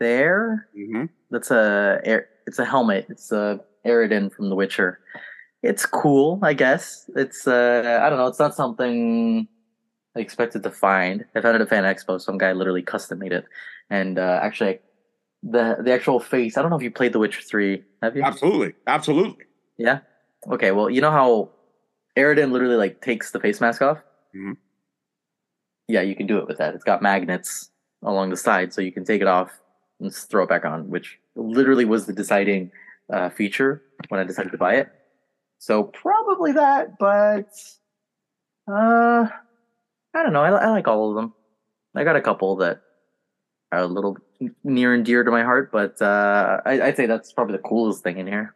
there. 0.00 0.68
hmm 0.74 1.04
That's 1.30 1.50
a. 1.50 2.00
It's 2.46 2.58
a 2.58 2.64
helmet. 2.64 3.06
It's 3.08 3.32
a 3.32 3.60
Eredin 3.84 4.32
from 4.32 4.48
The 4.48 4.54
Witcher. 4.54 5.00
It's 5.62 5.84
cool, 5.84 6.38
I 6.42 6.54
guess. 6.54 7.10
It's 7.16 7.46
uh, 7.46 8.00
I 8.02 8.08
don't 8.08 8.18
know. 8.18 8.28
It's 8.28 8.38
not 8.38 8.54
something 8.54 9.48
I 10.16 10.20
expected 10.20 10.62
to 10.62 10.70
find. 10.70 11.24
I 11.34 11.40
found 11.40 11.56
it 11.56 11.60
at 11.60 11.68
Fan 11.68 11.84
Expo. 11.84 12.20
Some 12.20 12.38
guy 12.38 12.52
literally 12.52 12.82
custom 12.82 13.18
made 13.18 13.32
it, 13.32 13.44
and 13.90 14.18
uh, 14.18 14.40
actually, 14.42 14.78
the 15.42 15.76
the 15.80 15.92
actual 15.92 16.18
face. 16.18 16.56
I 16.56 16.62
don't 16.62 16.70
know 16.70 16.76
if 16.76 16.82
you 16.82 16.90
played 16.90 17.12
The 17.12 17.18
Witcher 17.18 17.42
Three. 17.42 17.84
Have 18.02 18.16
you? 18.16 18.22
Absolutely, 18.22 18.72
absolutely. 18.86 19.44
Yeah. 19.76 20.00
Okay. 20.50 20.72
Well, 20.72 20.88
you 20.88 21.02
know 21.02 21.10
how 21.10 21.50
Eredin 22.16 22.50
literally 22.50 22.76
like 22.76 23.02
takes 23.02 23.30
the 23.30 23.40
face 23.40 23.60
mask 23.60 23.82
off. 23.82 23.98
Mhm. 24.34 24.56
Yeah, 25.88 26.00
you 26.00 26.16
can 26.16 26.26
do 26.26 26.38
it 26.38 26.48
with 26.48 26.58
that. 26.58 26.74
It's 26.74 26.84
got 26.84 27.02
magnets 27.02 27.70
along 28.02 28.30
the 28.30 28.36
side, 28.36 28.72
so 28.72 28.80
you 28.80 28.92
can 28.92 29.04
take 29.04 29.20
it 29.20 29.28
off 29.28 29.50
and 30.00 30.10
just 30.10 30.30
throw 30.30 30.44
it 30.44 30.48
back 30.48 30.64
on, 30.64 30.88
which 30.88 31.18
literally 31.36 31.84
was 31.84 32.06
the 32.06 32.12
deciding 32.12 32.70
uh, 33.12 33.28
feature 33.28 33.82
when 34.08 34.18
I 34.18 34.24
decided 34.24 34.50
to 34.52 34.58
buy 34.58 34.76
it. 34.76 34.88
So 35.58 35.84
probably 35.84 36.52
that, 36.52 36.98
but 36.98 37.48
uh, 38.66 39.28
I 40.16 40.22
don't 40.22 40.32
know. 40.32 40.40
I, 40.42 40.48
I 40.50 40.68
like 40.70 40.88
all 40.88 41.10
of 41.10 41.16
them. 41.16 41.34
I 41.94 42.02
got 42.04 42.16
a 42.16 42.22
couple 42.22 42.56
that 42.56 42.80
are 43.70 43.80
a 43.80 43.86
little 43.86 44.16
near 44.64 44.94
and 44.94 45.04
dear 45.04 45.24
to 45.24 45.30
my 45.30 45.42
heart, 45.42 45.70
but 45.72 46.00
uh, 46.00 46.60
I, 46.64 46.80
I'd 46.80 46.96
say 46.96 47.06
that's 47.06 47.32
probably 47.32 47.56
the 47.56 47.62
coolest 47.62 48.02
thing 48.02 48.16
in 48.18 48.26
here. 48.26 48.54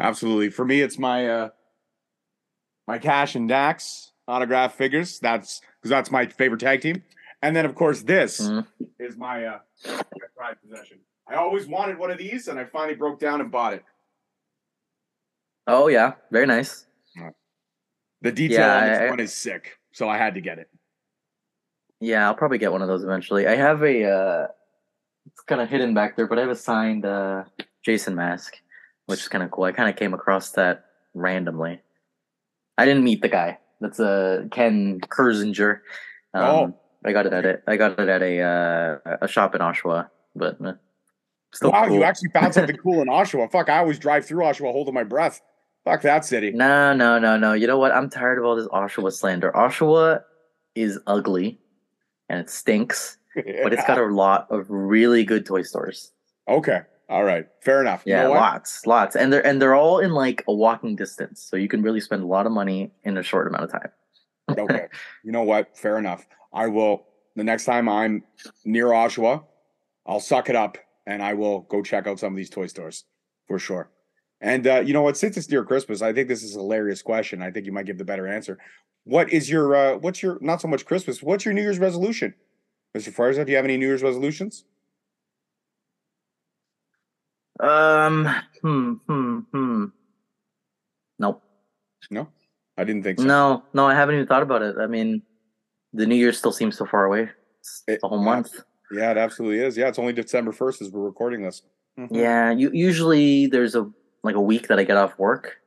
Absolutely. 0.00 0.50
For 0.50 0.64
me, 0.64 0.80
it's 0.80 0.98
my 0.98 1.28
uh 1.28 1.48
my 2.86 2.98
Cash 2.98 3.34
and 3.34 3.48
Dax 3.48 4.12
autograph 4.28 4.74
figures. 4.76 5.18
That's 5.18 5.60
because 5.80 5.90
that's 5.90 6.10
my 6.10 6.26
favorite 6.26 6.60
tag 6.60 6.80
team. 6.82 7.02
And 7.42 7.54
then 7.56 7.66
of 7.66 7.74
course 7.74 8.02
this 8.02 8.40
Mhm. 8.40 8.66
is 9.00 9.16
my 9.16 9.44
uh 9.44 9.58
my 9.84 10.00
pride 10.36 10.56
possession. 10.62 11.00
I 11.28 11.34
always 11.34 11.66
wanted 11.66 11.98
one 11.98 12.10
of 12.12 12.18
these 12.18 12.46
and 12.48 12.58
I 12.60 12.64
finally 12.64 12.94
broke 12.96 13.18
down 13.18 13.40
and 13.40 13.50
bought 13.50 13.74
it. 13.74 13.84
Oh 15.66 15.88
yeah, 15.88 16.12
very 16.30 16.46
nice. 16.46 16.86
The 18.22 18.32
detail 18.32 18.60
Yeah, 18.60 18.76
on 18.78 18.88
this 18.88 18.98
I- 19.00 19.10
one 19.10 19.20
is 19.20 19.34
sick. 19.34 19.78
So 19.92 20.08
I 20.08 20.16
had 20.18 20.34
to 20.34 20.40
get 20.40 20.58
it. 20.58 20.68
Yeah, 22.00 22.26
I'll 22.26 22.34
probably 22.34 22.58
get 22.58 22.72
one 22.72 22.82
of 22.82 22.88
those 22.88 23.02
eventually. 23.04 23.46
I 23.46 23.56
have 23.56 23.82
a 23.82 24.04
uh 24.10 24.46
it's 25.26 25.40
kind 25.42 25.60
of 25.60 25.68
hidden 25.68 25.94
back 25.94 26.16
there, 26.16 26.26
but 26.26 26.38
I 26.38 26.42
have 26.42 26.50
a 26.50 26.56
signed 26.56 27.04
uh 27.06 27.44
Jason 27.84 28.14
mask, 28.14 28.54
which 29.06 29.20
is 29.20 29.28
kind 29.28 29.42
of 29.44 29.50
cool. 29.50 29.64
I 29.64 29.72
kind 29.72 29.88
of 29.88 29.96
came 29.96 30.14
across 30.14 30.50
that 30.52 30.84
randomly. 31.14 31.80
I 32.78 32.84
didn't 32.84 33.04
meet 33.04 33.22
the 33.22 33.28
guy. 33.28 33.58
That's 33.80 34.00
uh 34.00 34.44
Ken 34.50 35.00
Kirzinger. 35.00 35.80
Um, 36.34 36.42
Oh. 36.44 36.74
I 37.04 37.12
got 37.12 37.24
it 37.26 37.32
at 37.32 37.44
it. 37.44 37.62
I 37.68 37.76
got 37.76 37.98
it 38.00 38.08
at 38.08 38.20
a 38.22 38.40
uh, 38.40 39.16
a 39.22 39.28
shop 39.28 39.54
in 39.54 39.60
Oshawa, 39.60 40.08
but 40.34 40.58
uh, 40.64 40.72
still 41.54 41.70
wow, 41.70 41.86
cool. 41.86 41.94
you 41.96 42.02
actually 42.02 42.30
found 42.30 42.52
something 42.54 42.76
cool 42.78 43.00
in 43.00 43.06
Oshawa. 43.08 43.50
Fuck, 43.50 43.68
I 43.68 43.78
always 43.78 43.98
drive 44.00 44.26
through 44.26 44.42
Oshawa 44.42 44.72
holding 44.72 44.94
my 44.94 45.04
breath. 45.04 45.40
Fuck 45.84 46.02
that 46.02 46.24
city. 46.24 46.50
No, 46.50 46.92
no, 46.94 47.16
no, 47.20 47.36
no. 47.36 47.52
You 47.52 47.68
know 47.68 47.78
what? 47.78 47.92
I'm 47.92 48.10
tired 48.10 48.38
of 48.38 48.44
all 48.44 48.56
this 48.56 48.66
Oshawa 48.68 49.12
slander. 49.12 49.52
Oshawa 49.52 50.22
is 50.74 50.98
ugly 51.06 51.60
and 52.28 52.40
it 52.40 52.50
stinks, 52.50 53.18
but 53.34 53.72
it's 53.72 53.84
got 53.84 53.98
a 53.98 54.06
lot 54.06 54.46
of 54.50 54.66
really 54.68 55.24
good 55.24 55.46
toy 55.46 55.62
stores. 55.62 56.12
Okay. 56.48 56.80
All 57.08 57.24
right. 57.24 57.46
Fair 57.62 57.80
enough. 57.80 58.02
You 58.04 58.14
Yeah, 58.14 58.24
know 58.24 58.32
lots, 58.32 58.84
lots, 58.86 59.14
and 59.14 59.32
they're 59.32 59.46
and 59.46 59.62
they're 59.62 59.74
all 59.76 60.00
in 60.00 60.12
like 60.12 60.42
a 60.48 60.52
walking 60.54 60.96
distance, 60.96 61.40
so 61.40 61.56
you 61.56 61.68
can 61.68 61.82
really 61.82 62.00
spend 62.00 62.22
a 62.22 62.26
lot 62.26 62.46
of 62.46 62.52
money 62.52 62.92
in 63.04 63.16
a 63.16 63.22
short 63.22 63.46
amount 63.46 63.64
of 63.64 63.72
time. 63.72 63.90
okay. 64.50 64.86
You 65.24 65.32
know 65.32 65.42
what? 65.42 65.76
Fair 65.76 65.98
enough. 65.98 66.26
I 66.52 66.66
will 66.66 67.06
the 67.36 67.44
next 67.44 67.64
time 67.64 67.88
I'm 67.88 68.24
near 68.64 68.86
Oshawa, 68.86 69.44
I'll 70.06 70.20
suck 70.20 70.48
it 70.48 70.56
up 70.56 70.78
and 71.06 71.22
I 71.22 71.34
will 71.34 71.60
go 71.60 71.82
check 71.82 72.06
out 72.06 72.18
some 72.18 72.32
of 72.32 72.36
these 72.36 72.50
toy 72.50 72.66
stores 72.66 73.04
for 73.46 73.58
sure. 73.58 73.90
And 74.40 74.66
uh, 74.66 74.80
you 74.80 74.92
know 74.92 75.02
what? 75.02 75.16
Since 75.16 75.36
it's 75.36 75.50
near 75.50 75.64
Christmas, 75.64 76.02
I 76.02 76.12
think 76.12 76.28
this 76.28 76.42
is 76.42 76.56
a 76.56 76.58
hilarious 76.60 77.02
question. 77.02 77.40
I 77.42 77.50
think 77.50 77.66
you 77.66 77.72
might 77.72 77.86
give 77.86 77.98
the 77.98 78.04
better 78.04 78.26
answer. 78.26 78.58
What 79.06 79.32
is 79.32 79.48
your 79.48 79.74
uh, 79.76 79.96
what's 79.98 80.20
your 80.20 80.36
not 80.40 80.60
so 80.60 80.66
much 80.66 80.84
Christmas? 80.84 81.22
What's 81.22 81.44
your 81.44 81.54
New 81.54 81.62
Year's 81.62 81.78
resolution, 81.78 82.34
Mr. 82.96 83.12
Fuerza? 83.14 83.44
Do 83.46 83.52
you 83.52 83.56
have 83.56 83.64
any 83.64 83.76
New 83.76 83.86
Year's 83.86 84.02
resolutions? 84.02 84.64
Um, 87.60 88.26
hmm, 88.62 88.94
hmm, 89.06 89.38
hmm. 89.52 89.84
Nope. 91.20 91.40
No, 92.10 92.26
I 92.76 92.82
didn't 92.82 93.04
think 93.04 93.20
so. 93.20 93.24
No, 93.26 93.62
no, 93.74 93.86
I 93.86 93.94
haven't 93.94 94.16
even 94.16 94.26
thought 94.26 94.42
about 94.42 94.62
it. 94.62 94.74
I 94.76 94.88
mean, 94.88 95.22
the 95.92 96.04
New 96.04 96.16
Year 96.16 96.32
still 96.32 96.50
seems 96.52 96.76
so 96.76 96.84
far 96.84 97.04
away. 97.04 97.30
It's 97.60 97.84
It- 97.86 98.00
a 98.02 98.08
whole 98.08 98.18
month. 98.22 98.60
Yeah, 98.92 99.12
it 99.12 99.16
absolutely 99.18 99.60
is. 99.60 99.76
Yeah, 99.76 99.86
it's 99.88 99.98
only 100.00 100.12
December 100.14 100.50
first 100.52 100.82
as 100.82 100.90
we're 100.90 101.04
recording 101.04 101.42
this. 101.42 101.62
Mhm. 101.96 102.08
Yeah, 102.10 102.50
you, 102.50 102.70
usually 102.72 103.46
there's 103.46 103.76
a 103.76 103.88
like 104.24 104.34
a 104.34 104.40
week 104.40 104.66
that 104.66 104.80
I 104.80 104.84
get 104.84 104.96
off 104.96 105.16
work. 105.16 105.58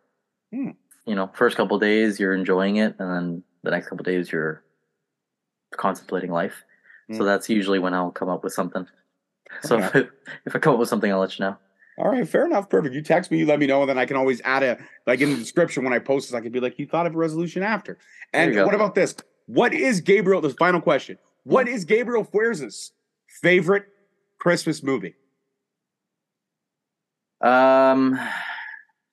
Hmm. 0.54 0.72
You 1.10 1.16
know, 1.16 1.32
first 1.34 1.58
couple 1.58 1.80
days 1.80 2.20
you're 2.20 2.36
enjoying 2.36 2.76
it, 2.76 2.96
and 3.00 3.12
then 3.12 3.44
the 3.64 3.72
next 3.72 3.88
couple 3.88 4.04
days 4.04 4.32
you're 4.32 4.64
contemplating 5.76 6.32
life. 6.32 6.64
So 7.12 7.18
Hmm. 7.20 7.24
that's 7.26 7.50
usually 7.50 7.80
when 7.80 7.96
I'll 7.96 8.12
come 8.12 8.30
up 8.30 8.44
with 8.44 8.54
something. 8.54 8.86
So 9.64 9.78
Okay. 9.78 10.02
if, 10.02 10.08
if 10.46 10.56
I 10.56 10.60
come 10.60 10.74
up 10.74 10.80
with 10.80 10.90
something, 10.90 11.12
I'll 11.12 11.18
let 11.20 11.40
you 11.40 11.46
know. 11.46 11.58
All 11.98 12.10
right, 12.12 12.30
fair 12.30 12.46
enough. 12.46 12.70
Perfect. 12.70 12.94
You 12.94 13.02
text 13.02 13.32
me, 13.32 13.40
you 13.40 13.48
let 13.48 13.58
me 13.58 13.66
know, 13.66 13.82
and 13.82 13.90
then 13.90 13.98
I 13.98 14.06
can 14.06 14.16
always 14.16 14.40
add 14.42 14.62
a 14.62 14.78
like 15.08 15.20
in 15.22 15.32
the 15.32 15.38
description 15.38 15.84
when 15.84 15.92
I 15.92 15.98
post 15.98 16.30
this, 16.30 16.36
I 16.36 16.42
can 16.42 16.52
be 16.52 16.60
like, 16.60 16.78
you 16.78 16.86
thought 16.86 17.08
of 17.08 17.16
a 17.16 17.18
resolution 17.18 17.64
after. 17.64 17.98
And 18.32 18.56
what 18.56 18.76
about 18.76 18.94
this? 18.94 19.16
What 19.48 19.74
is 19.74 20.00
Gabriel? 20.02 20.40
This 20.42 20.54
final 20.54 20.80
question. 20.80 21.18
What 21.44 21.68
is 21.68 21.84
Gabriel 21.86 22.24
Fuerza's 22.24 22.92
favorite 23.42 23.86
Christmas 24.38 24.84
movie? 24.84 25.16
Um, 27.42 28.20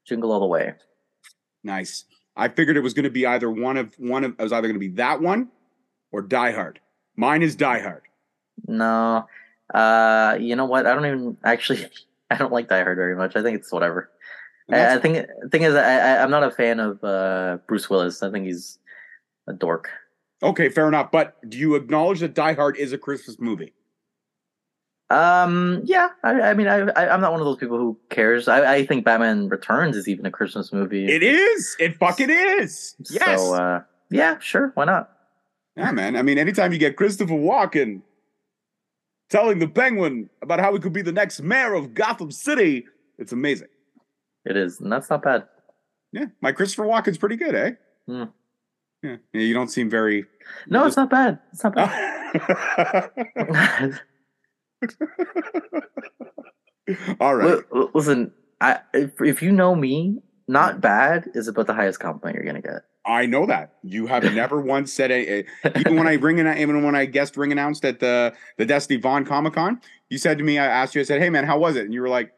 Jingle 0.07 0.33
All 0.33 0.41
the 0.41 0.47
Way. 0.47 0.75
Nice. 1.67 2.05
I 2.37 2.49
figured 2.49 2.77
it 2.77 2.81
was 2.81 2.95
going 2.95 3.05
to 3.05 3.11
be 3.11 3.27
either 3.27 3.51
one 3.51 3.77
of 3.77 3.95
one 3.99 4.25
of 4.25 4.33
it 4.39 4.43
was 4.43 4.53
either 4.53 4.69
going 4.69 4.81
to 4.81 4.89
be 4.89 4.95
that 4.95 5.21
one 5.21 5.49
or 6.13 6.23
Die 6.23 6.53
Hard. 6.53 6.81
Mine 7.17 7.43
is 7.43 7.57
Die 7.57 7.81
Hard. 7.81 8.03
No, 8.69 9.27
uh, 9.75 10.39
you 10.41 10.55
know 10.55 10.65
what? 10.65 10.87
I 10.87 10.95
don't 10.95 11.07
even 11.07 11.37
actually. 11.45 11.87
I 12.31 12.37
don't 12.37 12.53
like 12.53 12.69
Die 12.69 12.83
Hard 12.83 12.97
very 12.97 13.15
much. 13.15 13.37
I 13.37 13.43
think 13.43 13.57
it's 13.59 13.73
whatever. 13.73 14.11
I, 14.71 14.97
I 14.97 14.99
think 14.99 15.27
thing 15.53 15.63
is, 15.63 15.75
I, 15.75 15.97
I 15.97 16.23
I'm 16.23 16.31
not 16.31 16.43
a 16.43 16.51
fan 16.51 16.81
of 16.81 17.03
uh, 17.05 17.59
Bruce 17.69 17.89
Willis. 17.89 18.23
I 18.23 18.31
think 18.31 18.47
he's 18.47 18.79
a 19.49 19.53
dork. 19.53 19.89
okay, 20.43 20.69
fair 20.69 20.89
enough. 20.89 21.11
But 21.13 21.37
do 21.49 21.57
you 21.57 21.75
acknowledge 21.77 22.21
that 22.21 22.35
Die 22.35 22.55
Hard 22.55 22.77
is 22.77 22.93
a 22.93 22.99
Christmas 22.99 23.39
movie? 23.41 23.75
Um, 25.09 25.83
yeah. 25.85 26.09
I, 26.25 26.41
I 26.41 26.55
mean, 26.55 26.67
I, 26.67 26.89
I 26.91 27.13
I'm 27.13 27.21
not 27.21 27.31
one 27.31 27.41
of 27.41 27.47
those 27.47 27.59
people 27.59 27.79
who 27.79 27.97
cares. 28.11 28.49
I, 28.49 28.75
I 28.75 28.87
think 28.87 29.05
Batman 29.05 29.49
Returns 29.49 29.97
is 29.97 30.09
even 30.09 30.27
a 30.27 30.31
Christmas 30.31 30.73
movie. 30.73 31.07
It 31.07 31.23
is. 31.23 31.77
It 31.79 31.97
fucking 31.97 32.31
is. 32.31 32.97
Yes. 33.11 33.41
So 33.41 33.55
uh, 33.55 33.83
yeah, 34.11 34.39
sure. 34.39 34.73
Why 34.75 34.85
not? 34.85 35.11
Yeah, 35.77 35.93
man. 35.93 36.17
I 36.17 36.23
mean, 36.23 36.39
anytime 36.39 36.73
you 36.73 36.79
get 36.79 36.97
Christopher 36.97 37.35
Walken 37.35 38.03
telling 39.29 39.59
the 39.59 39.69
Penguin 39.69 40.31
about 40.43 40.59
how 40.59 40.73
he 40.73 40.81
could 40.81 40.93
be 40.93 41.03
the 41.03 41.13
next 41.13 41.41
mayor 41.41 41.75
of 41.75 41.95
Gotham 41.95 42.31
City, 42.31 42.87
it's 43.19 43.33
amazing. 43.33 43.69
It 44.45 44.57
is, 44.57 44.81
and 44.81 44.91
that's 44.91 45.11
not 45.11 45.23
bad. 45.23 45.45
Yeah, 46.13 46.27
my 46.41 46.53
Christopher 46.53 46.85
Walken's 46.85 47.19
pretty 47.19 47.37
good, 47.37 47.55
eh? 47.55 47.71
Hmm. 48.07 48.25
Yeah. 49.03 49.17
yeah, 49.33 49.41
you 49.41 49.55
don't 49.55 49.69
seem 49.69 49.91
very. 49.91 50.25
No, 50.69 50.83
you 50.83 50.87
it's 50.87 50.97
not 50.97 51.11
bad. 51.11 51.39
It's 51.53 51.63
not 51.63 51.75
bad. 51.75 54.01
All 57.21 57.35
right. 57.35 57.63
Li- 57.73 57.89
Listen, 57.95 58.33
I, 58.61 58.81
if, 58.95 59.21
if 59.21 59.43
you 59.43 59.53
know 59.53 59.75
me, 59.75 60.23
not 60.49 60.77
mm. 60.77 60.81
bad 60.81 61.31
is 61.35 61.49
about 61.49 61.67
the 61.67 61.75
highest 61.75 62.01
compliment 62.01 62.37
you're 62.37 62.45
gonna 62.45 62.63
get. 62.63 62.83
I 63.05 63.27
know 63.27 63.47
that 63.47 63.75
you 63.83 64.07
have 64.07 64.25
never 64.35 64.61
once 64.61 64.93
said 64.93 65.11
a, 65.11 65.41
a- 65.41 65.79
even 65.79 65.97
when 65.97 66.07
I 66.07 66.15
ring 66.21 66.41
and 66.41 66.59
even 66.59 66.83
when 66.85 66.95
I 66.95 67.07
guest 67.07 67.37
ring 67.37 67.53
announced 67.53 67.85
at 67.85 68.01
the 68.01 68.35
the 68.59 68.67
Destiny 68.67 69.01
Vaughn 69.01 69.25
Comic 69.25 69.55
Con, 69.55 69.81
you 70.09 70.19
said 70.19 70.39
to 70.39 70.45
me, 70.45 70.59
I 70.59 70.67
asked 70.67 70.95
you, 70.95 71.01
I 71.01 71.05
said, 71.05 71.21
"Hey 71.21 71.31
man, 71.31 71.45
how 71.45 71.59
was 71.59 71.77
it?" 71.77 71.85
And 71.85 71.95
you 71.95 72.01
were 72.01 72.09
like, 72.09 72.33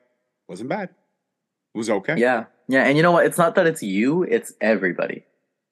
"Wasn't 0.49 0.69
bad. 0.69 0.91
It 1.75 1.79
was 1.79 1.91
okay." 1.91 2.17
Yeah, 2.17 2.45
yeah, 2.69 2.85
and 2.85 2.97
you 2.97 3.03
know 3.03 3.13
what? 3.13 3.27
It's 3.27 3.39
not 3.39 3.55
that 3.57 3.67
it's 3.67 3.83
you; 3.83 4.23
it's 4.23 4.53
everybody. 4.61 5.25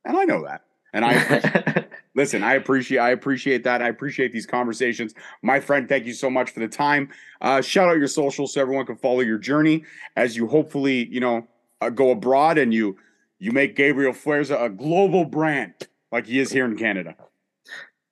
and 0.04 0.16
I 0.16 0.24
know 0.24 0.44
that. 0.44 0.62
And 0.92 1.04
I 1.04 1.84
listen. 2.16 2.42
I 2.42 2.54
appreciate. 2.54 2.98
I 2.98 3.10
appreciate 3.10 3.62
that. 3.64 3.80
I 3.82 3.88
appreciate 3.88 4.32
these 4.32 4.46
conversations, 4.46 5.14
my 5.42 5.60
friend. 5.60 5.88
Thank 5.88 6.06
you 6.06 6.12
so 6.14 6.28
much 6.28 6.50
for 6.50 6.58
the 6.60 6.68
time. 6.68 7.10
Uh, 7.40 7.60
shout 7.60 7.88
out 7.88 7.98
your 7.98 8.08
social 8.08 8.48
so 8.48 8.60
everyone 8.60 8.86
can 8.86 8.96
follow 8.96 9.20
your 9.20 9.38
journey 9.38 9.84
as 10.16 10.36
you 10.36 10.48
hopefully 10.48 11.06
you 11.12 11.20
know 11.20 11.46
uh, 11.80 11.90
go 11.90 12.10
abroad 12.10 12.58
and 12.58 12.74
you 12.74 12.96
you 13.38 13.52
make 13.52 13.76
Gabriel 13.76 14.12
Fuerza 14.12 14.60
a 14.60 14.68
global 14.68 15.24
brand 15.24 15.74
like 16.10 16.26
he 16.26 16.40
is 16.40 16.50
here 16.50 16.64
in 16.64 16.76
Canada. 16.76 17.14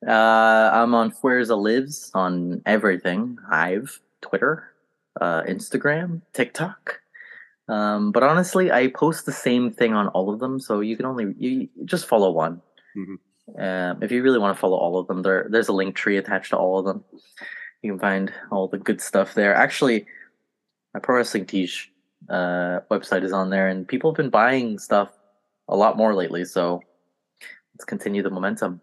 uh, 0.07 0.69
I'm 0.73 0.93
on 0.93 1.11
Fuerza 1.11 1.57
Lives 1.59 2.11
on 2.13 2.61
everything: 2.65 3.37
Hive, 3.49 3.99
Twitter, 4.21 4.71
uh, 5.19 5.41
Instagram, 5.43 6.21
TikTok. 6.33 6.99
Um, 7.67 8.11
but 8.11 8.21
honestly, 8.21 8.71
I 8.71 8.87
post 8.89 9.25
the 9.25 9.31
same 9.31 9.71
thing 9.73 9.93
on 9.95 10.07
all 10.09 10.31
of 10.31 10.39
them, 10.39 10.59
so 10.59 10.81
you 10.81 10.95
can 10.95 11.07
only 11.07 11.33
you 11.39 11.49
you 11.49 11.69
just 11.85 12.05
follow 12.05 12.29
one. 12.29 12.61
Mhm. 12.95 13.15
Um, 13.57 14.03
if 14.03 14.11
you 14.11 14.21
really 14.21 14.39
want 14.39 14.55
to 14.55 14.59
follow 14.59 14.77
all 14.77 14.97
of 14.97 15.07
them, 15.07 15.21
there 15.21 15.47
there's 15.49 15.69
a 15.69 15.73
link 15.73 15.95
tree 15.95 16.17
attached 16.17 16.49
to 16.49 16.57
all 16.57 16.79
of 16.79 16.85
them. 16.85 17.03
You 17.81 17.91
can 17.91 17.99
find 17.99 18.33
all 18.51 18.67
the 18.67 18.77
good 18.77 18.99
stuff 18.99 19.33
there. 19.33 19.55
Actually, 19.55 20.05
my 20.93 20.99
pro 20.99 21.17
wrestling 21.17 21.45
tees 21.45 21.87
uh, 22.29 22.79
website 22.91 23.23
is 23.23 23.31
on 23.31 23.49
there, 23.49 23.67
and 23.67 23.87
people 23.87 24.11
have 24.11 24.17
been 24.17 24.29
buying 24.29 24.79
stuff 24.79 25.09
a 25.67 25.75
lot 25.75 25.97
more 25.97 26.13
lately. 26.13 26.45
So 26.45 26.81
let's 27.73 27.85
continue 27.85 28.23
the 28.23 28.29
momentum. 28.29 28.81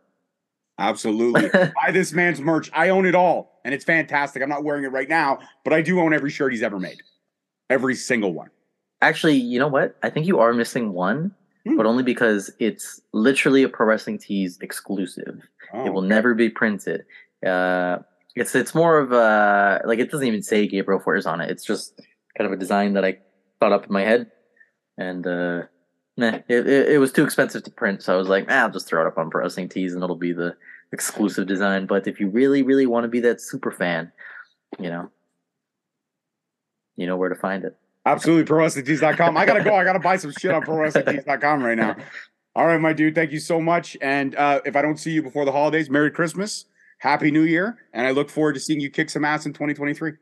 Absolutely. 0.79 1.49
Buy 1.53 1.91
this 1.93 2.13
man's 2.13 2.41
merch. 2.41 2.71
I 2.73 2.89
own 2.89 3.07
it 3.07 3.15
all, 3.15 3.61
and 3.65 3.75
it's 3.75 3.85
fantastic. 3.85 4.43
I'm 4.43 4.49
not 4.49 4.65
wearing 4.65 4.85
it 4.85 4.93
right 4.93 5.09
now, 5.09 5.39
but 5.65 5.73
I 5.73 5.83
do 5.83 6.01
own 6.01 6.15
every 6.15 6.31
shirt 6.31 6.53
he's 6.53 6.63
ever 6.63 6.79
made, 6.79 7.03
every 7.71 7.95
single 7.95 8.33
one. 8.33 8.51
Actually, 9.01 9.37
you 9.37 9.59
know 9.59 9.69
what? 9.69 9.97
I 10.03 10.11
think 10.11 10.27
you 10.27 10.39
are 10.39 10.53
missing 10.53 10.93
one, 10.93 11.35
Hmm. 11.67 11.77
but 11.77 11.87
only 11.87 12.03
because 12.03 12.51
it's 12.59 13.01
literally 13.13 13.63
a 13.63 13.69
pro 13.69 13.87
wrestling 13.87 14.19
tees 14.19 14.59
exclusive. 14.61 15.41
Oh, 15.73 15.87
It 15.87 15.91
will 15.95 16.03
never 16.03 16.35
be 16.35 16.49
printed. 16.49 17.05
Uh, 17.47 17.99
it's 18.35 18.55
it's 18.55 18.75
more 18.75 18.99
of 18.99 19.13
a 19.13 19.81
like 19.85 19.99
it 19.99 20.11
doesn't 20.11 20.27
even 20.27 20.43
say 20.43 20.67
Gabriel 20.67 21.01
Fuerza 21.01 21.27
on 21.27 21.41
it. 21.41 21.51
It's 21.51 21.65
just 21.65 22.01
kind 22.37 22.47
of 22.47 22.53
a 22.53 22.57
design 22.61 22.95
that 22.95 23.05
I 23.05 23.19
thought 23.61 23.73
up 23.73 23.87
in 23.87 23.93
my 23.93 24.03
head, 24.03 24.31
and 24.99 25.27
uh, 25.27 25.63
meh, 26.17 26.41
it, 26.49 26.67
it, 26.67 26.89
it 26.95 26.99
was 26.99 27.13
too 27.13 27.25
expensive 27.25 27.63
to 27.65 27.71
print, 27.71 28.03
so 28.03 28.15
I 28.15 28.17
was 28.17 28.29
like, 28.29 28.47
ah, 28.49 28.63
I'll 28.63 28.71
just 28.71 28.89
throw 28.89 29.03
it 29.05 29.07
up 29.07 29.19
on 29.19 29.31
pro 29.31 29.43
wrestling 29.43 29.69
tees, 29.69 29.95
and 29.95 30.03
it'll 30.03 30.17
be 30.17 30.33
the 30.33 30.57
exclusive 30.93 31.47
design. 31.47 31.87
But 31.87 32.07
if 32.07 32.19
you 32.21 32.29
really 32.29 32.63
really 32.63 32.87
want 32.87 33.05
to 33.05 33.09
be 33.09 33.21
that 33.21 33.41
super 33.41 33.71
fan, 33.71 34.11
you 34.79 34.89
know, 34.89 35.11
you 36.97 37.07
know 37.07 37.17
where 37.17 37.29
to 37.29 37.35
find 37.37 37.65
it. 37.65 37.77
Absolutely. 38.05 38.45
ProWrestlingTees.com. 38.45 39.37
I 39.37 39.47
gotta 39.47 39.63
go. 39.63 39.75
I 39.75 39.85
gotta 39.85 40.01
buy 40.01 40.17
some 40.17 40.33
shit 40.33 40.51
on 40.51 40.63
ProWrestlingTees.com 40.63 41.63
right 41.63 41.77
now. 41.77 41.97
All 42.55 42.67
right, 42.67 42.81
my 42.81 42.93
dude. 42.93 43.15
Thank 43.15 43.33
you 43.33 43.39
so 43.39 43.61
much. 43.61 43.97
And 44.03 44.35
uh, 44.37 44.61
if 44.67 44.77
I 44.77 44.83
don't 44.83 44.99
see 44.99 45.13
you 45.13 45.23
before 45.23 45.45
the 45.45 45.53
holidays, 45.53 45.89
Merry 45.89 46.11
Christmas, 46.11 46.67
Happy 46.99 47.31
New 47.31 47.43
Year, 47.43 47.79
and 47.95 48.07
I 48.07 48.11
look 48.11 48.29
forward 48.29 48.55
to 48.55 48.61
seeing 48.61 48.81
you 48.81 48.91
kick 48.91 49.09
some 49.09 49.25
ass 49.25 49.47
in 49.47 49.53
2023. 49.53 50.13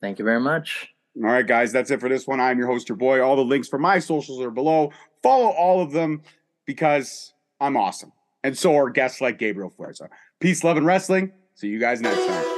Thank 0.00 0.18
you 0.18 0.24
very 0.24 0.40
much. 0.40 0.92
All 1.16 1.22
right, 1.22 1.46
guys, 1.46 1.72
that's 1.72 1.90
it 1.90 2.00
for 2.00 2.08
this 2.08 2.26
one. 2.26 2.40
I'm 2.40 2.58
your 2.58 2.68
host, 2.68 2.88
your 2.88 2.96
boy. 2.96 3.22
All 3.22 3.36
the 3.36 3.44
links 3.44 3.68
for 3.68 3.78
my 3.78 3.98
socials 3.98 4.40
are 4.40 4.50
below. 4.50 4.92
Follow 5.22 5.48
all 5.48 5.80
of 5.80 5.92
them 5.92 6.22
because 6.66 7.32
I'm 7.60 7.76
awesome. 7.76 8.12
And 8.44 8.56
so 8.56 8.76
are 8.76 8.90
guests 8.90 9.20
like 9.20 9.38
Gabriel 9.38 9.72
Fuerza. 9.76 10.08
Peace, 10.38 10.62
love, 10.62 10.76
and 10.76 10.86
wrestling. 10.86 11.32
See 11.54 11.68
you 11.68 11.80
guys 11.80 12.00
next 12.00 12.24
time. 12.24 12.57